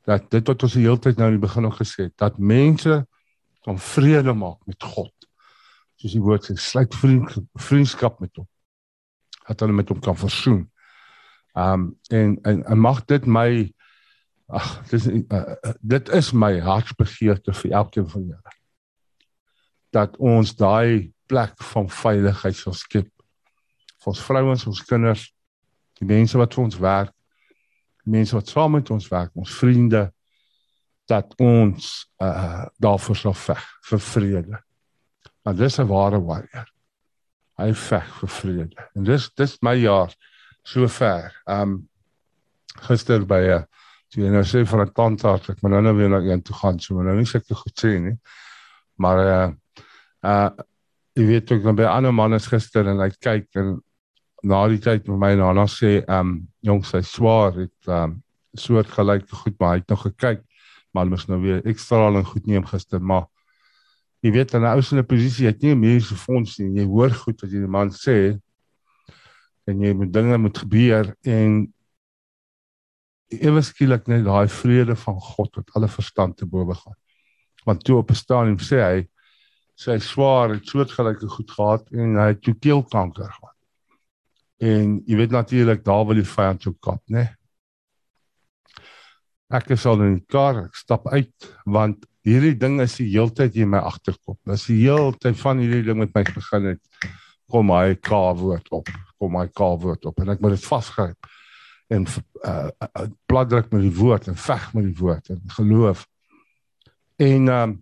Dat 0.04 0.30
dit 0.30 0.46
wat 0.46 0.62
ons 0.62 0.72
die 0.72 0.84
hele 0.84 0.98
tyd 0.98 1.16
nou 1.16 1.28
in 1.30 1.38
die 1.38 1.46
begin 1.46 1.62
nog 1.62 1.78
gesê 1.80 2.08
het, 2.08 2.16
dat 2.16 2.38
mense 2.38 3.06
kan 3.62 3.78
vrede 3.78 4.34
maak 4.34 4.58
met 4.66 4.82
God. 4.82 5.14
Soos 5.96 6.12
die 6.12 6.22
woord 6.22 6.44
sê, 6.44 6.56
sluit 6.58 6.94
vriend, 6.94 7.36
vriendskap 7.54 8.20
met 8.20 8.36
hom. 8.36 8.48
Dat 9.46 9.60
hulle 9.60 9.72
met 9.72 9.88
hom 9.88 10.00
kan 10.00 10.16
versoen. 10.16 10.66
Um 11.54 11.94
en 12.10 12.38
en, 12.42 12.64
en 12.64 12.78
mag 12.78 13.04
dit 13.04 13.26
my 13.26 13.72
Ag, 14.46 14.88
dis 14.90 15.06
uh, 15.06 15.22
uh, 15.30 15.72
dit 15.80 16.08
is 16.08 16.32
my 16.32 16.58
hartsbegeerte 16.60 17.52
vir 17.52 17.70
elkeen 17.70 18.08
van 18.08 18.22
julle. 18.22 18.54
Dat 19.92 20.16
ons 20.16 20.54
daai 20.56 21.12
plek 21.26 21.56
van 21.72 21.88
veiligheid 21.88 22.56
sal 22.56 22.76
skep 22.76 23.08
vir 24.02 24.10
ons 24.10 24.22
vrouens, 24.26 24.66
ons 24.66 24.82
kinders, 24.86 25.28
die 26.00 26.08
mense 26.08 26.38
wat 26.38 26.54
vir 26.56 26.64
ons 26.64 26.78
werk, 26.82 27.14
mense 28.02 28.34
wat 28.34 28.50
saam 28.50 28.74
met 28.74 28.90
ons 28.90 29.06
werk, 29.12 29.30
ons 29.38 29.54
vriende 29.60 30.08
dat 31.10 31.34
ons 31.42 31.92
uh 32.22 32.66
daarvoor 32.82 33.18
sal 33.18 33.34
veg 33.36 33.64
vir 33.88 34.02
vrede. 34.08 34.60
Want 35.44 35.58
dis 35.58 35.78
'n 35.78 35.86
ware 35.86 36.20
warrior. 36.20 36.68
Hy 37.58 37.72
veg 37.74 38.08
vir 38.20 38.28
vrede. 38.28 38.88
En 38.96 39.04
dis 39.04 39.30
dis 39.34 39.58
my 39.62 39.74
jaar 39.74 40.14
so 40.62 40.88
ver. 40.88 41.32
Um 41.46 41.88
gister 42.88 43.26
by 43.26 43.40
'n 43.40 43.66
uh, 44.16 44.22
Jy 44.22 44.28
nou 44.28 44.42
sê 44.44 44.64
vir 44.68 44.82
'n 44.84 44.92
tandarts 44.92 45.48
ek 45.48 45.62
moet 45.62 45.72
nou 45.72 45.82
nou 45.82 45.94
weer 45.96 46.10
na 46.12 46.20
een 46.20 46.42
toe 46.42 46.54
gaan, 46.54 46.78
so 46.78 46.94
moet 46.94 47.04
nou 47.04 47.16
nie 47.16 47.26
seker 47.26 47.56
goed 47.56 47.76
sê 47.80 47.98
nie. 48.00 48.18
Maar 49.00 49.18
uh 49.18 49.48
uh 50.22 50.50
jy 51.16 51.24
weet 51.28 51.50
ek 51.52 51.64
dan 51.64 51.76
by 51.76 51.88
ander 51.88 52.12
manne 52.12 52.38
gister 52.40 52.86
en 52.88 53.00
hy 53.00 53.10
kyk 53.20 53.48
en 53.60 53.80
na 54.42 54.62
die 54.68 54.80
tyd 54.82 55.08
met 55.08 55.18
my 55.18 55.32
nana 55.38 55.66
sê 55.70 56.00
um 56.08 56.38
jong 56.64 56.82
sy 56.84 57.02
swaar 57.04 57.52
het 57.56 57.88
um 57.88 58.22
soort 58.58 58.88
gelyk 58.92 59.28
goed 59.30 59.58
maar 59.58 59.76
hy 59.76 59.82
het 59.82 59.92
nog 59.92 60.06
gekyk 60.06 60.40
maar 60.92 61.08
mos 61.08 61.28
nou 61.28 61.40
weer 61.40 61.60
ekstra 61.68 62.08
lang 62.10 62.26
goed 62.28 62.46
neem 62.46 62.64
gister 62.68 63.00
maar 63.00 63.28
jy 64.24 64.32
weet 64.32 64.52
dan 64.52 64.64
ou 64.68 64.80
se 64.82 64.96
'n 64.96 65.04
posisie 65.04 65.46
het 65.46 65.62
nie 65.62 65.74
meer 65.74 66.00
so 66.00 66.14
fonds 66.14 66.58
nie 66.58 66.80
jy 66.80 66.86
hoor 66.86 67.10
goed 67.10 67.40
wat 67.42 67.50
die 67.50 67.66
man 67.66 67.90
sê 67.90 68.38
en 69.66 69.80
jy 69.80 69.92
moet 69.94 70.12
dinge 70.12 70.38
moet 70.38 70.58
gebeur 70.58 71.14
en 71.24 71.72
ewe 73.40 73.62
skielik 73.64 74.08
net 74.10 74.24
daai 74.26 74.48
vrede 74.50 74.96
van 74.98 75.18
God 75.20 75.56
wat 75.58 75.72
alle 75.76 75.88
verstand 75.88 76.36
te 76.36 76.46
bowe 76.48 76.74
gaan. 76.74 76.98
Want 77.66 77.84
toe 77.84 77.98
op 77.98 78.10
'n 78.10 78.18
stadium 78.18 78.58
sê 78.58 78.80
hy 78.82 79.08
sy 79.74 79.98
swaar 79.98 80.54
het 80.54 80.66
soortgelyke 80.68 81.28
goed 81.28 81.50
gehad 81.50 81.92
en 81.92 82.16
hy 82.16 82.28
het 82.32 82.42
toe 82.42 82.54
keelkanker 82.54 83.30
gehad. 83.30 83.58
En 84.60 85.02
jy 85.06 85.16
weet 85.16 85.30
natuurlik 85.30 85.84
daar 85.84 86.06
wil 86.06 86.20
die 86.20 86.28
vyand 86.28 86.62
jou 86.62 86.74
kap, 86.80 87.02
né? 87.10 87.34
Ek 89.50 89.70
is 89.70 89.86
al 89.86 90.00
in 90.02 90.14
die 90.16 90.26
kar, 90.28 90.64
ek 90.64 90.76
stap 90.76 91.08
uit 91.08 91.48
want 91.66 92.06
hierdie 92.24 92.54
ding 92.58 92.80
is 92.80 92.96
die 92.96 93.10
heeltyd 93.10 93.56
in 93.56 93.70
my 93.70 93.78
agterkop. 93.78 94.38
Dis 94.46 94.66
die 94.66 94.84
heeltyd 94.84 95.36
van 95.36 95.58
hierdie 95.58 95.82
ding 95.82 95.98
met 95.98 96.14
my 96.14 96.22
begin 96.22 96.64
het 96.64 97.10
kom 97.50 97.70
hy 97.70 97.94
ka 97.94 98.32
woord 98.34 98.68
op. 98.70 98.88
Kom 99.18 99.36
hy 99.36 99.48
ka 99.48 99.76
woord 99.76 100.06
op 100.06 100.20
en 100.20 100.28
ek 100.28 100.40
moet 100.40 100.56
dit 100.56 100.64
vasgryp 100.64 101.32
en 101.92 102.06
uh, 102.44 102.70
uh 102.80 103.06
bladruk 103.30 103.70
met 103.72 103.84
die 103.84 103.94
woord 103.96 104.28
en 104.30 104.36
veg 104.38 104.68
met 104.76 104.88
die 104.88 104.98
woord 104.98 105.32
en 105.34 105.42
geloof. 105.58 106.06
En 107.20 107.48
um 107.52 107.78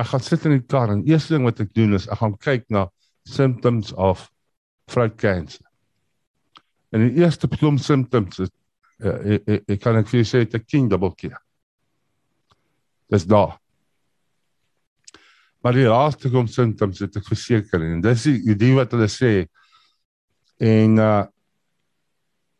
ek 0.00 0.08
gaan 0.08 0.24
sit 0.24 0.46
in 0.48 0.56
die 0.56 0.64
kar 0.64 0.88
en 0.88 1.04
eerste 1.04 1.34
ding 1.34 1.44
wat 1.44 1.60
ek 1.60 1.74
doen 1.76 1.92
is 1.98 2.08
ek 2.08 2.22
gaan 2.22 2.36
kyk 2.40 2.64
na 2.72 2.86
symptoms 3.28 3.92
of 3.92 4.24
throat 4.88 5.18
cancer. 5.20 5.64
En 6.92 7.04
die 7.04 7.20
eerste 7.20 7.48
plom 7.48 7.78
symptoms 7.80 8.40
is 8.46 8.52
uh, 9.04 9.18
ek, 9.36 9.42
ek, 9.46 9.66
ek 9.74 9.82
kan 9.82 9.98
ek 10.00 10.08
vir 10.08 10.24
sê 10.28 10.44
dit 10.44 10.56
'n 10.58 10.64
king 10.64 10.88
double 10.90 11.12
keer. 11.16 11.36
Dis 13.12 13.28
daar. 13.28 13.58
Maar 15.62 15.76
die 15.76 15.86
laaste 15.86 16.30
kom 16.32 16.48
symptoms 16.50 17.04
het 17.04 17.16
ek 17.20 17.28
verseker 17.28 17.84
en 17.84 18.00
dis 18.02 18.24
die 18.24 18.56
ding 18.58 18.74
wat 18.80 18.96
hulle 18.96 19.10
sê 19.12 19.46
en 20.58 20.98
uh 20.98 21.22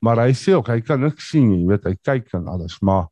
Maar 0.03 0.25
hy 0.27 0.35
sê 0.35 0.57
ook 0.59 0.71
hy 0.73 0.81
kan 0.83 1.01
niks 1.01 1.31
sien 1.31 1.49
nie, 1.49 1.63
jy 1.63 1.71
weet 1.71 1.87
hy 1.87 1.95
kyk 2.03 2.35
en 2.39 2.51
alles, 2.51 2.79
maar 2.83 3.07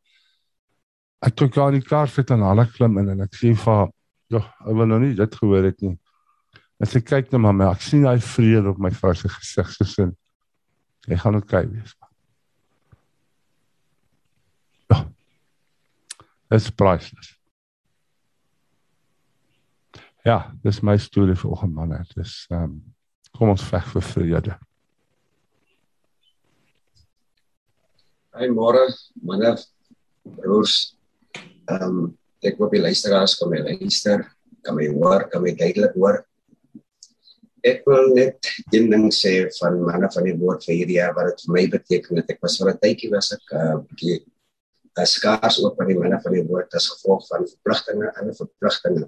ek 1.22 1.36
toe 1.38 1.50
gaan 1.54 1.76
die 1.76 1.84
kar 1.86 2.10
sit 2.10 2.30
en 2.34 2.42
hulle 2.42 2.66
klim 2.74 2.98
in 3.02 3.12
en 3.14 3.26
ek 3.26 3.36
sê 3.38 3.52
vir 3.54 3.90
ja, 4.34 4.40
ek 4.42 4.78
wil 4.78 4.88
nou 4.90 5.00
nie 5.02 5.14
dit 5.18 5.36
gehoor 5.40 5.66
het 5.68 5.82
nie. 5.84 5.96
En 6.80 6.88
sy 6.88 7.02
kyk 7.04 7.30
net 7.30 7.42
maar 7.44 7.56
my, 7.56 7.68
ek 7.70 7.84
sien 7.84 8.06
hy 8.08 8.16
vrede 8.24 8.72
op 8.72 8.78
my 8.80 8.90
vrou 8.94 9.12
se 9.14 9.28
gesig 9.30 9.74
se 9.74 9.86
sin. 9.90 10.14
Hy 11.08 11.18
gaan 11.20 11.38
ook 11.38 11.48
kyk 11.50 11.68
wees. 11.72 11.92
Ja. 14.90 15.04
It's 16.50 16.70
priceless. 16.70 17.36
Ja, 20.26 20.50
dis 20.64 20.82
my 20.84 20.96
storie 21.00 21.36
vir 21.38 21.52
oggend 21.52 21.76
manne. 21.76 22.02
Dis 22.16 22.42
ehm 22.50 22.66
um, 22.66 22.80
kom 23.36 23.52
ons 23.52 23.62
veg 23.62 23.86
vir 23.92 24.02
vrede. 24.02 24.56
Hi 28.40 28.46
môre, 28.48 28.86
manne, 29.20 29.50
broers. 30.24 30.74
Ehm 31.68 31.82
um, 31.84 31.96
ek 32.40 32.56
hoop 32.56 32.72
die 32.72 32.80
luisteraars 32.80 33.34
kan 33.36 33.50
my 33.52 33.58
luister, 33.66 34.22
kan 34.64 34.78
my 34.78 34.86
hoor, 34.94 35.26
kan 35.28 35.44
my 35.44 35.52
duidelik 35.58 35.92
hoor. 35.92 36.22
Ek 37.68 37.84
wil 37.84 38.08
net 38.16 38.48
een 38.72 38.88
ding 38.88 39.04
sê 39.12 39.34
van 39.58 39.76
manne 39.84 40.08
van 40.14 40.24
die 40.24 40.38
woord 40.40 40.64
vir 40.64 40.78
hierdie 40.78 40.96
jaar 40.96 41.12
wat 41.18 41.28
dit 41.28 41.44
vir 41.44 41.54
my 41.58 41.66
beteken 41.76 42.22
het. 42.22 42.32
Ek 42.32 42.40
was 42.40 42.56
vir 42.62 42.72
'n 42.72 42.80
tydjie 42.86 43.12
was 43.12 43.30
ek 43.36 43.44
'n 43.52 43.60
uh, 43.60 43.76
bietjie 43.90 44.16
skaars 45.04 45.60
ook 45.60 45.76
by 45.76 45.90
die 45.92 46.00
manne 46.00 46.24
van 46.24 46.32
die 46.32 46.46
woord 46.48 46.72
as 46.80 46.88
gevolg 46.96 47.28
van 47.28 47.44
verpligtinge 47.44 48.08
en 48.08 48.34
verpligtinge. 48.40 49.04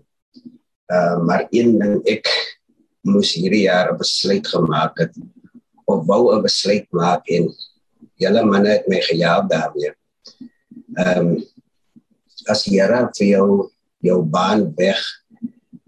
Ehm 0.93 1.09
uh, 1.09 1.19
maar 1.25 1.49
een 1.49 1.79
ding 1.81 1.97
ek 2.05 2.29
moes 3.01 3.33
hierdie 3.33 3.65
jaar 3.65 3.95
'n 3.97 3.99
besluit 4.05 4.45
gemaak 4.45 4.99
het 4.99 5.17
of 5.89 6.05
wou 6.05 6.37
'n 6.37 6.45
besluit 6.45 6.85
maak 6.93 7.25
en 7.33 7.49
julle 8.23 8.45
manne 8.47 8.77
het 8.77 8.89
my 8.91 9.01
gehelp 9.09 9.51
daarmee. 9.53 9.93
Ehm 10.99 11.19
um, 11.19 11.35
as 12.51 12.65
die 12.67 12.81
Here 12.81 13.05
vir 13.19 13.27
jou 13.27 13.49
jou 14.03 14.19
baan 14.27 14.65
weg 14.79 14.99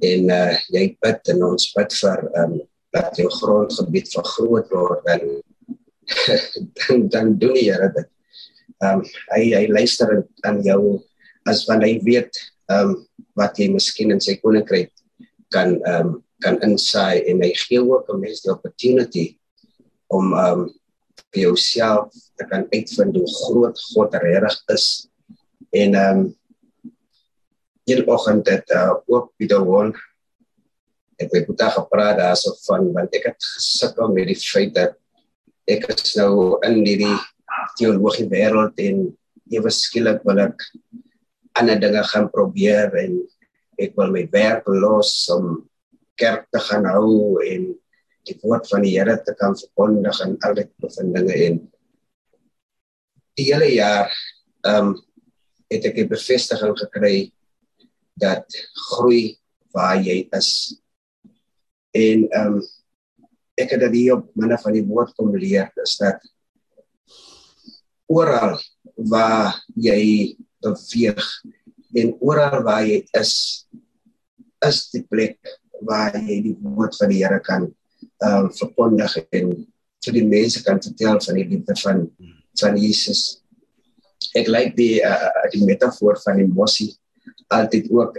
en 0.04 0.30
uh, 0.30 0.54
jy 0.70 0.84
bid 1.02 1.30
en 1.34 1.42
ons 1.50 1.70
bid 1.74 1.96
vir 2.00 2.22
ehm 2.30 2.44
um, 2.44 2.60
dat 2.94 3.16
jou 3.18 3.26
grondgebied 3.40 4.10
vergroot 4.14 4.68
word 4.70 5.00
dan 5.08 5.22
dan 6.78 7.08
dan 7.10 7.32
doen 7.38 7.56
die 7.58 7.68
Here 7.70 7.90
dit. 7.96 8.10
Ehm 8.82 9.00
um, 9.00 9.06
hy 9.34 9.42
hy 9.54 9.64
luister 9.72 10.14
aan 10.46 10.62
jou 10.66 11.00
as 11.50 11.64
wanneer 11.68 11.94
hy 11.94 12.04
weet 12.06 12.42
ehm 12.72 12.94
um, 12.94 13.00
wat 13.38 13.58
jy 13.58 13.66
miskien 13.72 14.14
in 14.14 14.22
sy 14.22 14.38
koninkryk 14.42 14.92
kan 15.54 15.78
ehm 15.82 16.14
um, 16.14 16.20
kan 16.44 16.58
insaai 16.66 17.24
en 17.30 17.40
hy 17.42 17.52
gee 17.56 17.80
ook 17.80 18.10
'n 18.12 18.20
mens 18.20 18.42
die 18.44 18.52
opportunity 18.52 19.26
om 20.08 20.32
ehm 20.32 20.60
um, 20.60 20.72
vir 21.34 21.48
jouself 21.48 22.14
te 22.38 22.46
kan 22.48 22.66
uitvind 22.70 23.18
hoe 23.18 23.28
groot 23.42 23.84
God 23.90 24.16
regtig 24.22 24.62
is. 24.78 24.88
En 25.74 25.94
ehm 25.94 26.24
um, 26.24 26.32
een 27.84 28.06
oggend 28.08 28.48
het 28.48 28.70
uh, 28.72 28.94
ook 29.06 29.32
Pieter 29.36 29.60
Won 29.60 29.92
ek 31.20 31.30
het 31.32 31.48
met 31.48 31.60
haar 31.60 31.74
gepraat 31.76 32.18
daarso 32.18 32.54
van 32.66 32.90
want 32.94 33.14
ek 33.14 33.28
het 33.30 33.46
gesukkel 33.54 34.10
met 34.14 34.30
die 34.30 34.38
feit 34.38 34.72
dat 34.74 34.96
ek 35.70 35.86
is 35.92 36.14
nou 36.18 36.58
in 36.66 36.80
hierdie 36.82 37.18
teologie 37.78 38.26
wêreld 38.32 38.80
en 38.82 39.06
ewe 39.54 39.70
skielik 39.72 40.24
wil 40.26 40.42
ek 40.42 40.66
ander 41.60 41.78
dinge 41.80 42.02
gaan 42.10 42.28
probeer 42.32 42.94
en 42.98 43.20
ek 43.78 43.94
wil 43.98 44.10
my 44.14 44.24
werk 44.32 44.66
los 44.70 45.12
om 45.34 45.62
kerk 46.20 46.48
te 46.54 46.62
gaan 46.66 46.86
hou 46.90 47.38
en 47.46 47.70
die 48.24 48.36
woord 48.42 48.68
van 48.70 48.84
die 48.84 48.94
Here 48.96 49.16
te 49.22 49.34
kan 49.38 49.56
verkondig 49.58 50.20
en 50.24 50.36
al 50.46 50.56
die 50.58 50.68
bevindinge 50.82 51.36
en 51.48 51.58
die 53.38 53.48
hele 53.50 53.70
jaar 53.74 54.12
ehm 54.64 54.94
um, 54.94 54.94
het 55.72 55.86
ek 55.88 55.98
'n 55.98 56.08
bevestiging 56.08 56.76
gekry 56.78 57.32
dat 58.20 58.46
groei 58.90 59.36
waar 59.74 59.98
jy 59.98 60.28
is. 60.38 60.80
En 61.92 62.28
ehm 62.30 62.58
um, 62.58 62.62
ek 63.58 63.70
het 63.74 63.80
dit 63.86 63.94
hier 63.94 64.16
op 64.16 64.30
minne 64.34 64.58
van 64.58 64.74
die 64.74 64.86
woord 64.86 65.14
kom 65.14 65.34
leer 65.36 65.70
is 65.82 65.96
dat 66.00 66.22
oral 68.10 68.58
waar 69.10 69.54
jy 69.74 70.34
beweeg 70.64 71.28
en 71.94 72.14
oral 72.20 72.62
waar 72.66 72.82
jy 72.86 73.04
is 73.20 73.34
is 74.66 74.90
die 74.94 75.04
plek 75.06 75.38
waar 75.86 76.16
jy 76.18 76.40
die 76.48 76.56
woord 76.62 76.96
van 76.98 77.12
die 77.12 77.22
Here 77.22 77.40
kan 77.40 77.68
uh, 78.22 78.46
verkondig 78.58 79.16
en 79.30 79.54
vir 80.04 80.16
die 80.18 80.26
mense 80.28 80.62
kan 80.64 80.82
vertel 80.82 81.20
van 81.26 81.40
die 81.40 81.48
liefde 81.48 81.76
van 81.82 82.04
van 82.60 82.76
Jesus. 82.78 83.40
Ek 84.38 84.46
like 84.48 84.76
die 84.78 85.00
uh, 85.02 85.48
die 85.54 85.64
metafoor 85.66 86.20
van 86.22 86.38
die 86.42 86.50
mossie 86.50 86.92
altyd 87.54 87.90
ook 87.92 88.18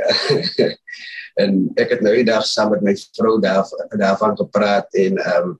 en 1.41 1.53
ek 1.81 1.95
het 1.95 2.01
nou 2.05 2.13
die 2.15 2.27
dag 2.27 2.45
saam 2.47 2.73
met 2.75 2.83
my 2.85 2.95
vrou 3.17 3.37
daar 3.43 3.67
daarvan 3.97 4.35
gepraat 4.37 4.91
en 5.01 5.19
um, 5.35 5.53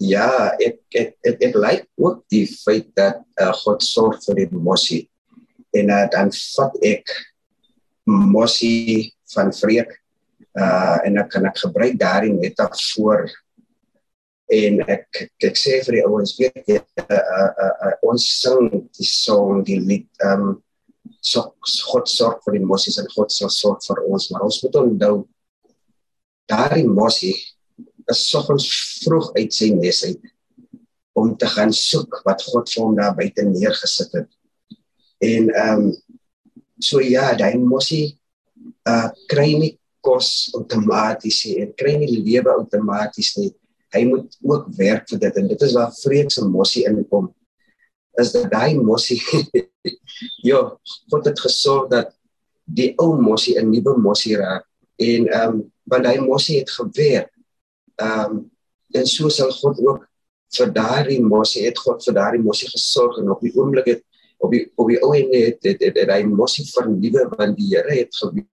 ja, 0.00 0.54
ek 0.58 0.80
ek 0.96 1.16
ek, 1.28 1.42
ek 1.48 1.58
like 1.58 1.86
ook 2.00 2.22
die 2.32 2.46
feit 2.48 2.88
dat 2.98 3.20
uh, 3.40 3.52
God 3.64 3.84
sorg 3.84 4.22
vir 4.26 4.44
die 4.44 4.50
mossie 4.52 5.04
en 5.76 5.92
uh, 5.92 6.06
dan 6.12 6.32
vat 6.32 6.78
ek 6.84 7.12
mossie 8.08 9.12
van 9.34 9.52
vreek 9.54 9.98
uh 10.52 10.98
en 11.06 11.16
ek 11.22 11.30
kan 11.32 11.46
ek 11.48 11.62
gebruik 11.62 11.94
daardie 11.96 12.34
metafoor 12.34 13.24
en 14.52 14.82
ek 14.84 15.22
ek 15.48 15.56
sê 15.58 15.78
vir 15.86 15.98
die 15.98 16.04
ouens 16.06 16.34
weet 16.38 16.68
jy 16.68 16.78
uh, 16.78 17.04
uh, 17.08 17.50
uh, 17.64 17.72
uh, 17.88 17.94
ons 18.12 18.26
sing 18.42 18.68
die 18.98 19.08
song 19.08 19.62
die 19.68 19.80
lied 19.80 20.08
um 20.28 20.58
so 21.22 21.52
God 21.90 22.10
sorg 22.10 22.42
vir 22.46 22.58
die 22.58 22.66
mossies 22.66 22.98
en 23.00 23.08
God 23.14 23.32
sal 23.34 23.50
sorg 23.54 23.82
vir 23.86 24.02
ons 24.08 24.28
maar 24.30 24.44
ons 24.48 24.60
moet 24.64 24.78
onthou 24.82 25.16
daardie 26.50 26.88
mossie 26.88 27.34
is 28.12 28.22
soggens 28.28 28.68
vroeg 29.04 29.30
uit 29.38 29.54
sy 29.54 29.70
nes 29.76 30.04
uit 30.10 30.30
om 31.18 31.34
te 31.38 31.48
gaan 31.54 31.72
soek 31.76 32.22
wat 32.26 32.42
God 32.48 32.70
vir 32.72 32.84
hom 32.84 32.96
daar 32.98 33.14
buite 33.16 33.44
neergesit 33.46 34.18
het 34.18 34.80
en 35.32 35.52
um 35.66 35.86
so 36.82 37.00
ja 37.00 37.30
daai 37.38 37.56
mossie 37.62 38.18
uh 38.90 39.08
kry 39.30 39.52
nie 39.54 39.76
kos 40.02 40.50
outomaties 40.58 41.44
nie 41.46 41.58
en 41.62 41.74
kry 41.78 41.94
nie 42.00 42.18
lewe 42.18 42.50
outomaties 42.58 43.36
nie. 43.38 43.52
Hy 43.92 44.04
moet 44.08 44.36
ook 44.40 44.68
werk 44.78 45.08
vir 45.10 45.20
dit 45.20 45.38
en 45.40 45.48
dit 45.48 45.62
is 45.62 45.74
waar 45.76 45.92
vrees 45.92 46.38
en 46.40 46.50
mossie 46.50 46.84
inkom. 46.88 47.30
Is 48.20 48.32
dat 48.32 48.50
daai 48.52 48.76
mossie 48.80 49.20
ja, 50.50 50.60
God 51.10 51.28
het 51.28 51.40
gesorg 51.40 51.90
dat 51.92 52.14
die 52.64 52.92
ou 53.02 53.16
mossie 53.20 53.58
'n 53.58 53.70
nuwe 53.70 53.96
mossie 53.98 54.36
raak 54.36 54.64
en 54.96 55.28
ehm 55.28 55.48
um, 55.48 55.72
want 55.84 56.06
hy 56.06 56.18
mossie 56.22 56.58
het 56.58 56.70
gewerk. 56.70 57.32
Ehm 57.96 58.30
um, 58.30 58.50
en 58.92 59.06
so 59.06 59.28
sal 59.28 59.50
God 59.50 59.80
ook 59.80 60.08
vir 60.56 60.72
daardie 60.72 61.20
mossie 61.24 61.64
het 61.66 61.78
God 61.78 62.04
vir 62.04 62.14
daardie 62.14 62.42
mossie 62.42 62.68
gesorg 62.68 63.18
en 63.18 63.30
op 63.32 63.40
die 63.40 63.52
oomblik 63.56 63.86
het 63.86 64.02
op 64.38 64.52
die 64.52 64.64
op 64.76 64.88
die 64.88 65.00
ou 65.00 65.12
en 65.16 65.30
het 65.32 65.64
het, 65.64 65.80
het, 65.80 65.96
het 65.96 66.10
hy 66.10 66.22
mossie 66.28 66.66
vernuwe 66.68 67.28
want 67.36 67.56
die 67.56 67.68
Here 67.72 67.94
het 67.96 68.16
geweet 68.16 68.48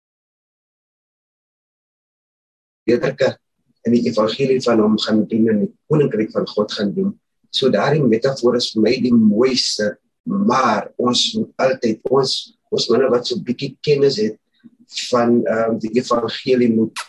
weerke 2.87 3.37
in 3.87 3.95
die 3.95 4.05
evangelie 4.11 4.59
van 4.65 4.83
hom 4.83 4.97
gaan 5.05 5.23
doen 5.31 5.51
en 5.53 5.63
die 5.65 5.73
koninkryk 5.91 6.33
van 6.35 6.47
God 6.51 6.73
gaan 6.75 6.93
doen. 6.97 7.13
So 7.55 7.71
daardie 7.73 8.03
metafoor 8.03 8.59
is 8.59 8.73
vir 8.75 8.85
my 8.85 8.95
die 9.03 9.15
mooiste, 9.15 9.95
maar 10.27 10.91
ons 10.99 11.23
moet 11.39 11.67
altyd 11.69 12.03
ons 12.11 12.37
ons 12.75 12.89
manne 12.91 13.09
wat 13.13 13.29
so 13.29 13.39
bietjie 13.47 13.77
kennis 13.87 14.19
het 14.21 14.39
van 15.11 15.39
ehm 15.47 15.77
um, 15.77 15.77
die 15.83 15.93
evangelie 15.99 16.73
moet 16.75 17.05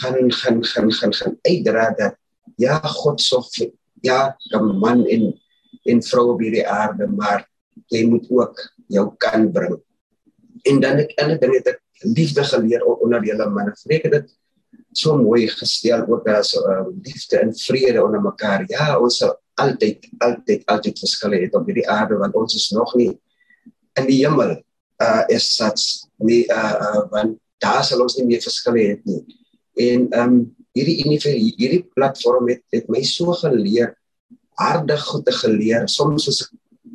gaan 0.00 0.30
gaan 0.40 0.62
gaan 0.64 0.92
gaan 0.92 1.14
gaan 1.14 1.34
uitdra 1.46 1.88
dat 1.98 2.14
ja 2.58 2.78
God 2.78 3.20
sorg 3.22 3.50
vir 3.56 3.72
ja 4.06 4.20
die 4.50 4.60
man 4.60 5.02
en 5.06 5.32
en 5.84 6.00
vrou 6.02 6.30
op 6.32 6.40
hierdie 6.40 6.64
aarde, 6.64 7.06
maar 7.06 7.44
jy 7.92 8.04
moet 8.08 8.24
ook 8.30 8.60
jou 8.88 9.04
kan 9.20 9.50
bring. 9.52 9.76
En 10.64 10.80
dan 10.80 11.02
ek 11.02 11.12
ander 11.20 11.40
ding 11.40 11.52
het 11.58 11.74
ek 11.74 11.80
liefde 12.16 12.44
geleer 12.48 12.84
onder 12.88 13.24
julle 13.24 13.48
manne. 13.52 13.74
Vreek 13.82 14.08
dit 14.12 14.30
so 14.94 15.16
mooi 15.18 15.46
gestel 15.50 16.04
ook 16.08 16.28
as 16.30 16.54
uh, 16.54 16.84
liefde 17.02 17.40
en 17.42 17.54
vrede 17.58 18.04
onder 18.04 18.22
mekaar. 18.22 18.64
Ja, 18.70 18.94
ons 18.98 19.18
sal 19.18 19.34
altyd 19.60 20.06
altyd 20.18 20.64
altyd 20.70 20.98
verskille 20.98 21.40
hê 21.42 21.48
op 21.54 21.66
hierdie 21.68 21.86
aarde 21.90 22.18
want 22.18 22.34
ons 22.38 22.54
is 22.58 22.70
nog 22.74 22.94
nie 22.98 23.12
in 24.00 24.08
die 24.10 24.20
hemel 24.24 24.56
uh 25.02 25.22
is 25.30 25.46
such 25.56 26.06
nie 26.18 26.42
uh, 26.50 26.74
uh 26.86 27.02
want 27.12 27.38
daar 27.62 27.84
sal 27.86 28.02
ons 28.02 28.16
nie 28.18 28.26
meer 28.32 28.42
verskille 28.42 28.82
hê 28.82 28.96
nie. 29.06 29.22
En 29.90 30.08
um 30.22 30.34
hierdie 30.74 30.98
hierdie 31.06 31.84
platform 31.94 32.50
het 32.50 32.62
het 32.74 32.90
my 32.90 33.02
so 33.06 33.34
geleer 33.42 33.94
harde 34.58 34.98
goed 34.98 35.24
te 35.26 35.34
geleer. 35.34 35.88
Soms 35.90 36.28
is 36.30 36.42
ek 36.44 36.52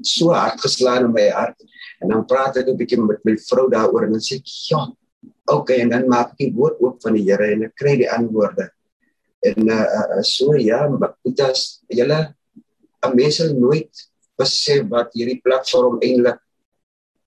so 0.08 0.32
hard 0.36 0.60
geslaan 0.64 1.10
in 1.10 1.16
my 1.16 1.28
hart 1.36 1.60
en 2.00 2.12
dan 2.14 2.26
praat 2.28 2.58
ek 2.60 2.68
'n 2.68 2.78
bietjie 2.80 3.00
met 3.00 3.24
my 3.28 3.36
vrou 3.50 3.68
daaroor 3.72 4.08
en 4.08 4.16
dan 4.16 4.24
sê 4.24 4.40
ek 4.40 4.48
ja, 4.70 4.88
okay 5.54 5.80
en 5.84 5.94
dan 5.94 6.08
maak 6.12 6.34
ek 6.34 6.44
die 6.44 6.52
woord 6.56 6.82
oop 6.84 7.00
van 7.04 7.18
die 7.18 7.26
Here 7.28 7.52
en 7.54 7.66
ek 7.70 7.76
kry 7.80 7.96
die 8.02 8.10
antwoorde. 8.10 8.70
En 9.46 9.72
uh, 9.72 9.86
uh 10.18 10.22
so 10.28 10.56
ja, 10.60 10.84
is 11.50 11.64
julle 11.88 12.20
mense 13.16 13.48
nooit 13.56 14.06
besef 14.40 14.86
wat 14.92 15.16
hierdie 15.16 15.40
platform 15.44 16.00
eintlik 16.04 16.40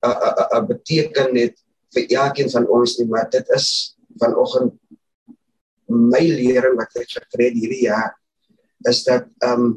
uh, 0.04 0.12
uh, 0.12 0.32
uh, 0.32 0.48
uh 0.58 0.64
beteken 0.68 1.36
het 1.38 1.56
vir 1.92 2.08
elkeen 2.18 2.50
van 2.52 2.68
ons 2.72 2.98
nie, 2.98 3.08
maar 3.08 3.28
dit 3.32 3.48
is 3.56 3.96
vanoggend 4.20 4.76
my 5.92 6.22
lering 6.24 6.76
wat 6.80 6.94
ek 7.00 7.10
gekry 7.12 7.50
het 7.50 7.58
hierdie 7.58 7.84
jaar 7.86 8.12
is 8.88 9.02
dat 9.06 9.28
um 9.46 9.76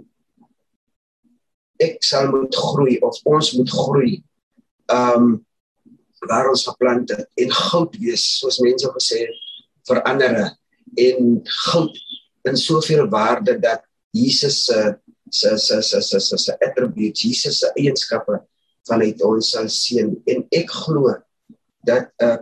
ek 1.83 1.99
sal 2.05 2.29
moet 2.31 2.55
groei 2.55 2.95
of 3.03 3.17
ons 3.27 3.51
moet 3.57 3.71
groei. 3.71 4.13
Um 4.91 5.43
waar 6.29 6.49
ons 6.51 6.65
geplant 6.67 7.11
het 7.13 7.25
en 7.41 7.51
goud 7.51 7.95
wees 8.01 8.23
soos 8.39 8.59
mense 8.63 8.89
gesê 8.97 9.25
het 9.25 9.41
vir 9.89 10.01
ander 10.09 10.37
en 11.07 11.41
goud 11.69 11.97
in 12.49 12.57
soveel 12.57 13.07
waarde 13.09 13.57
dat 13.61 13.85
Jesus 14.15 14.65
se 14.65 14.95
se 15.29 15.57
se 15.57 15.81
se 15.81 16.01
se 16.01 16.19
se 16.19 16.37
se 16.37 16.57
attributes 16.67 17.23
Jesus 17.23 17.59
se 17.59 17.71
eienskappe 17.75 18.39
vanuit 18.87 19.21
ons 19.25 19.51
sal 19.51 19.69
sien 19.69 20.13
en 20.29 20.45
ek 20.53 20.71
glo 20.71 21.15
dat 21.85 22.11
uh, 22.23 22.37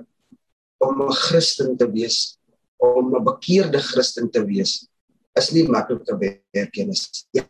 om 0.83 1.03
'n 1.07 1.15
Christen 1.27 1.77
te 1.77 1.87
wees 1.91 2.37
om 2.77 3.15
'n 3.15 3.23
bekeerde 3.23 3.79
Christen 3.79 4.29
te 4.29 4.43
wees 4.45 4.87
is 5.39 5.51
nie 5.51 5.67
maklik 5.67 6.03
te 6.05 6.17
werk 6.17 6.75
nie 6.77 6.99
ja 7.31 7.47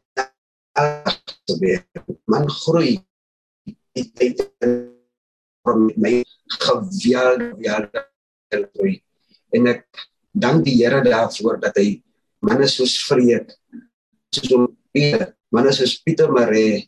te 1.46 1.58
werk 1.60 1.94
man 2.26 2.50
groei. 2.50 2.98
Die 3.94 4.06
tyd 4.18 4.42
met 5.64 5.98
my 5.98 6.14
geweldig 6.60 8.00
groei. 8.52 9.02
En 9.54 9.68
ek 9.72 9.86
dank 10.32 10.66
die 10.66 10.76
Here 10.82 11.02
daarvoor 11.06 11.60
dat 11.62 11.78
hy 11.80 12.02
manne 12.44 12.68
soos 12.68 12.98
Vreek, 13.08 13.54
soos 14.34 14.72
Pieter, 14.94 15.32
manne 15.54 15.72
soos 15.74 15.96
Pieter 16.04 16.32
Maree, 16.34 16.84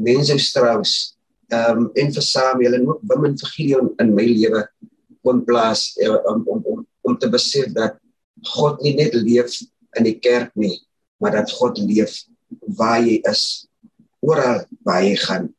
mense 0.00 0.38
Strauss, 0.38 1.16
ehm 1.50 1.86
um, 1.86 1.88
en 1.98 2.12
vir 2.14 2.22
Samuel 2.22 2.76
en 2.78 2.86
ook 2.88 3.00
Wim 3.10 3.24
en 3.26 3.36
Gideon 3.42 3.90
in 3.98 4.14
my 4.14 4.24
lewe 4.28 4.62
kon 5.26 5.42
plaas 5.44 5.90
eh, 5.98 6.12
om 6.30 6.44
om 6.46 6.60
om 6.62 6.84
om 7.02 7.16
te 7.18 7.28
besef 7.32 7.72
dat 7.74 7.98
God 8.54 8.80
nie 8.84 8.94
net 8.94 9.16
leef 9.18 9.58
in 9.98 10.06
die 10.06 10.18
kerk 10.22 10.54
nie, 10.54 10.78
maar 11.18 11.34
dat 11.34 11.50
God 11.58 11.80
leef 11.82 12.14
waar 12.78 13.00
jy 13.02 13.18
is, 13.28 13.66
oral 14.22 14.62
waar 14.86 15.02
jy 15.04 15.16
gaan. 15.26 15.50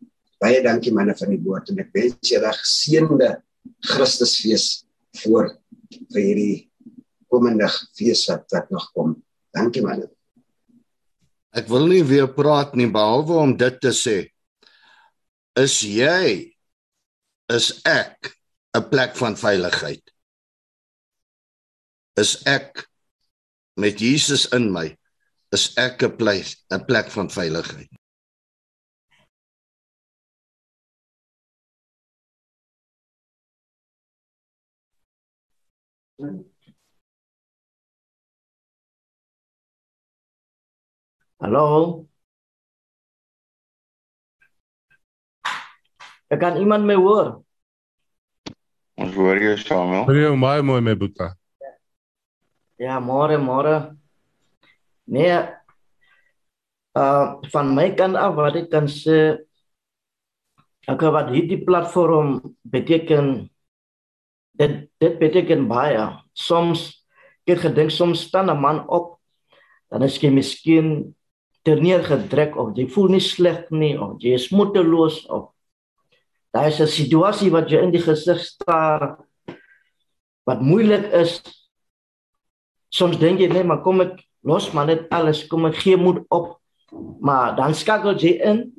Baie 0.41 0.61
dankie 0.65 0.93
manne 0.93 1.13
van 1.17 1.29
die 1.29 1.41
woord 1.45 1.69
en 1.69 1.83
ek 1.83 1.91
wens 1.93 2.31
julle 2.31 2.51
geseënde 2.57 3.29
Christusfees 3.91 4.65
voor 5.21 5.51
vir 6.13 6.21
hierdie 6.21 6.55
komende 7.31 7.67
fees 7.97 8.25
wat, 8.29 8.47
wat 8.51 8.71
nog 8.73 8.87
kom. 8.95 9.13
Dankie 9.53 9.83
man. 9.85 10.07
Ek 11.53 11.67
wil 11.69 11.85
nie 11.91 12.01
weer 12.07 12.29
praat 12.31 12.73
nie 12.79 12.89
behalwe 12.91 13.37
om 13.43 13.53
dit 13.59 13.77
te 13.83 13.91
sê. 13.95 14.17
Is 15.59 15.81
jy 15.83 16.51
is 17.51 17.67
ek 17.85 18.31
'n 18.73 18.87
plek 18.89 19.15
van 19.19 19.35
veiligheid? 19.35 20.03
Is 22.17 22.41
ek 22.47 22.87
met 23.75 23.99
Jesus 23.99 24.47
in 24.55 24.71
my 24.71 24.87
is 25.51 25.73
ek 25.77 26.03
'n 26.03 26.15
plek 26.17 26.47
'n 26.71 26.85
plek 26.87 27.11
van 27.11 27.29
veiligheid? 27.29 28.00
Hallo. 41.41 42.05
Ek 46.29 46.37
kan 46.37 46.61
iemand 46.61 46.85
my 46.85 46.93
hoor. 46.93 47.41
Ons 49.01 49.17
hoor 49.17 49.41
jou 49.41 49.57
Samuel. 49.57 50.05
Hoor 50.05 50.19
jou 50.19 50.37
baie 50.37 50.61
mooi 50.61 50.85
my 50.85 50.93
boeta. 50.93 51.33
Ja, 52.77 53.01
môre, 53.01 53.41
môre. 53.41 53.97
Nee. 55.09 55.41
Uh 56.93 57.41
van 57.49 57.73
my 57.73 57.89
kant 57.97 58.13
af 58.19 58.37
wat 58.37 58.61
ek 58.61 58.69
kan 58.69 58.85
sê 58.85 59.41
ek 60.85 61.01
wat 61.01 61.33
hierdie 61.33 61.65
platform 61.65 62.41
beteken 62.61 63.50
dit 64.61 64.75
dit 65.01 65.17
beteken 65.19 65.65
baie. 65.69 66.05
Soms 66.37 67.01
ek 67.49 67.65
gedink 67.65 67.91
soms 67.91 68.27
staan 68.27 68.49
'n 68.49 68.61
man 68.61 68.87
op 68.87 69.17
dan 69.91 70.03
is 70.03 70.19
jy 70.21 70.29
miskien 70.31 71.15
terneergedruk 71.67 72.55
of 72.55 72.77
jy 72.77 72.87
voel 72.89 73.15
nie 73.15 73.23
sleg 73.23 73.67
nie 73.69 73.97
of 73.99 74.21
jy 74.23 74.33
is 74.37 74.49
moedeloos 74.55 75.25
of 75.27 75.51
daar 76.53 76.67
is 76.67 76.79
'n 76.79 76.87
situasie 76.87 77.51
wat 77.51 77.69
jy 77.69 77.81
in 77.83 77.91
die 77.91 78.01
gesig 78.01 78.39
staar 78.39 79.17
wat 80.45 80.61
moeilik 80.61 81.11
is 81.13 81.41
soms 82.89 83.17
dink 83.17 83.39
jy 83.39 83.47
net 83.47 83.65
maar 83.65 83.83
kom 83.83 84.01
ek 84.01 84.23
los 84.43 84.71
maar 84.73 84.85
net 84.85 85.07
alles 85.11 85.47
kom 85.47 85.65
ek 85.65 85.75
gee 85.75 85.97
moed 85.97 86.25
op 86.29 86.57
maar 87.21 87.55
dan 87.55 87.73
skakel 87.73 88.15
jy 88.15 88.39
in 88.41 88.71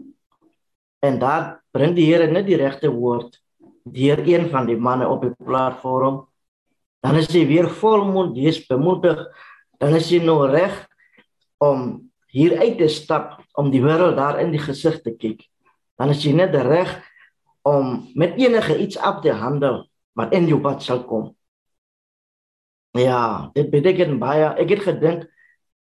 en 1.03 1.19
daar 1.19 1.63
bring 1.73 1.95
die 1.95 2.07
Here 2.07 2.27
net 2.27 2.47
die 2.47 2.57
regte 2.57 2.89
woord 2.89 3.42
deur 3.85 4.23
een 4.27 4.49
van 4.51 4.67
die 4.67 4.77
manne 4.77 5.09
op 5.09 5.25
die 5.27 5.35
platform 5.45 6.23
dan 7.03 7.19
is 7.19 7.31
jy 7.33 7.47
weer 7.51 7.69
volmond 7.83 8.37
jy 8.37 8.53
is 8.53 8.63
bemoedig 8.67 9.21
dan 9.83 9.97
is 9.99 10.11
jy 10.11 10.23
nou 10.25 10.47
reg 10.51 10.75
om 11.63 12.11
hier 12.33 12.59
uit 12.59 12.79
te 12.79 12.89
stap 12.89 13.41
om 13.59 13.71
die 13.71 13.83
wêreld 13.83 14.17
daar 14.17 14.41
in 14.41 14.53
die 14.55 14.63
gesig 14.63 15.03
te 15.03 15.15
kyk 15.15 15.45
dan 16.01 16.15
is 16.15 16.25
jy 16.25 16.35
net 16.37 16.55
reg 16.55 16.95
om 17.69 18.09
met 18.19 18.39
enige 18.41 18.79
iets 18.79 18.99
af 18.99 19.23
te 19.23 19.33
handel 19.33 19.85
wat 20.19 20.35
in 20.35 20.49
jou 20.51 20.61
pad 20.63 20.83
sal 20.83 21.05
kom 21.07 21.33
Ja, 22.93 23.51
dit 23.57 23.71
beteken 23.73 24.19
baie. 24.21 24.51
Ek 24.61 24.69
het 24.75 24.85
gedink 24.85 25.25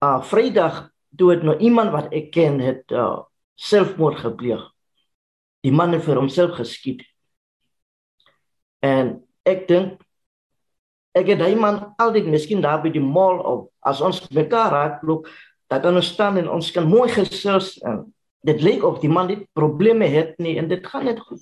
uh 0.03 0.19
Vrydag 0.27 0.89
toe 1.17 1.31
het 1.31 1.45
nou 1.47 1.55
iemand 1.63 1.95
wat 1.95 2.11
ek 2.15 2.33
ken 2.35 2.59
het 2.61 2.91
uh 2.91 3.23
selfmoord 3.55 4.19
gepleeg. 4.25 4.65
Die 5.63 5.73
man 5.73 5.95
het 5.95 6.03
vir 6.05 6.19
homself 6.19 6.59
geskiet. 6.59 7.05
En 8.85 9.17
ek 9.47 9.67
dink 9.69 10.03
ek 11.17 11.31
het 11.33 11.41
daai 11.41 11.57
man 11.57 11.95
altyd 12.03 12.27
miskien 12.29 12.61
daar 12.61 12.83
by 12.83 12.91
die 12.93 13.01
mall 13.01 13.41
of 13.41 13.69
as 13.81 14.03
ons 14.05 14.21
mekaar 14.37 14.73
raakloop, 14.75 15.29
kan 15.73 15.97
ons 15.97 16.11
staan 16.13 16.37
en 16.37 16.51
ons 16.53 16.71
kan 16.75 16.85
mooi 16.85 17.09
gesels 17.09 17.79
en 17.89 18.05
dit 18.47 18.61
lyk 18.63 18.85
of 18.85 19.01
die 19.01 19.11
man 19.11 19.31
dit 19.31 19.47
probleme 19.57 20.07
het 20.07 20.37
nie 20.39 20.59
en 20.61 20.69
dit 20.69 20.85
gaan 20.87 21.09
net 21.09 21.23
goed. 21.25 21.41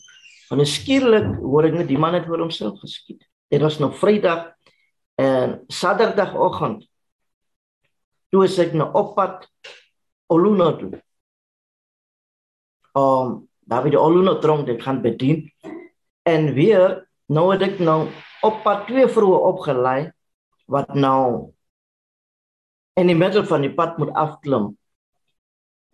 Van 0.49 0.62
skielik 0.68 1.26
hoor 1.43 1.66
ek 1.66 1.74
net 1.80 1.89
die 1.91 1.99
man 1.99 2.14
het 2.14 2.28
vir 2.28 2.45
homself 2.45 2.78
geskiet. 2.85 3.24
Dit 3.51 3.61
was 3.64 3.80
nog 3.82 3.99
Vrydag 3.99 4.55
En 5.14 5.62
Saterdagoggend 5.66 6.89
toe 8.28 8.45
is 8.45 8.59
ek 8.59 8.72
nou 8.74 8.89
op 8.99 9.14
pad 9.14 9.47
Oluno 10.26 10.72
toe. 10.76 10.91
Om 12.99 13.37
daar 13.62 13.85
by 13.85 13.93
die 13.95 14.01
Oluno 14.01 14.41
tronk 14.43 14.70
ek 14.72 14.82
gaan 14.82 15.03
bedien. 15.05 15.47
En 16.26 16.51
weer 16.57 17.04
nou 17.33 17.51
het 17.53 17.62
ek 17.64 17.81
nou 17.81 18.09
op 18.45 18.61
pad 18.64 18.87
twee 18.89 19.07
vroue 19.09 19.39
opgelei 19.49 20.11
wat 20.70 20.95
nou 20.95 21.53
in 23.01 23.11
die 23.11 23.18
middel 23.18 23.45
van 23.49 23.64
die 23.64 23.72
pad 23.75 23.99
moet 23.99 24.12
afklim. 24.14 24.75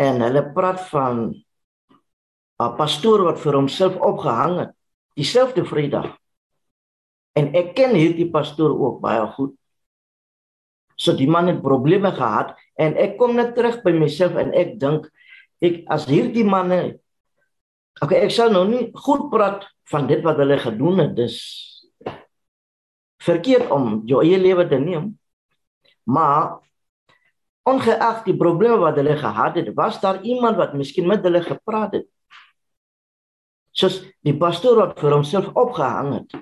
En 0.00 0.20
hulle 0.24 0.42
praat 0.54 0.80
van 0.90 1.44
'n 2.60 2.76
pastoor 2.76 3.24
wat 3.24 3.40
vir 3.40 3.54
homself 3.54 3.96
opgehang 3.96 4.58
het 4.58 4.72
dieselfde 5.14 5.64
Vrydag. 5.64 6.16
En 7.32 7.54
ek 7.54 7.74
ken 7.74 7.94
hierdie 7.94 8.30
pastoor 8.30 8.70
ook 8.70 9.00
baie 9.00 9.26
goed. 9.26 9.54
So 10.96 11.16
die 11.16 11.28
man 11.28 11.46
het 11.46 11.62
probleme 11.62 12.12
gehad 12.12 12.58
en 12.74 12.96
ek 12.96 13.16
kom 13.18 13.34
net 13.34 13.54
terug 13.54 13.82
by 13.82 13.92
myself 13.92 14.36
en 14.36 14.52
ek 14.52 14.78
dink 14.80 15.08
ek 15.60 15.84
as 15.88 16.04
hierdie 16.04 16.44
manne 16.44 17.00
Okay, 18.00 18.22
ek 18.24 18.32
sal 18.32 18.52
nou 18.54 18.64
nie 18.68 18.88
goed 18.96 19.26
praat 19.32 19.66
van 19.90 20.06
dit 20.06 20.22
wat 20.24 20.38
hulle 20.38 20.58
gedoen 20.60 21.02
het. 21.04 21.14
Dis 21.18 21.36
verkeerd 23.20 23.70
om 23.74 24.00
jou 24.08 24.22
eie 24.24 24.38
lewe 24.40 24.66
te 24.68 24.78
neem. 24.80 25.12
Maar 26.08 26.60
ongeag 27.68 28.22
die 28.26 28.36
probleme 28.36 28.80
wat 28.80 28.96
hulle 28.98 29.16
gehad 29.18 29.58
het, 29.60 29.74
was 29.76 30.00
daar 30.00 30.22
iemand 30.22 30.56
wat 30.56 30.74
miskien 30.78 31.08
met 31.10 31.24
hulle 31.26 31.42
gepraat 31.44 31.98
het. 31.98 32.08
Soos 33.76 34.00
die 34.26 34.34
pastoor 34.34 34.80
wat 34.80 34.98
vir 34.98 35.14
homself 35.14 35.52
opgehang 35.54 36.14
het. 36.16 36.40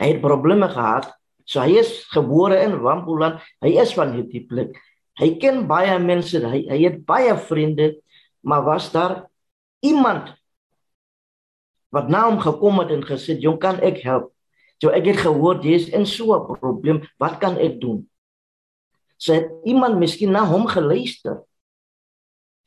Hy 0.00 0.14
het 0.14 0.22
probleme 0.22 0.68
gehad. 0.70 1.10
So 1.44 1.60
hy 1.60 1.80
is 1.80 2.04
gebore 2.12 2.60
in 2.62 2.78
Wampuland. 2.84 3.42
Hy 3.64 3.74
is 3.82 3.94
van 3.96 4.14
hierdie 4.14 4.44
plek. 4.46 4.76
Hy 5.18 5.34
ken 5.42 5.66
baie 5.68 5.98
mense. 6.00 6.38
Hy 6.38 6.62
hy 6.70 6.78
het 6.84 7.02
baie 7.08 7.34
vriende, 7.48 7.96
maar 8.46 8.64
was 8.64 8.88
daar 8.94 9.26
iemand 9.84 10.30
wat 11.92 12.08
na 12.08 12.24
hom 12.28 12.40
gekom 12.40 12.80
het 12.80 12.90
en 12.90 13.04
gesê, 13.04 13.38
"Jong, 13.38 13.58
kan 13.60 13.80
ek 13.80 14.00
help?" 14.02 14.32
So 14.82 14.90
ek 14.90 15.06
het 15.06 15.20
gehoor 15.22 15.62
jy 15.62 15.74
is 15.78 15.88
in 15.94 16.06
so 16.06 16.34
'n 16.34 16.58
probleem. 16.58 17.02
Wat 17.18 17.38
kan 17.38 17.56
ek 17.58 17.80
doen? 17.80 18.08
Sê 19.14 19.38
so, 19.38 19.60
iemand 19.64 19.98
miskien 19.98 20.32
na 20.32 20.44
hom 20.44 20.66
geluister. 20.66 21.44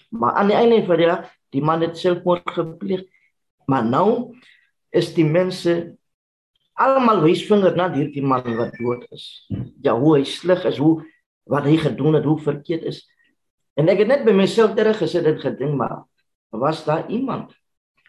Maar 0.10 0.34
aan 0.34 0.48
die 0.48 0.56
einde 0.56 0.86
van 0.86 0.98
die 0.98 1.06
dag, 1.06 1.32
die 1.52 1.62
man 1.62 1.82
het 1.82 1.98
selfmoord 1.98 2.50
gepleeg. 2.50 3.04
Maar 3.68 3.84
nou 3.84 4.38
is 4.92 5.14
die 5.14 5.26
mense 5.26 5.98
almal 6.74 7.22
wys 7.22 7.44
vinger 7.48 7.76
na 7.76 7.90
hierdie 7.92 8.24
man 8.24 8.56
wat 8.56 8.78
dood 8.80 9.06
is. 9.12 9.48
Ja, 9.82 9.96
hoe 10.00 10.18
hy 10.18 10.24
sleg 10.24 10.64
is, 10.66 10.78
hoe 10.78 11.04
wat 11.44 11.64
hy 11.64 11.78
gedoen 11.78 12.14
het, 12.14 12.24
hoe 12.24 12.40
verkeerd 12.40 12.84
is. 12.84 13.04
En 13.76 13.90
ek 13.92 14.06
het 14.06 14.08
net 14.08 14.26
by 14.26 14.32
myself 14.32 14.76
terug 14.76 14.98
gesit 14.98 15.26
en 15.26 15.40
gedink 15.40 15.76
maar 15.76 16.06
was 16.56 16.86
daar 16.86 17.10
iemand 17.12 17.52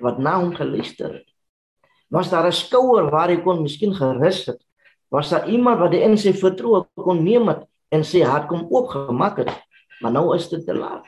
wat 0.00 0.18
na 0.18 0.36
hom 0.40 0.54
geluister 0.54 1.12
het? 1.20 1.28
Was 2.08 2.30
daar 2.30 2.46
'n 2.46 2.52
skouer 2.52 3.10
waar 3.10 3.28
hy 3.28 3.40
kon 3.42 3.62
miskien 3.62 3.94
gerus 3.94 4.46
het? 4.46 4.60
Was 5.10 5.30
daar 5.30 5.48
iemand 5.48 5.78
wat 5.80 5.92
hy 5.92 5.98
in 5.98 6.18
sy 6.18 6.32
vertroue 6.32 6.86
kon 6.94 7.24
neem 7.24 7.48
het 7.48 7.66
en 7.90 8.04
sy 8.04 8.20
hart 8.20 8.48
kom 8.48 8.66
oopgemaak 8.70 9.36
het? 9.36 9.50
Maar 10.00 10.12
nou 10.12 10.34
is 10.36 10.48
dit 10.48 10.64
te 10.66 10.74
laat. 10.74 11.06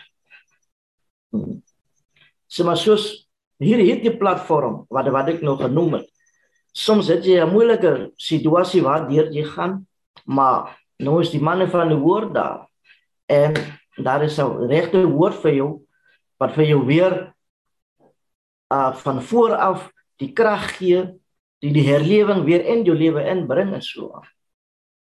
Hmm. 1.31 1.63
So 2.47 2.65
maar 2.65 2.77
soos 2.77 3.29
hier 3.59 3.79
hierdie 3.79 4.17
platform 4.17 4.87
wat 4.89 5.09
wat 5.09 5.29
ek 5.29 5.43
nou 5.43 5.57
genoem 5.57 5.93
het 5.93 6.09
soms 6.79 7.09
het 7.11 7.25
jy 7.27 7.41
'n 7.43 7.53
moeilike 7.53 8.13
situasie 8.17 8.83
waar 8.83 9.09
deur 9.09 9.33
jy 9.33 9.45
gaan, 9.45 9.87
maar 10.25 10.79
nou 10.99 11.21
is 11.21 11.31
die 11.31 11.41
manne 11.41 11.67
van 11.69 11.89
die 11.89 11.99
woord 11.99 12.35
daar. 12.35 12.69
En 13.27 13.55
daar 13.97 14.23
is 14.23 14.39
'n 14.39 14.69
regte 14.69 15.07
woord 15.07 15.35
vir 15.35 15.55
jou 15.55 15.81
wat 16.39 16.53
vir 16.53 16.65
jou 16.65 16.87
weer 16.87 17.35
uh 18.75 18.95
van 18.95 19.23
voor 19.23 19.55
af 19.55 19.93
die 20.17 20.33
krag 20.33 20.77
gee, 20.77 21.05
die 21.63 21.73
die 21.73 21.87
herlewing 21.89 22.45
weer 22.45 22.65
in 22.65 22.85
jou 22.85 22.97
lewe 22.97 23.25
inbring 23.25 23.73
en 23.75 23.83
so 23.83 24.13
aan. 24.15 24.29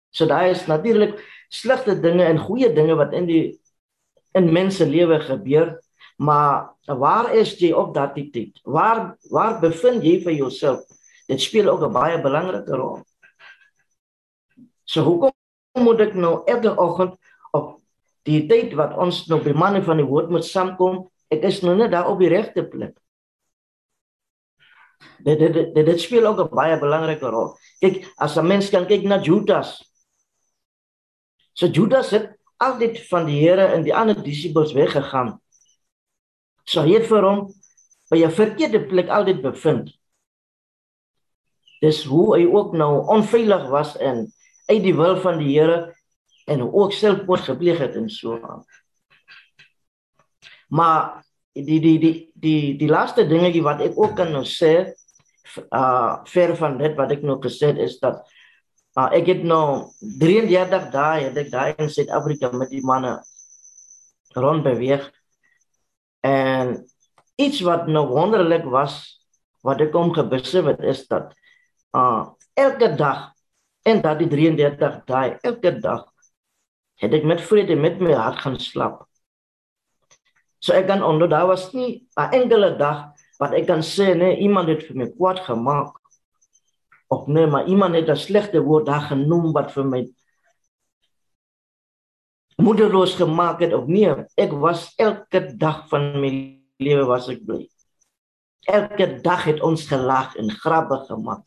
So 0.09 0.26
daar 0.26 0.49
is 0.49 0.66
natuurlik 0.68 1.20
slegte 1.49 1.99
dinge 1.99 2.24
en 2.24 2.39
goeie 2.39 2.74
dinge 2.74 2.95
wat 2.95 3.13
in 3.13 3.26
die 3.26 3.59
in 4.36 4.51
mense 4.51 4.86
lewe 4.86 5.20
gebeur, 5.20 5.80
maar 6.18 6.76
waar 6.86 7.34
is 7.34 7.55
jy 7.59 7.72
op 7.72 7.93
daardie 7.93 8.30
tyd? 8.32 8.59
Waar 8.63 9.16
waar 9.32 9.59
bevind 9.59 10.03
jy 10.03 10.20
vir 10.24 10.34
jouself? 10.34 10.84
dit 11.26 11.41
speel 11.41 11.70
ook 11.70 11.82
'n 11.82 11.91
baie 11.91 12.22
belangrike 12.22 12.76
rol. 12.76 12.99
So 14.84 15.01
hoekom 15.01 15.32
moet 15.74 15.99
ek 15.99 16.13
nou 16.13 16.41
elke 16.45 16.78
oggend 16.78 17.16
op 17.51 17.82
die 18.24 18.45
tyd 18.45 18.74
wat 18.74 18.97
ons 18.97 19.26
nou 19.28 19.41
by 19.43 19.51
manne 19.51 19.84
van 19.84 19.97
die 19.97 20.05
woord 20.05 20.30
moet 20.30 20.45
saamkom, 20.45 21.09
ek 21.28 21.41
is 21.43 21.61
nou 21.61 21.76
net 21.76 21.91
daar 21.91 22.07
op 22.07 22.20
die 22.20 22.30
regte 22.30 22.63
plek. 22.63 22.97
Dit 25.25 25.39
dit 25.39 25.53
dit, 25.53 25.85
dit 25.85 26.01
speel 26.01 26.25
ook 26.25 26.39
'n 26.39 26.55
baie 26.55 26.79
belangrike 26.79 27.25
rol. 27.25 27.57
Kyk, 27.79 28.05
as 28.17 28.37
'n 28.37 28.47
mens 28.47 28.69
kan 28.69 28.85
kyk 28.87 29.03
na 29.03 29.21
Judas. 29.21 29.81
So 31.53 31.67
Judas 31.67 32.09
het 32.09 32.37
altyd 32.57 33.07
van 33.07 33.25
die 33.25 33.39
Here 33.39 33.65
en 33.65 33.83
die 33.83 33.95
ander 33.95 34.23
disippels 34.23 34.73
weggegaan. 34.73 35.41
So 36.65 36.81
hy 36.81 36.93
het 36.99 37.07
vir 37.07 37.23
hom 37.23 37.53
by 38.09 38.23
'n 38.23 38.31
verkeerde 38.31 38.85
plek 38.87 39.09
altyd 39.09 39.41
bevind. 39.41 39.91
Dis 41.81 42.03
hoe 42.03 42.37
hy 42.37 42.45
ook 42.45 42.73
nou 42.73 43.07
onveilig 43.07 43.69
was 43.69 43.97
en 43.97 44.33
uit 44.65 44.83
die 44.83 44.95
wil 44.95 45.17
van 45.21 45.37
die 45.37 45.59
Here 45.59 45.95
en 46.45 46.61
ook 46.61 46.93
selfmoord 46.93 47.41
gepleeg 47.41 47.77
het 47.77 47.95
en 47.95 48.09
so 48.09 48.39
aan. 48.41 48.65
Maar 50.67 51.24
die 51.55 51.79
die 51.79 51.97
die 51.99 52.15
die 52.35 52.75
die 52.77 52.89
laaste 52.91 53.25
dingetjie 53.27 53.63
wat 53.63 53.81
ek 53.85 53.97
ook 53.99 54.15
kan 54.19 54.33
nou 54.35 54.43
sê 54.47 54.91
uh 55.71 56.23
ver 56.27 56.55
van 56.59 56.77
dit 56.81 56.95
wat 56.99 57.13
ek 57.15 57.23
nou 57.23 57.37
gesê 57.43 57.71
het 57.71 57.79
is 57.79 57.95
dat 58.01 58.23
uh, 58.99 59.07
ek 59.15 59.29
het 59.31 59.43
nou 59.47 59.91
33 60.19 60.89
dae 60.91 61.27
het 61.29 61.37
ek 61.39 61.51
daai 61.53 61.75
in 61.79 61.91
Suid-Afrika 61.91 62.51
met 62.51 62.73
die 62.73 62.83
manne 62.83 63.17
rond 64.35 64.65
beweeg 64.67 65.07
en 66.27 66.75
iets 67.39 67.61
wat 67.63 67.87
nou 67.87 68.07
wonderlik 68.11 68.67
was 68.67 69.21
wat 69.63 69.81
ek 69.81 69.93
kom 69.95 70.11
gebesef 70.15 70.67
het 70.73 70.83
is 70.83 71.05
dat 71.07 71.31
uh 71.95 72.27
elke 72.55 72.91
dag 72.95 73.31
en 73.85 74.01
dat 74.01 74.19
die 74.19 74.29
33 74.31 75.01
dae 75.07 75.37
elke 75.43 75.71
dag 75.79 76.05
het 77.03 77.15
ek 77.15 77.25
met 77.27 77.43
vrede 77.43 77.75
met 77.75 77.99
my 77.99 78.15
hart 78.15 78.39
gaan 78.43 78.59
slaap. 78.59 79.03
So 80.66 80.74
ek 80.74 80.88
kan 80.89 81.05
onder 81.05 81.30
daar 81.30 81.45
was 81.47 81.70
nie 81.78 82.07
'n 82.18 82.34
enkele 82.34 82.78
dag 82.78 83.13
wat 83.38 83.53
ek 83.53 83.68
kan 83.68 83.84
sê 83.86 84.18
nee 84.18 84.41
iemand 84.41 84.68
het 84.68 84.82
vir 84.88 84.95
my 84.97 85.07
kwaad 85.13 85.39
gemaak. 85.39 85.93
Of 87.07 87.28
nee, 87.28 87.45
maar 87.45 87.68
iemand 87.68 87.95
het 87.95 88.09
'n 88.09 88.18
slegte 88.18 88.59
woord 88.61 88.86
daar 88.86 89.05
genoem 89.13 89.53
wat 89.53 89.72
vir 89.72 89.86
my 89.86 90.01
moederloos 92.57 93.16
gemaak 93.16 93.59
het 93.59 93.74
of 93.74 93.86
nie. 93.86 94.09
Ek 94.36 94.51
was 94.51 94.93
elke 94.97 95.53
dag 95.57 95.88
van 95.89 96.20
my 96.22 96.32
lewe 96.78 97.05
was 97.05 97.30
ek 97.30 97.45
bly. 97.45 97.70
Elke 98.66 99.22
dag 99.22 99.43
het 99.43 99.61
ons 99.61 99.86
gelag 99.86 100.36
en 100.36 100.49
grappe 100.49 101.05
gemaak. 101.05 101.45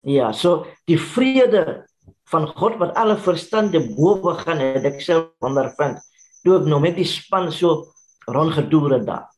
Ja, 0.00 0.32
so 0.32 0.66
die 0.86 0.98
vrede 0.98 1.86
van 2.30 2.46
God 2.46 2.78
wat 2.78 2.94
alle 2.94 3.16
verstand 3.16 3.72
te 3.72 3.94
bowe 3.96 4.34
gaan 4.34 4.58
het 4.58 4.84
ek 4.84 5.00
self 5.00 5.34
ondervind 5.40 5.98
toe 6.42 6.58
ek 6.58 6.68
nou 6.70 6.80
met 6.82 6.96
die 6.98 7.08
span 7.08 7.50
so 7.54 7.92
rondgedoer 8.26 8.98
het 8.98 9.06
daar. 9.06 9.28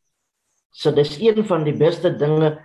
So 0.74 0.92
dis 0.92 1.18
een 1.22 1.44
van 1.46 1.64
die 1.66 1.76
beste 1.76 2.10
dinge 2.18 2.56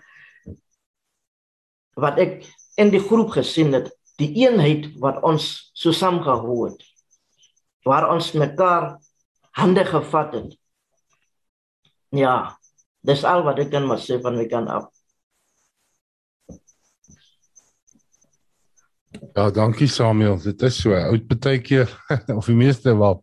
wat 1.99 2.19
ek 2.21 2.45
in 2.79 2.91
die 2.93 3.01
groep 3.03 3.35
gesien 3.35 3.73
het, 3.75 3.89
die 4.19 4.31
eenheid 4.43 4.89
wat 5.03 5.19
ons 5.27 5.69
so 5.77 5.91
saamgehou 5.95 6.69
het. 6.69 6.79
Waar 7.87 8.09
ons 8.11 8.31
mekaar 8.35 8.95
hande 9.55 9.83
gevat 9.87 10.33
het. 10.35 10.55
Ja, 12.15 12.55
dis 13.05 13.23
al 13.27 13.43
wat 13.45 13.59
ek 13.61 13.71
kan 13.75 13.85
maar 13.87 14.01
sê 14.01 14.17
van 14.23 14.39
my 14.39 14.47
kant 14.49 14.71
af. 14.71 14.87
Ja, 19.35 19.49
dankie 19.53 19.87
Samuel. 19.87 20.39
Dit 20.41 20.61
is 20.65 20.79
so. 20.81 20.95
Oud 20.95 21.27
baie 21.29 21.61
keer 21.61 21.91
of 22.37 22.47
die 22.49 22.57
meeste 22.57 22.95
wel 22.97 23.21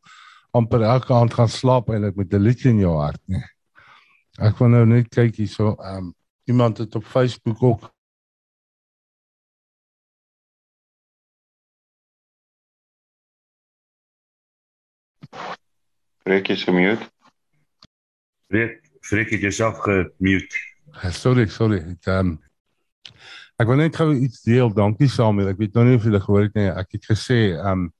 amper 0.57 0.83
elke 0.83 1.13
aand 1.15 1.35
gaan 1.35 1.53
slaap 1.53 1.91
eintlik 1.93 2.17
met 2.17 2.33
'n 2.33 2.43
liedjie 2.43 2.71
in 2.71 2.83
jou 2.85 2.97
hart, 3.01 3.21
nee. 3.27 3.45
Ek 4.39 4.59
wil 4.61 4.69
nou 4.69 4.85
net 4.87 5.09
kyk 5.09 5.37
hierso. 5.41 5.75
Ehm 5.77 5.97
um, 5.97 6.15
iemand 6.47 6.79
het 6.79 6.95
op 6.95 7.05
Facebook 7.05 7.63
ook 7.63 7.91
Freek 16.23 16.49
is 16.49 16.65
gemute. 16.65 17.11
Freek, 18.49 18.91
Freek 19.01 19.31
het 19.31 19.41
jouself 19.41 19.79
gemute. 19.79 20.57
Sorry, 21.11 21.47
sorry. 21.47 21.97
Ehm 22.03 22.19
um, 22.19 22.39
Ek 23.57 23.71
wil 23.71 23.79
net 23.81 23.97
gou 23.97 24.11
iets 24.13 24.43
deel. 24.45 24.69
Dankie 24.75 25.09
Samuel. 25.09 25.55
Ek 25.55 25.61
weet 25.61 25.77
nou 25.79 25.87
nie 25.89 25.97
of 25.97 26.05
jy 26.05 26.11
dit 26.13 26.25
gehoor 26.27 26.43
het 26.45 26.59
nie. 26.59 26.67
Ek 26.69 26.99
het 26.99 27.07
gesê, 27.09 27.39
ehm 27.57 27.87
um, 27.87 27.93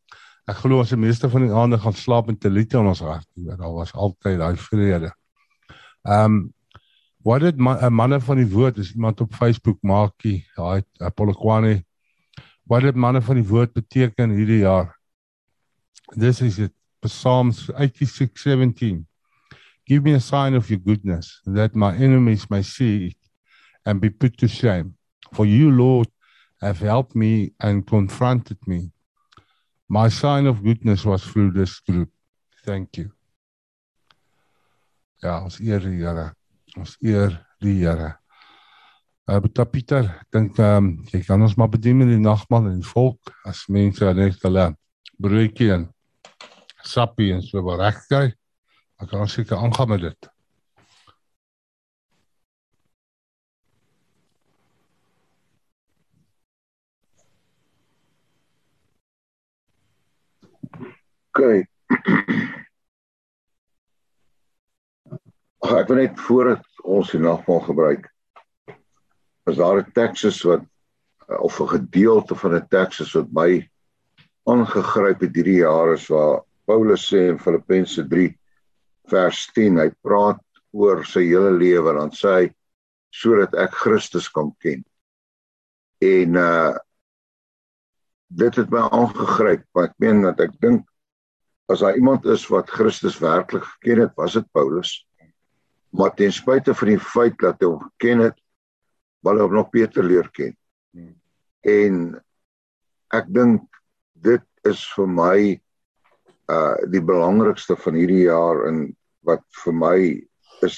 ek 0.47 0.61
glo 0.62 0.82
die 0.86 0.97
meeste 0.97 1.30
van 1.30 1.42
die 1.42 1.55
aande 1.55 1.78
gaan 1.82 1.94
slaap 1.94 2.28
met 2.30 2.44
lied 2.44 2.74
in 2.74 2.86
ons. 2.86 3.01
Ja, 3.03 3.57
daar 3.57 3.72
was 3.74 3.92
altyd 3.92 4.38
daai 4.38 4.57
vrede. 4.57 5.11
Ehm 6.07 6.24
um, 6.24 6.55
wat 7.26 7.40
dit 7.40 7.57
'n 7.57 7.62
man, 7.62 7.92
manne 7.92 8.20
van 8.20 8.36
die 8.36 8.47
woord 8.47 8.78
is 8.78 8.92
iemand 8.94 9.20
op 9.20 9.34
Facebook 9.34 9.78
maakie, 9.82 10.47
daai 10.55 10.82
Apolloquani. 10.99 11.84
Wat 12.62 12.82
dit 12.82 12.94
manne 12.94 13.22
van 13.22 13.34
die 13.34 13.49
woord 13.49 13.72
beteken 13.72 14.30
hierdie 14.30 14.62
jaar. 14.62 14.94
This 16.14 16.40
is 16.40 16.59
it. 16.59 16.72
Psalms 17.01 17.70
86:17. 17.70 19.07
Give 19.84 20.03
me 20.03 20.14
a 20.14 20.20
sign 20.20 20.57
of 20.57 20.68
your 20.68 20.80
goodness 20.84 21.40
that 21.44 21.74
my 21.74 21.94
enemies 21.94 22.49
may 22.49 22.62
see 22.62 23.07
it 23.07 23.16
and 23.84 24.01
be 24.01 24.11
put 24.11 24.36
to 24.38 24.49
shame. 24.49 24.97
For 25.32 25.47
you, 25.47 25.70
Lord, 25.70 26.09
have 26.61 26.78
helped 26.78 27.14
me 27.14 27.53
and 27.59 27.86
confronted 27.86 28.59
me. 28.66 28.90
My 29.89 30.09
sign 30.09 30.47
of 30.47 30.62
goodness 30.62 31.05
was 31.05 31.22
through 31.22 31.53
this 31.53 31.80
group. 31.80 32.11
Thank 32.64 32.97
you. 32.97 33.12
Ja, 35.22 35.43
ons 35.43 35.61
eer 35.62 35.80
die 35.80 36.01
Here. 36.01 36.32
Ons 36.76 36.97
eer 37.01 37.37
die 37.62 37.78
Here. 37.78 38.16
Uh 39.26 39.39
Boeta 39.43 39.64
Pieter, 39.66 40.09
dink 40.34 40.59
ehm 40.59 40.76
um, 40.76 40.91
jy 41.11 41.22
kan 41.26 41.43
ons 41.43 41.57
maar 41.59 41.70
bedien 41.70 41.99
met 41.99 42.11
die 42.11 42.18
nagmaal 42.22 42.68
en 42.70 42.80
die 42.80 42.91
volk 42.91 43.32
as 43.47 43.64
mense 43.70 44.12
net 44.14 44.43
hulle 44.47 44.66
broodjie 45.22 45.72
en 45.74 45.89
sappie 46.87 47.32
en 47.34 47.43
so 47.43 47.62
reg 47.78 47.99
kry. 48.11 48.28
Ek 49.03 49.11
kan 49.11 49.26
seker 49.30 49.59
aangaan 49.59 49.95
met 49.95 50.05
dit. 50.07 50.28
OK. 61.37 61.66
Ag 65.66 65.72
ek 65.82 65.91
wil 65.91 65.99
net 66.01 66.20
voordat 66.24 66.62
ons 66.80 67.11
die 67.12 67.20
nagmaal 67.20 67.61
gebruik. 67.66 68.07
As 69.45 69.59
daar 69.61 69.82
'n 69.82 69.93
teks 69.93 70.41
wat 70.49 70.64
of 71.28 71.61
'n 71.61 71.68
gedeelte 71.76 72.34
van 72.34 72.57
'n 72.57 72.68
teks 72.68 73.12
wat 73.12 73.28
my 73.32 73.68
aangegryp 74.49 75.20
het 75.20 75.37
hierdie 75.37 75.61
jaar 75.61 75.93
is 75.93 76.09
waar 76.09 76.43
Paulus 76.64 77.12
sê 77.12 77.28
in 77.28 77.39
Filippense 77.39 78.09
3 78.09 78.32
vers 79.11 79.47
10 79.53 79.76
hy 79.76 79.91
praat 80.03 80.41
oor 80.72 81.05
sy 81.05 81.20
hele 81.20 81.51
lewe 81.51 81.93
dan 81.93 82.11
sê 82.11 82.28
hy 82.41 82.55
sodat 83.12 83.55
ek 83.55 83.72
Christus 83.84 84.28
kan 84.28 84.57
ken. 84.59 84.84
En 86.01 86.37
uh 86.37 86.74
dit 88.28 88.57
het 88.57 88.70
my 88.70 88.89
aangegryp 88.91 89.64
want 89.74 89.91
ek 89.91 89.99
meen 89.99 90.22
dat 90.22 90.41
ek 90.41 90.61
dink 90.61 90.87
as 91.67 91.83
daar 91.83 91.97
iemand 91.97 92.25
is 92.25 92.47
wat 92.47 92.71
Christus 92.71 93.19
werklik 93.19 93.64
geken 93.64 93.99
het, 93.99 94.14
was 94.14 94.33
dit 94.33 94.51
Paulus. 94.51 95.07
Maar 95.91 96.14
ten 96.14 96.33
spyte 96.33 96.75
van 96.75 96.89
die 96.89 97.01
feit 97.01 97.39
dat 97.43 97.61
hy 97.61 97.71
hom 97.71 97.83
geken 97.83 98.23
het, 98.29 98.39
wou 99.27 99.35
hy 99.39 99.49
nog 99.51 99.71
beter 99.75 100.07
leer 100.07 100.29
ken. 100.31 100.55
En 101.67 102.03
ek 103.14 103.31
dink 103.35 103.64
dit 104.23 104.45
is 104.67 104.83
vir 104.95 105.11
my 105.11 105.39
uh 106.47 106.77
die 106.93 107.03
belangrikste 107.03 107.75
van 107.83 107.99
hierdie 107.99 108.29
jaar 108.29 108.69
en 108.69 108.85
wat 109.27 109.43
vir 109.64 109.75
my 109.75 109.97
is 110.62 110.77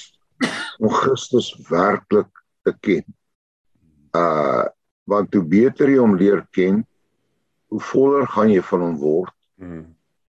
om 0.81 0.89
Christus 0.89 1.51
werklik 1.69 2.31
te 2.65 2.73
ken. 2.81 3.05
Uh 4.17 4.65
want 5.09 5.33
hoe 5.33 5.45
beter 5.45 5.89
jy 5.89 5.97
hom 5.97 6.17
leer 6.17 6.43
ken, 6.53 6.83
hoe 7.73 7.81
voller 7.81 8.27
gaan 8.29 8.51
jy 8.53 8.61
van 8.61 8.83
hom 8.85 8.97
word. 9.01 9.33
Hmm 9.57 9.87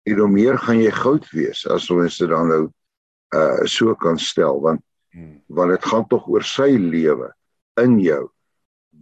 en 0.07 0.19
hoe 0.21 0.29
meer 0.31 0.57
gaan 0.63 0.79
jy 0.79 0.91
goud 0.95 1.25
wees 1.35 1.65
as 1.67 1.89
ons 1.91 2.19
dit 2.21 2.31
dan 2.31 2.51
nou 2.51 2.63
uh 3.35 3.65
so 3.67 3.95
kan 3.99 4.19
stel 4.19 4.61
want 4.63 4.83
hmm. 5.11 5.41
want 5.51 5.73
dit 5.75 5.87
gaan 5.91 6.05
tog 6.07 6.27
oor 6.31 6.45
sy 6.47 6.69
lewe 6.79 7.31
in 7.83 7.97
jou 7.99 8.23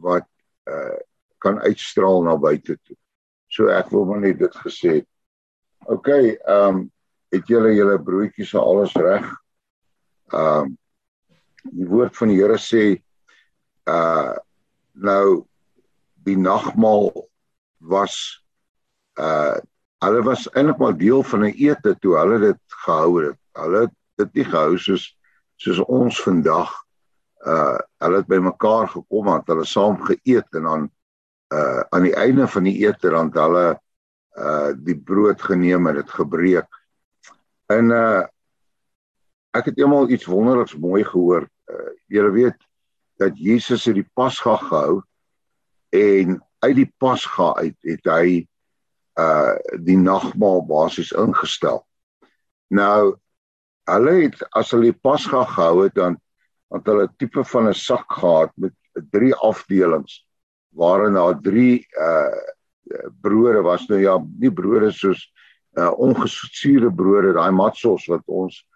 wat 0.02 0.28
uh 0.70 0.98
kan 1.46 1.60
uitstraal 1.62 2.24
na 2.26 2.34
buite 2.42 2.74
toe. 2.82 2.96
So 3.54 3.70
ek 3.70 3.92
wil 3.94 4.08
maar 4.10 4.24
net 4.24 4.40
dit 4.42 4.56
gesê. 4.64 5.04
OK, 5.86 6.10
ehm 6.10 6.80
um, 6.80 6.80
het 7.34 7.50
julle 7.52 7.74
julle 7.76 8.00
broodjies 8.02 8.54
al 8.56 8.66
alles 8.72 8.96
reg? 8.98 9.28
Ehm 10.34 10.72
um, 10.72 10.74
die 11.66 11.88
woord 11.90 12.18
van 12.18 12.32
die 12.34 12.40
Here 12.40 12.58
sê 12.62 12.84
uh 13.90 14.34
nou 14.96 15.46
die 16.26 16.38
nagmaal 16.40 17.12
was 17.78 18.18
uh 19.22 19.62
hulle 20.04 20.24
was 20.24 20.48
eintlik 20.52 20.80
maar 20.82 20.98
deel 20.98 21.24
van 21.24 21.46
'n 21.46 21.56
ete 21.56 21.96
toe 22.00 22.18
hulle 22.18 22.40
dit 22.40 22.62
gehou 22.86 23.24
het. 23.24 23.40
Hulle 23.54 23.80
het 23.86 23.94
dit 24.16 24.34
nie 24.34 24.46
gehou 24.46 24.78
soos 24.78 25.18
soos 25.56 25.80
ons 25.80 26.22
vandag 26.24 26.72
uh 27.46 27.80
hulle 28.04 28.18
het 28.18 28.28
bymekaar 28.28 28.88
gekom 28.88 29.28
en 29.28 29.42
hulle 29.46 29.66
saam 29.66 29.98
geëet 30.02 30.48
en 30.60 30.64
dan 30.64 30.90
uh 31.54 31.82
aan 31.90 32.04
die 32.04 32.16
einde 32.16 32.48
van 32.48 32.64
die 32.64 32.78
ete 32.88 33.10
dan 33.10 33.32
hulle 33.34 33.80
uh 34.38 34.72
die 34.76 34.98
brood 34.98 35.42
geneem 35.42 35.88
en 35.88 35.96
dit 35.96 36.12
gebreek. 36.12 36.70
En 37.66 37.92
uh 37.92 38.24
ek 39.56 39.70
het 39.72 39.78
eendag 39.80 40.10
iets 40.12 40.28
wonderliks 40.28 40.76
mooi 40.76 41.04
gehoor. 41.04 41.48
Uh, 41.72 41.94
Julle 42.12 42.32
weet 42.32 42.58
dat 43.18 43.38
Jesus 43.40 43.86
het 43.86 43.96
die 43.96 44.10
Pasga 44.14 44.58
gehou 44.60 45.02
en 45.90 46.42
uit 46.60 46.76
die 46.76 46.92
Pasga 47.00 47.54
uit 47.56 47.78
het 47.88 48.10
hy 48.12 48.44
uh 49.20 49.56
die 49.80 49.98
nagmaal 49.98 50.66
basies 50.68 51.12
ingestel. 51.16 51.86
Nou 52.68 53.16
hulle 53.90 54.14
het 54.24 54.42
as 54.58 54.72
hulle 54.76 54.94
Pasga 54.94 55.46
gehou 55.46 55.86
het 55.86 55.96
dan 55.96 56.18
want 56.74 56.88
hulle 56.90 57.08
tipe 57.18 57.44
van 57.44 57.70
'n 57.70 57.74
sak 57.74 58.12
gehad 58.12 58.52
met 58.56 58.74
drie 59.12 59.34
afdelings 59.36 60.26
waarin 60.76 61.14
daar 61.14 61.40
drie 61.42 61.88
uh 61.98 62.54
brode 63.22 63.62
was 63.62 63.88
nou 63.88 64.00
ja 64.00 64.18
nie 64.40 64.52
brode 64.52 64.92
soos 64.92 65.32
uh 65.78 65.92
ongesuurde 65.98 66.92
brode 66.96 67.34
daai 67.34 67.52
matsos 67.52 68.08
wat 68.08 68.24
ons 68.26 68.68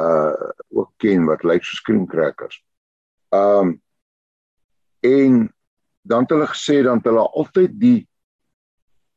uh 0.00 0.52
ook 0.70 0.92
ken 0.96 1.26
wat 1.26 1.44
lyk 1.44 1.64
soos 1.64 1.82
cream 1.82 2.06
crackers. 2.06 2.64
Um 3.30 3.80
en 5.00 5.52
dan 6.02 6.22
het 6.22 6.30
hulle 6.30 6.46
gesê 6.46 6.82
dan 6.82 6.96
het 6.96 7.04
hulle 7.10 7.28
altyd 7.28 7.78
die 7.80 8.08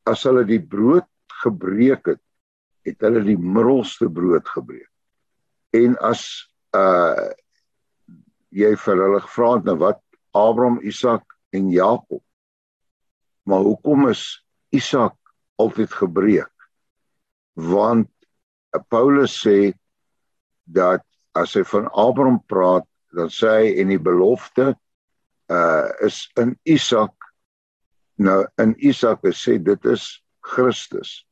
as 0.06 0.24
hulle 0.28 0.46
die 0.48 0.62
brood 0.62 1.08
gebreek 1.42 2.12
het, 2.14 2.22
het 2.86 3.02
hulle 3.06 3.24
die 3.26 3.40
middelste 3.40 4.10
brood 4.14 4.48
gebreek. 4.54 4.92
En 5.76 5.98
as 6.06 6.24
uh 6.78 7.32
jy 8.56 8.72
vir 8.80 9.02
hulle 9.04 9.20
gevra 9.20 9.48
het 9.58 9.66
nou 9.68 9.76
wat 9.82 9.98
Abraham, 10.32 10.78
Isak 10.80 11.34
en 11.52 11.68
Jakob. 11.74 12.22
Maar 13.44 13.66
hoekom 13.68 14.08
is 14.08 14.24
Isak 14.72 15.18
altyd 15.60 15.92
gebreek? 15.92 16.52
Want 17.60 18.08
Paulus 18.88 19.36
sê 19.44 19.74
dat 20.64 21.04
as 21.36 21.58
hy 21.60 21.66
van 21.68 21.90
Abraham 21.92 22.40
praat, 22.48 22.88
dan 23.16 23.32
sê 23.32 23.52
hy 23.60 23.68
en 23.84 23.92
die 23.92 24.02
belofte 24.02 24.72
uh 25.52 25.88
is 26.04 26.26
in 26.42 26.56
Isak. 26.64 27.15
Nou 28.22 28.46
in 28.62 28.76
Isak 28.80 29.26
sê 29.36 29.58
dit 29.60 29.86
is 29.92 30.06
Christus. 30.46 31.26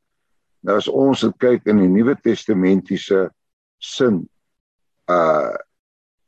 Nou 0.63 0.77
as 0.79 0.87
ons 0.87 1.23
kyk 1.39 1.67
in 1.71 1.79
die 1.83 1.91
Nuwe 1.91 2.15
Testamentiese 2.19 3.29
sin 3.83 4.23
uh 5.11 5.55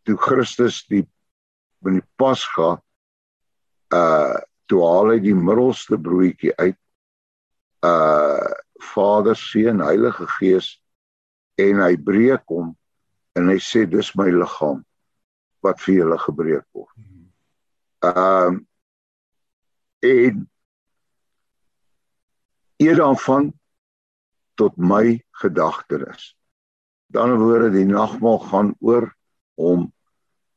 toe 0.05 0.17
Christus 0.21 0.83
die 0.91 1.01
in 1.87 1.99
die 1.99 2.07
Pasga 2.19 2.75
uh 3.95 4.37
toe 4.69 4.81
haal 4.81 5.13
hy 5.13 5.19
die 5.23 5.35
middelste 5.37 5.97
broodjie 6.01 6.53
uit 6.59 6.77
uh 7.85 8.53
Vader, 8.93 9.35
Seun, 9.39 9.79
Heilige 9.83 10.27
Gees 10.37 10.75
en 11.61 11.79
hy 11.79 11.95
breek 11.95 12.43
hom 12.51 12.73
en 13.35 13.51
hy 13.51 13.59
sê 13.63 13.85
dis 13.87 14.11
my 14.19 14.27
liggaam 14.31 14.83
wat 15.63 15.79
vir 15.83 16.01
julle 16.01 16.17
gebreek 16.21 16.65
word. 16.75 16.95
Um 18.05 18.63
en 19.99 20.49
eer 22.77 22.95
daarvan 22.95 23.53
tot 24.55 24.77
my 24.77 25.19
gedagtenis. 25.41 26.33
Dan 27.11 27.37
word 27.39 27.73
die 27.75 27.87
nagmaal 27.87 28.39
gaan 28.49 28.73
oor 28.79 29.11
om 29.55 29.91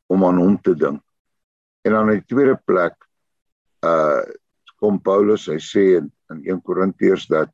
om 0.09 0.25
aan 0.25 0.39
hom 0.41 0.55
te 0.65 0.73
dink. 0.75 1.03
En 1.85 1.93
dan 1.93 2.11
in 2.11 2.23
die 2.23 2.29
tweede 2.35 2.57
plek 2.65 2.97
uh 3.87 4.23
kom 4.79 5.01
Paulus, 5.03 5.49
hy 5.51 5.57
sê 5.59 5.83
in, 5.99 6.05
in 6.31 6.45
1 6.55 6.61
Korintiërs 6.63 7.27
dat 7.27 7.51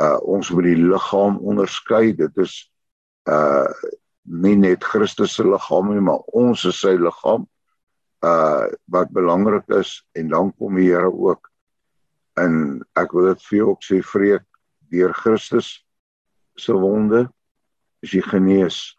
uh 0.00 0.16
ons 0.24 0.48
moet 0.50 0.64
die 0.64 0.78
liggaam 0.80 1.36
onderskei. 1.44 2.14
Dit 2.16 2.36
is 2.40 2.54
uh 3.28 3.68
nie 4.28 4.56
net 4.56 4.84
Christus 4.84 5.36
se 5.36 5.44
liggaam 5.44 5.92
nie, 5.92 6.02
maar 6.04 6.24
ons 6.36 6.64
is 6.68 6.80
sy 6.80 6.94
liggaam. 7.00 7.46
Uh 8.24 8.66
wat 8.90 9.10
belangrik 9.14 9.68
is 9.68 10.02
en 10.12 10.28
dan 10.28 10.52
kom 10.58 10.74
die 10.74 10.90
Here 10.90 11.12
ook 11.12 11.50
en 12.34 12.82
ek 12.98 13.12
wil 13.14 13.30
dit 13.32 13.44
vir 13.46 13.58
jou 13.58 13.68
ook 13.72 13.84
sê 13.86 14.00
vreek 14.02 14.44
deur 14.90 15.14
Christus 15.14 15.68
se 16.58 16.74
wonde 16.74 17.28
is 18.02 18.14
jy 18.14 18.22
genees. 18.22 18.96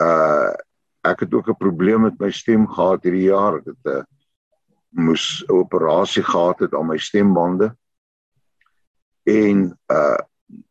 Uh 0.00 0.56
ek 1.04 1.24
het 1.24 1.34
ook 1.34 1.48
'n 1.48 1.56
probleem 1.56 2.02
met 2.02 2.18
my 2.20 2.30
stem 2.30 2.66
gehad 2.68 3.04
hierdie 3.04 3.28
jaar. 3.32 3.56
Ek 3.60 3.66
het 3.72 3.84
'n 3.84 3.88
uh, 3.88 4.04
moes 4.90 5.44
'n 5.48 5.52
operasie 5.52 6.22
gehad 6.22 6.60
het 6.60 6.74
aan 6.74 6.86
my 6.86 6.98
stembande. 6.98 7.76
En 9.24 9.78
uh 9.88 10.20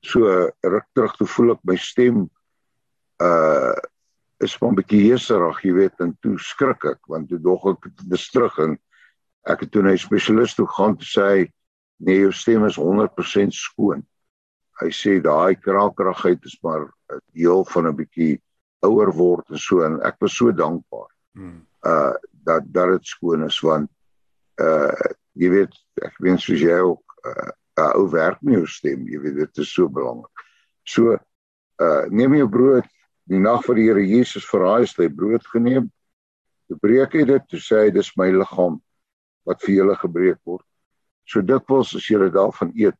so 0.01 0.19
ruk 0.61 0.85
terug 0.93 1.15
toe 1.15 1.27
voel 1.27 1.51
ek 1.51 1.63
my 1.63 1.75
stem 1.75 2.29
uh 3.21 3.77
is 4.39 4.55
van 4.57 4.71
'n 4.71 4.79
bietjie 4.79 5.01
heeserig, 5.09 5.61
jy 5.63 5.73
weet, 5.73 5.99
en 5.99 6.17
toe 6.21 6.37
skrik 6.39 6.85
ek 6.85 7.07
want 7.07 7.29
toe 7.29 7.39
dog 7.39 7.65
ek 7.73 7.89
dis 8.07 8.29
terug 8.31 8.57
en 8.59 8.77
ek 9.43 9.65
het 9.65 9.71
toe 9.71 9.83
na 9.83 9.91
'n 9.91 9.97
spesialis 9.97 10.55
toe 10.55 10.67
gaan 10.67 10.95
te 10.97 11.05
sê 11.05 11.51
nee, 11.99 12.19
jou 12.19 12.31
stem 12.31 12.65
is 12.65 12.77
100% 12.79 13.53
skoon. 13.53 14.05
Hy 14.79 14.89
sê 14.95 15.19
daai 15.21 15.55
kraakrigheid 15.59 16.45
is 16.45 16.57
maar 16.63 16.87
'n 17.11 17.19
deel 17.33 17.65
van 17.65 17.87
'n 17.87 17.95
bietjie 17.95 18.41
ouer 18.81 19.11
word 19.11 19.49
en 19.49 19.57
so 19.57 19.83
en 19.83 19.99
ek 20.01 20.15
was 20.19 20.35
so 20.35 20.51
dankbaar. 20.51 21.11
Hmm. 21.33 21.65
Uh 21.83 22.13
dat 22.43 22.63
dat 22.73 22.89
dit 22.89 23.05
skoon 23.05 23.43
is 23.43 23.59
want 23.61 23.89
uh 24.61 25.11
jy 25.33 25.49
weet 25.49 25.73
ek 26.01 26.15
wens 26.19 26.43
soos 26.43 26.61
jy 26.61 26.79
ook 26.79 27.03
uh, 27.27 27.51
uh 27.79 27.93
ou 27.95 28.07
werk 28.09 28.41
met 28.41 28.55
jou 28.55 28.67
stem, 28.67 29.07
jy 29.07 29.19
weet 29.19 29.35
dit 29.35 29.57
is 29.57 29.73
so 29.73 29.89
belangrik. 29.89 30.45
So 30.83 31.17
uh 31.83 32.05
neem 32.09 32.35
jou 32.35 32.49
brood 32.49 32.87
die 33.29 33.39
nag 33.39 33.63
vir 33.65 33.77
die 33.77 33.87
Here 33.87 34.03
Jesus 34.05 34.47
verraai 34.49 34.87
het 34.87 34.97
hy 34.97 35.09
brood 35.13 35.45
geneem. 35.53 35.89
Toe 36.69 36.77
breek 36.81 37.15
hy 37.17 37.25
dit, 37.29 37.45
toe 37.49 37.59
sê 37.61 37.85
hy 37.85 37.91
dis 37.93 38.11
my 38.17 38.29
liggaam 38.33 38.79
wat 39.49 39.61
vir 39.65 39.75
julle 39.75 39.95
gebreek 39.97 40.39
word. 40.45 40.65
So 41.29 41.41
dikwels 41.45 41.93
as 41.97 42.07
julle 42.09 42.29
daarvan 42.33 42.73
eet, 42.77 42.97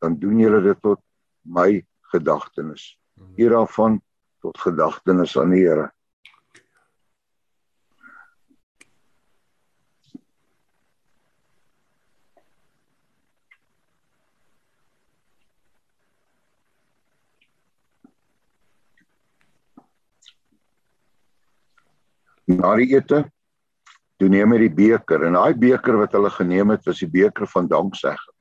dan 0.00 0.16
doen 0.20 0.40
julle 0.40 0.62
dit 0.64 0.80
tot 0.84 1.00
my 1.44 1.82
gedagtenis. 2.12 2.94
Hierafan 3.36 4.00
tot 4.44 4.58
gedagtenis 4.60 5.36
aan 5.40 5.52
die 5.52 5.64
Here. 5.64 5.90
Na 22.46 22.76
die 22.78 22.94
ete 22.94 23.24
toe 24.16 24.28
neem 24.32 24.54
hy 24.54 24.58
die 24.64 24.74
beker 24.74 25.26
en 25.26 25.36
daai 25.36 25.54
beker 25.60 25.98
wat 26.00 26.14
hulle 26.16 26.30
geneem 26.32 26.72
het 26.72 26.86
was 26.88 27.02
die 27.02 27.10
beker 27.10 27.48
van 27.50 27.68
danksegging. 27.68 28.36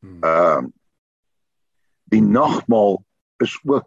Hmm. 0.00 0.20
Ehm 0.24 0.68
uh, 0.68 0.68
die 2.10 2.22
nagmaal 2.26 2.96
is 3.38 3.54
ook 3.62 3.86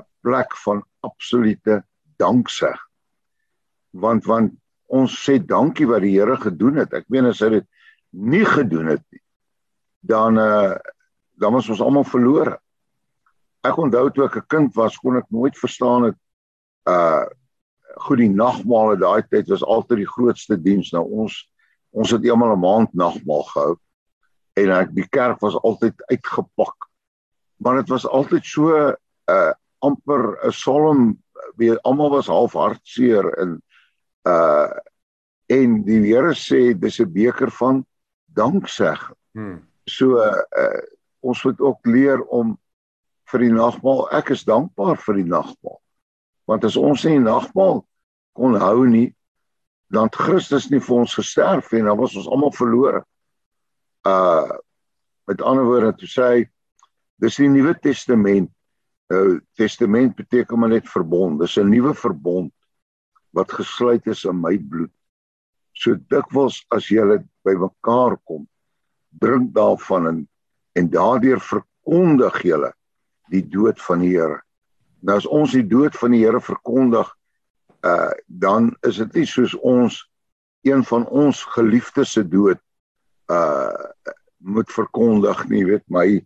'n 0.00 0.04
plek 0.24 0.56
van 0.64 0.82
absolute 1.00 1.84
dankseg. 2.16 2.78
Want 3.90 4.24
want 4.24 4.54
ons 4.86 5.12
sê 5.24 5.36
dankie 5.38 5.86
wat 5.86 6.00
die 6.00 6.16
Here 6.16 6.36
gedoen 6.36 6.76
het. 6.76 6.92
Ek 6.92 7.08
meen 7.08 7.26
as 7.26 7.40
hy 7.40 7.48
dit 7.48 7.66
nie 8.10 8.44
gedoen 8.44 8.86
het 8.86 9.04
nie, 9.10 9.22
dan 10.00 10.38
uh 10.38 10.76
dan 11.38 11.52
was 11.52 11.68
ons 11.68 11.80
almal 11.80 12.04
verlore. 12.04 12.58
Ek 13.62 13.76
onthou 13.76 14.10
toe 14.10 14.24
ek 14.24 14.36
'n 14.36 14.46
kind 14.48 14.74
was, 14.74 14.96
kon 14.98 15.16
ek 15.16 15.28
nooit 15.30 15.58
verstaan 15.58 16.02
het 16.02 16.18
uh 16.88 17.26
goed 18.04 18.22
die 18.22 18.30
nagmaal 18.30 18.94
in 18.94 19.00
daai 19.02 19.22
tyd 19.28 19.48
was 19.48 19.64
altyd 19.64 20.02
die 20.02 20.12
grootste 20.14 20.56
diens. 20.60 20.92
Nou 20.92 21.04
ons 21.24 21.36
ons 21.90 22.10
het 22.10 22.24
eendag 22.24 22.54
'n 22.54 22.60
maand 22.60 22.94
nagmaal 22.94 23.44
gehou 23.52 23.76
en 24.58 24.70
ek 24.70 24.94
die 24.94 25.08
kerk 25.08 25.40
was 25.40 25.56
altyd 25.62 25.94
uitgepak. 26.10 26.88
Maar 27.56 27.80
dit 27.82 27.88
was 27.88 28.06
altyd 28.06 28.44
so 28.44 28.68
'n 28.74 28.96
uh, 29.30 29.52
amper 29.78 30.38
'n 30.46 30.52
solemn 30.52 31.18
wie 31.56 31.76
almal 31.82 32.10
was 32.10 32.26
half 32.26 32.52
hartseer 32.52 33.32
en 33.38 33.62
uh 34.26 34.70
en 35.48 35.82
die 35.84 36.00
Here 36.04 36.34
sê 36.34 36.78
dis 36.78 37.00
'n 37.00 37.12
beker 37.12 37.50
van 37.50 37.86
dankseg. 38.26 39.12
Hmm. 39.32 39.64
So 39.84 40.18
uh 40.18 40.80
ons 41.20 41.44
moet 41.44 41.60
ook 41.60 41.86
leer 41.86 42.22
om 42.22 42.58
vir 43.30 43.40
die 43.40 43.52
nagmaal. 43.52 44.08
Ek 44.12 44.30
is 44.30 44.44
dankbaar 44.44 44.96
vir 44.96 45.14
die 45.14 45.28
nagmaal. 45.28 45.80
Want 46.46 46.64
as 46.64 46.76
ons 46.76 47.04
nie 47.04 47.18
nagmaal 47.18 47.84
kon 48.38 48.54
hou 48.60 48.86
nie, 48.86 49.08
dan 49.90 50.12
Christus 50.14 50.68
nie 50.70 50.80
vir 50.84 51.00
ons 51.02 51.16
gesterf 51.18 51.72
en 51.74 51.88
dan 51.90 51.98
was 51.98 52.14
ons 52.18 52.28
almal 52.30 52.54
verlore. 52.54 53.02
Uh 54.06 54.48
met 55.28 55.42
ander 55.44 55.66
woorde 55.68 55.90
toe 56.00 56.08
sê 56.08 56.26
hy 56.32 56.44
dis 57.20 57.36
die 57.36 57.50
Nuwe 57.52 57.74
Testament. 57.84 58.48
Nou 59.12 59.40
testament 59.56 60.14
beteken 60.16 60.60
maar 60.60 60.72
net 60.72 60.88
verbond. 60.88 61.40
Dis 61.40 61.56
'n 61.56 61.68
nuwe 61.68 61.94
verbond 61.94 62.52
wat 63.32 63.52
gesluit 63.52 64.06
is 64.06 64.24
in 64.24 64.40
my 64.40 64.56
bloed. 64.58 64.92
So 65.72 65.94
dikwels 65.94 66.64
as 66.70 66.88
julle 66.88 67.24
bymekaar 67.44 68.16
kom, 68.24 68.48
drink 69.10 69.54
daarvan 69.54 70.06
en 70.06 70.28
en 70.72 70.88
daardeur 70.88 71.40
verkondig 71.40 72.42
julle 72.42 72.72
die 73.30 73.42
dood 73.42 73.80
van 73.82 73.98
die 73.98 74.14
Here. 74.16 74.42
Nou 75.00 75.16
as 75.16 75.26
ons 75.26 75.52
die 75.52 75.66
dood 75.66 75.96
van 75.96 76.10
die 76.10 76.24
Here 76.24 76.40
verkondig, 76.40 77.17
uh 77.86 78.10
dan 78.26 78.72
is 78.86 78.96
dit 78.96 79.20
nie 79.20 79.26
soos 79.26 79.54
ons 79.54 80.00
een 80.66 80.84
van 80.84 81.06
ons 81.06 81.44
geliefdes 81.54 82.12
se 82.16 82.24
dood 82.28 82.60
uh 83.30 83.90
moet 84.38 84.70
verkondig 84.70 85.48
nie, 85.48 85.64
weet 85.66 85.84
my 85.90 86.24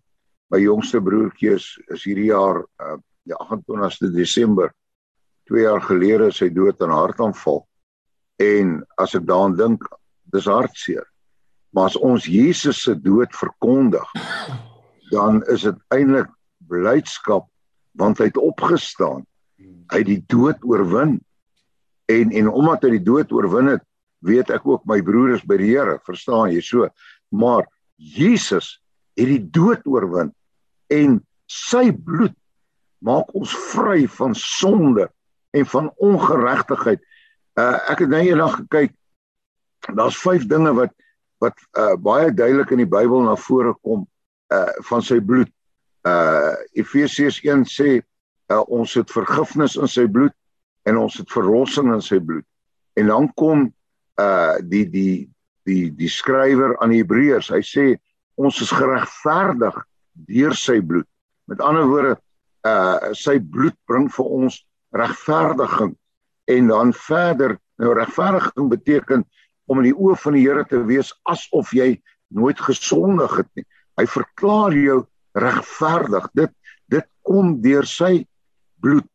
my 0.53 0.61
jongste 0.61 1.01
broertjie 1.01 1.55
is, 1.57 1.67
is 1.89 2.05
hierdie 2.05 2.29
jaar 2.31 2.65
uh 2.81 2.99
die 3.23 3.37
28ste 3.39 4.11
Desember 4.13 4.73
2 5.51 5.63
jaar 5.63 5.83
gelede 5.83 6.31
sy 6.35 6.49
dood 6.51 6.81
aan 6.83 6.95
hartaanval. 6.95 7.63
En 8.43 8.81
as 9.03 9.15
ek 9.19 9.27
daaraan 9.29 9.57
dink, 9.59 9.85
dis 10.33 10.49
hartseer. 10.51 11.05
Maar 11.73 11.91
as 11.91 11.97
ons 11.97 12.27
Jesus 12.29 12.83
se 12.85 12.95
dood 12.99 13.33
verkondig, 13.37 14.07
dan 15.13 15.43
is 15.53 15.67
dit 15.69 15.79
eintlik 15.95 16.31
blydskap 16.69 17.49
want 18.01 18.21
hy 18.23 18.31
het 18.31 18.41
opgestaan. 18.41 19.27
Hy 19.93 20.01
het 20.01 20.09
die 20.09 20.23
dood 20.33 20.63
oorwin. 20.65 21.19
En 22.13 22.33
en 22.37 22.51
omdat 22.51 22.87
hy 22.87 22.97
die 22.97 23.07
dood 23.07 23.33
oorwin 23.33 23.73
het, 23.75 23.85
weet 24.27 24.53
ek 24.55 24.67
ook 24.69 24.85
my 24.91 25.01
broer 25.05 25.37
is 25.37 25.45
by 25.47 25.59
die 25.61 25.73
Here, 25.73 25.99
verstaan 26.07 26.53
jy 26.53 26.63
so? 26.65 26.89
Maar 27.35 27.67
Jesus 27.97 28.77
het 29.19 29.29
die 29.31 29.43
dood 29.55 29.85
oorwin 29.89 30.33
en 30.93 31.21
sy 31.51 31.91
bloed 31.93 32.35
maak 33.03 33.33
ons 33.37 33.53
vry 33.73 34.05
van 34.19 34.35
sonde 34.39 35.09
en 35.57 35.67
van 35.69 35.91
ongeregtigheid. 36.01 37.01
Uh 37.59 37.77
ek 37.93 38.05
het 38.05 38.13
nou 38.13 38.23
eendag 38.25 38.61
gekyk. 38.63 38.95
Daar's 39.93 40.21
vyf 40.23 40.47
dinge 40.49 40.73
wat 40.79 40.95
wat 41.43 41.59
uh 41.79 41.97
baie 41.99 42.31
duidelik 42.31 42.71
in 42.71 42.85
die 42.85 42.89
Bybel 42.89 43.27
na 43.27 43.35
vore 43.37 43.75
kom 43.83 44.07
uh 44.55 44.71
van 44.89 45.03
sy 45.05 45.19
bloed. 45.21 45.51
Uh 46.07 46.55
Efesiërs 46.79 47.43
1 47.43 47.67
sê 47.69 47.91
uh, 47.99 48.63
ons 48.69 48.95
het 48.95 49.11
vergifnis 49.11 49.77
in 49.77 49.91
sy 49.91 50.07
bloed 50.07 50.35
en 50.89 50.99
ons 50.99 51.19
het 51.19 51.31
verlossing 51.31 51.93
in 51.95 52.03
sy 52.03 52.19
bloed. 52.21 52.47
En 52.99 53.13
dan 53.13 53.29
kom 53.39 53.69
uh 54.21 54.57
die 54.61 54.85
die 54.91 55.31
die 55.69 55.91
die 55.95 56.11
skrywer 56.11 56.77
aan 56.83 56.93
die 56.93 57.01
Hebreërs. 57.03 57.53
Hy 57.55 57.63
sê 57.65 57.87
ons 58.41 58.61
is 58.65 58.73
geregverdig 58.75 59.77
deur 60.29 60.57
sy 60.59 60.81
bloed. 60.81 61.09
Met 61.49 61.63
ander 61.65 61.87
woorde, 61.89 62.17
uh 62.67 63.13
sy 63.17 63.39
bloed 63.39 63.77
bring 63.89 64.09
vir 64.13 64.33
ons 64.43 64.59
regverdiging 64.93 65.95
en 66.53 66.69
dan 66.69 66.93
verder 66.93 67.57
nou 67.81 67.95
regverdiging 67.97 68.69
beteken 68.71 69.25
om 69.71 69.81
in 69.81 69.89
die 69.91 69.97
oë 69.97 70.19
van 70.21 70.37
die 70.37 70.45
Here 70.45 70.65
te 70.69 70.83
wees 70.87 71.13
asof 71.31 71.73
jy 71.75 71.95
nooit 72.35 72.61
gesondig 72.61 73.39
het 73.39 73.49
nie. 73.57 73.65
Hy 74.01 74.07
verklaar 74.09 74.75
jou 74.77 74.99
regverdig. 75.39 76.29
Dit 76.37 76.53
dit 76.93 77.07
kom 77.25 77.55
deur 77.65 77.87
sy 77.89 78.27
bloed 78.83 79.07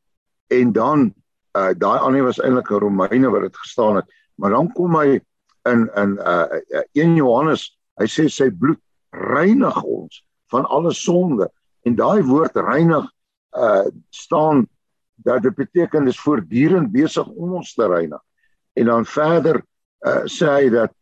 en 0.49 0.71
dan 0.73 1.09
uh 1.57 1.73
daai 1.77 1.99
ander 1.99 2.23
was 2.23 2.39
eintlik 2.39 2.71
'n 2.71 2.83
Romeine 2.85 3.29
wat 3.29 3.41
dit 3.41 3.57
gestaan 3.57 3.95
het, 3.95 4.07
maar 4.35 4.51
dan 4.51 4.71
kom 4.73 4.95
hy 4.95 5.19
in 5.65 5.89
in 5.95 6.17
uh 6.17 6.83
1 6.93 7.15
Johannes, 7.15 7.77
hy 7.99 8.05
sê 8.05 8.27
sy 8.29 8.49
bloed 8.49 8.79
reinig 9.11 9.83
ons 9.83 10.23
van 10.51 10.65
alle 10.65 10.93
sonde 10.93 11.49
en 11.85 11.95
daai 11.95 12.21
woord 12.23 12.55
reinig 12.55 13.05
uh 13.57 13.85
staan 14.09 14.67
dat 15.15 15.41
dit 15.43 15.55
beteken 15.55 16.05
dis 16.05 16.19
voortdurend 16.19 16.91
besig 16.91 17.27
om 17.27 17.57
ons 17.57 17.73
te 17.73 17.87
reinig. 17.87 18.21
En 18.73 18.85
dan 18.85 19.05
verder 19.05 19.63
uh 20.05 20.23
sê 20.25 20.51
hy 20.51 20.69
dat 20.69 20.93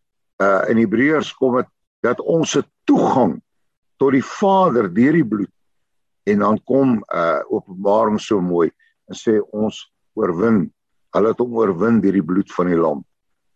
uh 0.43 0.69
in 0.69 0.77
Hebreërs 0.77 1.33
kom 1.33 1.59
dit 1.59 1.67
dat 2.05 2.21
ons 2.21 2.51
se 2.51 2.63
toegang 2.83 3.41
tot 3.97 4.11
die 4.11 4.23
Vader 4.23 4.87
deur 4.93 5.15
die 5.15 5.27
bloed 5.27 5.51
en 6.23 6.39
dan 6.39 6.61
kom 6.63 7.01
uh 7.13 7.41
Openbaring 7.49 8.19
so 8.19 8.41
mooi 8.41 8.71
en 9.09 9.19
sê 9.19 9.39
ons 9.51 9.83
oorwin. 10.15 10.65
Hulle 11.15 11.31
het 11.31 11.41
hom 11.43 11.55
oorwin 11.55 12.01
deur 12.03 12.15
die 12.17 12.25
bloed 12.25 12.51
van 12.55 12.71
die 12.71 12.79
lam. 12.79 13.03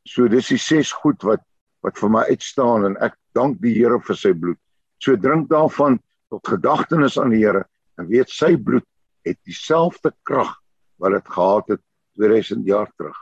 So 0.07 0.27
dis 0.31 0.51
die 0.53 0.61
ses 0.61 0.91
goed 0.95 1.23
wat 1.27 1.43
wat 1.85 1.95
vir 1.95 2.11
my 2.11 2.25
uitstaan 2.27 2.85
en 2.89 2.97
ek 2.99 3.13
dank 3.37 3.61
die 3.63 3.71
Here 3.77 3.99
vir 4.03 4.17
sy 4.19 4.33
bloed. 4.35 4.59
So 4.99 5.15
drink 5.15 5.47
daarvan 5.51 5.99
tot 6.31 6.47
gedagtenis 6.47 7.15
aan 7.19 7.31
die 7.31 7.39
Here 7.43 7.63
en 7.99 8.09
weet 8.11 8.31
sy 8.33 8.55
bloed 8.57 8.83
het 9.27 9.39
dieselfde 9.47 10.11
krag 10.27 10.51
wat 10.99 11.15
dit 11.15 11.31
gehad 11.31 11.73
het 11.75 11.81
2000 12.19 12.67
jaar 12.67 12.91
terug. 12.97 13.15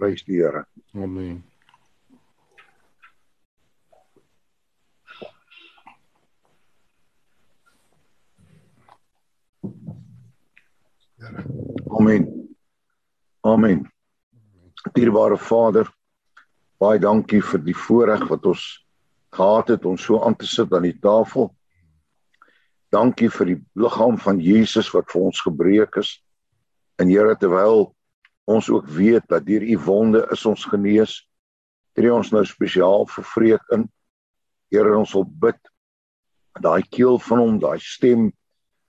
Prys 0.00 0.24
die 0.24 0.40
Here. 0.40 0.64
Amen. 0.96 1.44
Amen. 11.90 12.49
Amen. 13.40 13.86
Dierbare 14.92 15.38
Vader, 15.38 15.88
baie 16.80 16.98
dankie 17.00 17.40
vir 17.44 17.62
die 17.64 17.76
voorreg 17.76 18.26
wat 18.28 18.44
ons 18.46 18.64
gehad 19.32 19.68
het 19.76 19.84
om 19.88 19.96
so 19.98 20.20
aan 20.24 20.36
te 20.36 20.46
sit 20.46 20.72
aan 20.72 20.84
die 20.88 20.98
tafel 20.98 21.50
Dankie 22.90 23.28
vir 23.30 23.52
die 23.52 23.58
liggaam 23.78 24.16
van 24.18 24.40
Jesus 24.42 24.88
wat 24.90 25.06
vir 25.12 25.28
ons 25.28 25.40
gebreek 25.46 25.96
is. 26.00 26.16
En 26.98 27.08
Here 27.08 27.36
terwyl 27.38 27.92
ons 28.50 28.68
ook 28.70 28.88
weet 28.90 29.28
dat 29.30 29.46
deur 29.46 29.62
u 29.62 29.76
wonde 29.86 30.24
is 30.34 30.42
ons 30.46 30.64
genees, 30.66 31.20
tree 31.94 32.10
ons 32.10 32.32
nou 32.34 32.42
spesiaal 32.44 33.06
vir 33.06 33.28
vreek 33.30 33.74
in. 33.76 33.86
Here 34.74 34.96
ons 34.98 35.14
wil 35.14 35.24
bid 35.24 35.58
daai 36.58 36.82
keel 36.90 37.20
van 37.22 37.38
hom, 37.38 37.60
daai 37.62 37.78
stem 37.78 38.32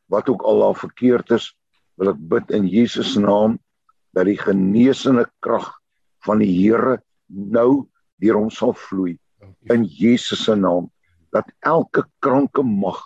wat 0.09 0.29
ook 0.33 0.41
al 0.49 0.65
daar 0.65 0.79
verkeerd 0.81 1.37
is, 1.37 1.51
wil 2.01 2.09
ek 2.15 2.23
bid 2.33 2.55
in 2.57 2.65
Jesus 2.67 3.13
naam 3.21 3.59
dat 4.15 4.27
die 4.27 4.39
genesende 4.39 5.25
krag 5.39 5.69
van 6.25 6.41
die 6.43 6.51
Here 6.51 6.99
nou 7.27 7.87
deur 8.21 8.37
hom 8.37 8.51
sal 8.53 8.73
vloei 8.77 9.17
in 9.73 9.85
Jesus 9.85 10.43
se 10.45 10.55
naam 10.55 10.89
dat 11.31 11.47
elke 11.59 12.05
kranke 12.19 12.63
mag 12.63 12.99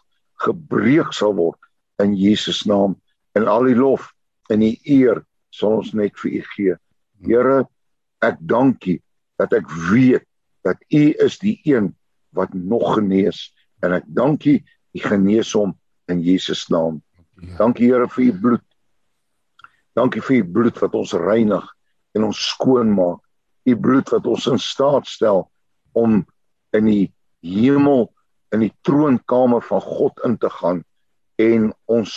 gebreek 0.43 1.13
sal 1.13 1.35
word 1.37 1.59
in 2.03 2.15
Jesus 2.17 2.65
naam 2.65 2.97
en 3.37 3.47
al 3.47 3.69
die 3.69 3.77
lof 3.77 4.09
en 4.51 4.63
die 4.63 4.77
eer 4.83 5.23
sal 5.55 5.79
ons 5.79 5.93
net 5.95 6.15
vir 6.19 6.39
u 6.39 6.41
gee. 6.55 6.75
Here, 7.25 7.63
ek 8.25 8.39
dank 8.43 8.85
u 8.89 8.97
dat 9.39 9.53
ek 9.55 9.69
weet 9.91 10.25
dat 10.65 10.81
u 10.89 11.03
is 11.23 11.37
die 11.39 11.57
een 11.63 11.93
wat 12.35 12.53
nog 12.53 12.97
genees 12.97 13.51
en 13.85 13.95
ek 13.95 14.07
dank 14.07 14.45
u 14.49 14.57
u 14.59 15.03
genees 15.03 15.53
hom 15.55 15.75
in 16.11 16.21
Jesus 16.23 16.65
naam. 16.73 17.01
Dankie 17.59 17.91
Here 17.91 18.07
vir 18.11 18.29
u 18.29 18.31
bloed. 18.41 18.65
Dankie 19.95 20.21
vir 20.21 20.41
u 20.41 20.43
bloed 20.57 20.79
wat 20.83 20.95
ons 20.95 21.13
reinig 21.13 21.65
en 22.15 22.27
ons 22.27 22.47
skoon 22.51 22.91
maak. 22.95 23.21
U 23.65 23.75
bloed 23.75 24.11
wat 24.13 24.27
ons 24.27 24.47
in 24.51 24.59
staat 24.61 25.07
stel 25.07 25.45
om 25.93 26.23
in 26.75 26.89
die 26.89 27.05
hemel 27.45 28.09
in 28.53 28.63
die 28.65 28.73
troonkamer 28.87 29.63
van 29.65 29.81
God 29.81 30.19
in 30.27 30.37
te 30.37 30.49
gaan 30.49 30.83
en 31.41 31.71
ons 31.91 32.13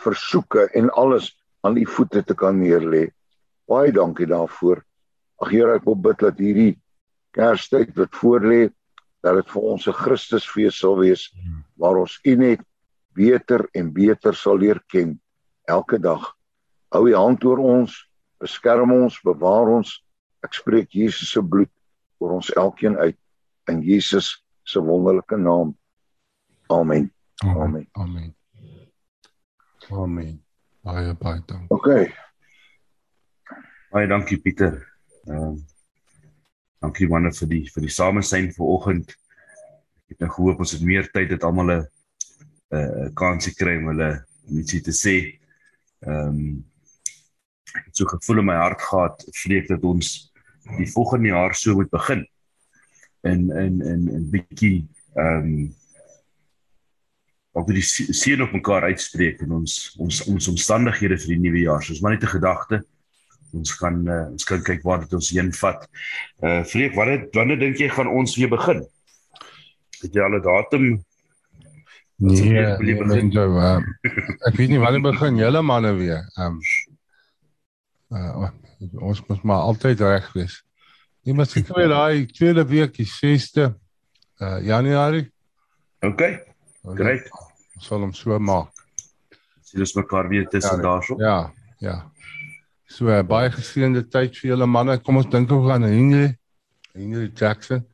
versoeke 0.00 0.68
en 0.78 0.90
alles 0.90 1.32
aan 1.66 1.76
u 1.76 1.84
voete 1.86 2.22
te 2.24 2.34
kan 2.34 2.60
neerlê. 2.60 3.08
Baie 3.68 3.92
dankie 3.92 4.28
daarvoor. 4.28 4.84
Ag 5.42 5.50
Here, 5.52 5.76
ek 5.76 5.86
wil 5.86 5.98
bid 6.08 6.22
dat 6.22 6.38
hierdie 6.40 6.78
Kerstyd 7.36 7.92
wat 7.98 8.16
voorlê, 8.16 8.70
dat 9.22 9.36
dit 9.36 9.50
vir 9.52 9.62
ons 9.62 9.86
'n 9.86 9.92
Christusfees 9.92 10.78
sal 10.78 10.96
wees 10.98 11.28
waar 11.76 11.98
ons 11.98 12.18
u 12.24 12.34
net 12.36 12.60
beter 13.14 13.66
en 13.74 13.92
beter 13.92 14.34
sal 14.34 14.58
leer 14.58 14.80
ken 14.88 15.20
elke 15.66 15.98
dag. 15.98 16.37
Hou 16.94 17.04
u 17.08 17.14
hand 17.14 17.44
oor 17.44 17.60
ons, 17.60 17.94
beskerm 18.40 18.92
ons, 18.94 19.20
bewaar 19.24 19.68
ons. 19.76 19.90
Ek 20.46 20.54
spreek 20.56 20.94
Jesus 20.96 21.34
se 21.34 21.42
bloed 21.42 21.70
oor 22.22 22.38
ons 22.38 22.50
elkeen 22.56 22.96
uit 22.96 23.18
in 23.68 23.82
Jesus 23.84 24.38
se 24.64 24.80
wonderlike 24.80 25.36
naam. 25.36 25.74
Amen. 26.72 27.10
Amen. 27.44 27.86
Amen. 27.92 28.34
Amen. 29.90 30.44
Baie 30.84 31.12
baie 31.20 31.42
dankie. 31.46 31.68
OK. 31.68 31.88
Baie 33.92 34.08
dankie 34.08 34.40
Pieter. 34.40 34.80
Ehm 35.28 35.52
uh, 35.52 35.56
dankie 36.78 37.08
manne 37.10 37.32
vir 37.34 37.48
die 37.50 37.64
vir 37.74 37.84
die 37.84 37.92
samesyn 37.92 38.52
vanoggend. 38.54 39.12
Ek 40.06 40.14
het 40.14 40.24
nou 40.24 40.30
gehoop 40.30 40.60
ons 40.64 40.72
het 40.76 40.84
meer 40.86 41.08
tyd 41.12 41.32
het 41.34 41.44
almal 41.44 41.72
'n 41.74 41.86
'n 42.72 43.14
kansie 43.18 43.54
kry 43.56 43.76
om 43.80 43.90
hulle 43.92 44.10
ietsie 44.48 44.80
te 44.80 44.94
sê. 44.94 45.16
Ehm 46.06 46.28
um, 46.28 46.64
so 47.92 48.04
gevoel 48.04 48.38
in 48.38 48.48
my 48.50 48.56
hart 48.56 48.82
gehad 48.82 49.24
vreek 49.42 49.68
dat 49.68 49.84
ons 49.84 50.32
die 50.76 50.90
volgende 50.92 51.28
jaar 51.28 51.54
so 51.54 51.74
moet 51.74 51.90
begin 51.90 52.26
in 53.22 53.50
in 53.50 53.80
in 53.82 54.08
'n 54.08 54.30
bietjie 54.30 54.86
ehm 55.14 55.44
um, 55.44 55.74
ook 57.52 57.72
die 57.74 57.82
seën 57.82 58.42
op 58.42 58.52
mekaar 58.52 58.82
uitspreek 58.82 59.40
in 59.40 59.52
ons 59.52 59.96
ons 59.98 60.22
ons 60.30 60.48
omstandighede 60.48 61.18
vir 61.18 61.34
die 61.34 61.42
nuwe 61.42 61.64
jaar. 61.64 61.82
Soos 61.82 62.00
maar 62.00 62.14
net 62.14 62.22
'n 62.22 62.36
gedagte 62.36 62.84
ons 63.56 63.72
gaan 63.80 64.02
uh, 64.08 64.26
ons 64.30 64.44
kan 64.44 64.62
kyk 64.62 64.82
waar 64.84 65.00
dit 65.04 65.12
ons 65.16 65.30
heen 65.32 65.52
vat. 65.52 65.88
Uh 66.44 66.62
Freek, 66.64 66.94
wanneer 66.94 67.28
wanneer 67.32 67.58
dink 67.58 67.80
jy 67.80 67.88
gaan 67.88 68.10
ons 68.12 68.36
weer 68.36 68.50
begin? 68.52 68.84
Het 70.02 70.14
jy 70.14 70.22
al 70.22 70.36
'n 70.38 70.42
datum? 70.44 70.86
Nee, 72.18 72.42
nee, 72.42 72.50
nee 72.50 73.32
uh, 73.46 73.78
ek 74.48 74.56
weet 74.58 74.68
nie 74.68 74.82
wanneer 74.82 75.04
begin 75.12 75.36
julle 75.36 75.62
manne 75.62 75.94
weer. 75.96 76.24
Um 76.36 76.60
uh 78.10 78.50
ons 79.02 79.20
moet 79.26 79.42
maar 79.42 79.66
altyd 79.68 80.00
reg 80.00 80.32
wees. 80.32 80.62
Jy 81.26 81.34
moet 81.36 81.50
seker 81.50 81.76
weer 81.76 81.90
daai 81.92 82.26
tweede 82.26 82.64
week, 82.64 82.94
die 82.96 83.08
6de 83.08 83.68
uh 84.40 84.58
Januarie. 84.64 85.26
OK. 86.06 86.22
Great. 86.94 87.28
Ons 87.76 87.88
sal 87.90 88.04
hom 88.06 88.14
so 88.14 88.38
maak. 88.38 88.72
Sien 89.66 89.84
ons 89.84 89.96
mekaar 89.98 90.28
weer 90.30 90.46
tussen 90.48 90.78
ja, 90.78 90.82
daarso. 90.82 91.18
Ja, 91.20 91.52
ja. 91.84 91.96
So 92.88 93.10
uh, 93.12 93.20
baie 93.26 93.50
geseënde 93.52 94.06
tyd 94.08 94.38
vir 94.38 94.54
julle 94.54 94.66
manne. 94.70 94.96
Kom 95.04 95.20
ons 95.20 95.28
dink 95.28 95.52
ook 95.52 95.68
aan 95.74 95.84
Henry. 95.84 96.30
Henry 96.94 97.28
Jackson. 97.34 97.84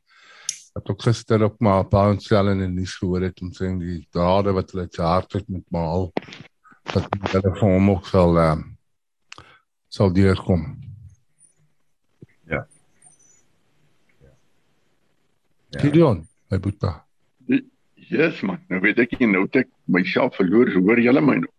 Het 0.75 0.91
ook 0.91 1.03
gister 1.07 1.43
op 1.47 1.61
maar 1.63 1.85
'n 1.85 1.89
paar 1.89 2.15
stel 2.21 2.49
in 2.51 2.59
die 2.59 2.69
nuus 2.69 2.95
gehoor 2.99 3.23
het 3.23 3.41
om 3.41 3.51
sê 3.53 3.71
die 3.79 4.07
dade 4.11 4.53
wat 4.53 4.71
hulle 4.71 4.89
te 4.89 5.03
hard 5.03 5.33
het 5.33 5.49
met 5.49 5.63
maal 5.71 6.13
dat 6.93 7.07
hulle 7.31 7.53
van 7.57 7.71
hom 7.71 7.91
ook 7.91 8.07
sal 8.07 8.37
uh, 8.37 8.57
sal 9.95 10.13
deurkom. 10.13 10.63
Ja. 12.51 12.67
Ja. 14.19 15.81
Gideon, 15.81 16.27
my 16.51 16.59
boeta. 16.59 17.05
Yes 18.11 18.41
man, 18.43 18.59
nou 18.69 18.81
weet 18.83 18.99
ek 19.01 19.15
nie 19.21 19.31
nou 19.31 19.47
ek 19.55 19.71
myself 19.91 20.35
verloor, 20.41 20.73
hoor 20.75 21.01
julle 21.01 21.23
my 21.25 21.39
nou? 21.45 21.53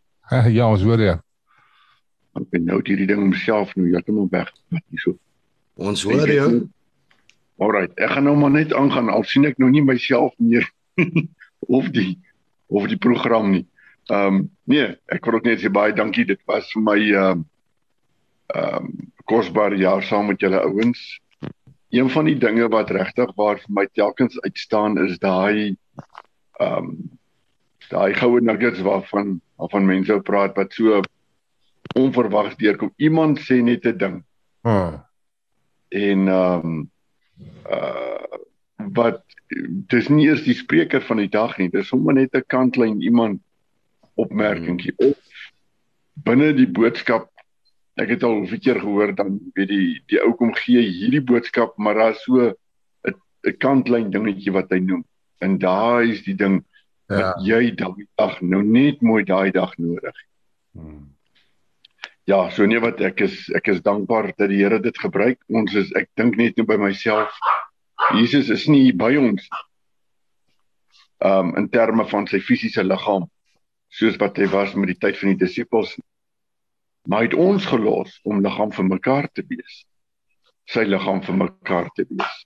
Ja, 0.51 0.67
ons 0.67 0.83
hoor 0.85 1.01
jou. 1.01 1.15
Ek 2.35 2.49
ben 2.51 2.67
nou 2.67 2.81
hierdie 2.83 3.07
ding 3.07 3.23
homself 3.23 3.71
nou 3.79 3.87
heeltemal 3.87 4.27
weg 4.33 4.51
wat 4.73 4.83
hierso. 4.91 5.15
Ons 5.79 6.03
hoor 6.07 6.29
jou. 6.29 6.49
Alright, 7.63 7.95
ek 7.95 8.17
gaan 8.17 8.27
nou 8.27 8.35
maar 8.37 8.51
net 8.51 8.75
aangaan 8.75 9.09
al 9.13 9.23
sien 9.31 9.47
ek 9.47 9.63
nou 9.63 9.71
nie 9.71 9.83
myself 9.85 10.35
meer 10.43 10.67
of 11.79 11.87
die 11.95 12.17
of 12.67 12.91
die 12.91 12.99
program 12.99 13.53
nie. 13.55 13.65
Ehm 14.11 14.27
um, 14.27 14.45
nee, 14.69 14.91
ek 15.09 15.25
wil 15.25 15.39
ook 15.39 15.47
net 15.47 15.63
sê 15.63 15.71
baie 15.71 15.95
dankie. 15.95 16.27
Dit 16.27 16.43
was 16.51 16.67
vir 16.75 16.83
my 16.83 16.99
ehm 16.99 17.39
um, 17.39 17.45
ehm 18.53 18.75
um, 18.75 19.13
kosbare 19.25 19.75
jaar 19.75 20.03
saam 20.03 20.27
met 20.29 20.39
julle 20.39 20.59
ouens. 20.61 21.19
Een 21.89 22.09
van 22.09 22.25
die 22.25 22.37
dinge 22.37 22.67
wat 22.69 22.91
regtig 22.93 23.31
waar 23.35 23.57
vir 23.57 23.73
my 23.73 23.87
telkens 23.93 24.39
uitstaan 24.41 24.97
is 25.05 25.17
daai 25.19 25.75
ehm 26.59 26.77
um, 26.77 26.97
daai 27.89 28.13
goue 28.13 28.41
nuggets 28.41 28.81
waarvan 28.81 29.41
waarvan 29.55 29.85
mense 29.85 30.19
praat 30.21 30.55
wat 30.55 30.73
so 30.73 31.01
onverwags 31.95 32.55
deurkom. 32.55 32.93
Iemand 32.95 33.39
sê 33.39 33.61
net 33.61 33.85
'n 33.85 33.97
ding. 33.97 34.23
Hmm. 34.61 35.03
En 35.89 36.27
ehm 36.27 36.65
um, 36.65 36.91
uh 37.69 38.43
wat 38.93 39.23
dis 39.89 40.07
nie 40.09 40.27
eers 40.27 40.43
die 40.43 40.53
spreker 40.53 41.01
van 41.01 41.17
die 41.17 41.29
dag 41.29 41.57
nie. 41.57 41.69
Dis 41.69 41.87
sommer 41.87 42.13
net 42.13 42.35
'n 42.35 42.43
kantlyn 42.47 43.01
iemand 43.01 43.41
opmerkingie 44.13 44.93
hmm. 44.97 45.07
of 45.07 45.17
binne 46.13 46.53
die 46.53 46.67
boodskap. 46.67 47.29
Ek 47.95 48.09
het 48.11 48.23
al 48.23 48.43
'n 48.43 48.59
keer 48.59 48.79
gehoor 48.79 49.15
dan 49.15 49.39
weet 49.55 49.69
die 49.69 50.01
die 50.07 50.19
ou 50.19 50.33
kom 50.35 50.53
gee 50.53 50.81
hierdie 50.81 51.23
boodskap, 51.23 51.77
maar 51.77 51.95
daar's 51.95 52.23
so 52.23 52.51
'n 52.51 53.13
'n 53.47 53.57
kantlyn 53.57 54.11
dingetjie 54.11 54.51
wat 54.51 54.69
hy 54.69 54.79
noem. 54.79 55.05
En 55.39 55.57
daai 55.57 56.11
is 56.11 56.23
die 56.23 56.35
ding 56.35 56.63
ja. 57.07 57.15
wat 57.15 57.45
jy 57.45 57.75
daai 57.75 58.07
dag 58.17 58.41
nou 58.41 58.63
net 58.63 59.01
mooi 59.01 59.23
daai 59.23 59.51
dag 59.51 59.77
nodig. 59.77 60.15
Hmm. 60.71 61.15
Ja, 62.25 62.49
so 62.49 62.65
nee 62.65 62.79
wat 62.81 63.01
ek 63.05 63.21
is 63.21 63.49
ek 63.53 63.67
is 63.67 63.83
dankbaar 63.85 64.33
dat 64.33 64.49
die 64.49 64.63
Here 64.63 64.79
dit 64.81 64.97
gebruik. 64.97 65.37
Ons 65.47 65.75
is 65.75 65.91
ek 65.93 66.09
dink 66.17 66.37
net 66.37 66.57
nou 66.57 66.65
by 66.65 66.77
myself. 66.81 67.31
Jesus 68.17 68.49
is 68.49 68.67
nie 68.67 68.91
by 68.93 69.13
ons 69.21 69.45
um 71.25 71.53
in 71.55 71.69
terme 71.69 72.05
van 72.09 72.27
sy 72.27 72.41
fisiese 72.43 72.83
liggaam 72.83 73.29
soos 73.93 74.17
wat 74.19 74.37
hy 74.41 74.49
was 74.51 74.73
met 74.75 74.91
die 74.91 74.99
tyd 74.99 75.19
van 75.21 75.31
die 75.31 75.45
disippels. 75.45 75.93
Maar 77.05 77.21
hy 77.21 77.27
het 77.29 77.37
ons 77.37 77.65
gelos 77.69 78.19
om 78.23 78.41
liggaam 78.41 78.71
vir 78.73 78.87
mekaar 78.89 79.29
te 79.33 79.45
wees. 79.47 79.85
Sy 80.65 80.85
liggaam 80.87 81.21
vir 81.25 81.37
mekaar 81.37 81.89
te 81.97 82.05
wees. 82.09 82.37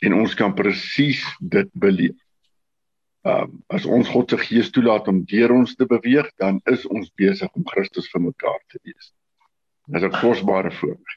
En 0.00 0.16
ons 0.16 0.34
kan 0.34 0.54
presies 0.56 1.20
dit 1.40 1.68
beleef. 1.72 2.16
Um 3.28 3.58
as 3.68 3.84
ons 3.84 4.08
God 4.08 4.32
se 4.32 4.38
gees 4.40 4.70
toelaat 4.72 5.08
om 5.12 5.20
deur 5.28 5.52
ons 5.52 5.74
te 5.76 5.84
beweeg, 5.84 6.30
dan 6.40 6.60
is 6.72 6.86
ons 6.88 7.10
besig 7.20 7.50
om 7.52 7.66
Christus 7.68 8.08
vir 8.12 8.22
mekaar 8.30 8.60
te 8.72 8.80
wees. 8.80 9.12
Dit 9.86 10.02
is 10.02 10.08
'n 10.08 10.20
kosbare 10.20 10.70
voorreg. 10.72 11.16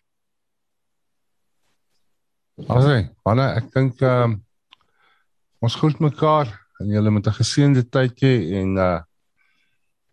Asai, 2.68 3.10
manne, 3.26 3.56
ek 3.56 3.72
dink 3.72 4.02
um 4.02 4.44
ons 5.64 5.76
groet 5.76 6.00
mekaar 6.00 6.52
en 6.82 6.92
julle 6.92 7.12
met 7.12 7.28
'n 7.28 7.40
geseënde 7.40 7.84
tydjie 7.90 8.60
en 8.60 8.78
uh 8.78 9.02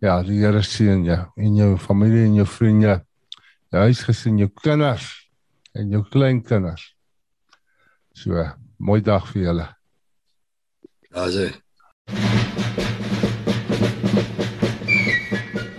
ja, 0.01 0.21
die 0.25 0.41
Here 0.41 0.63
seën 0.65 1.05
jou 1.05 1.21
en 1.37 1.57
jou 1.57 1.77
familie 1.79 2.25
en 2.27 2.39
jou 2.41 2.47
vriende. 2.49 3.01
Jou 3.71 3.85
huisgesin, 3.87 4.41
jou 4.41 4.51
kinders 4.63 5.07
en 5.79 5.93
jou 5.95 6.03
kleinkinders. 6.11 6.89
So, 8.17 8.45
mooi 8.79 9.01
dag 9.07 9.29
vir 9.31 9.51
julle. 9.51 9.69
Asai. 11.15 11.53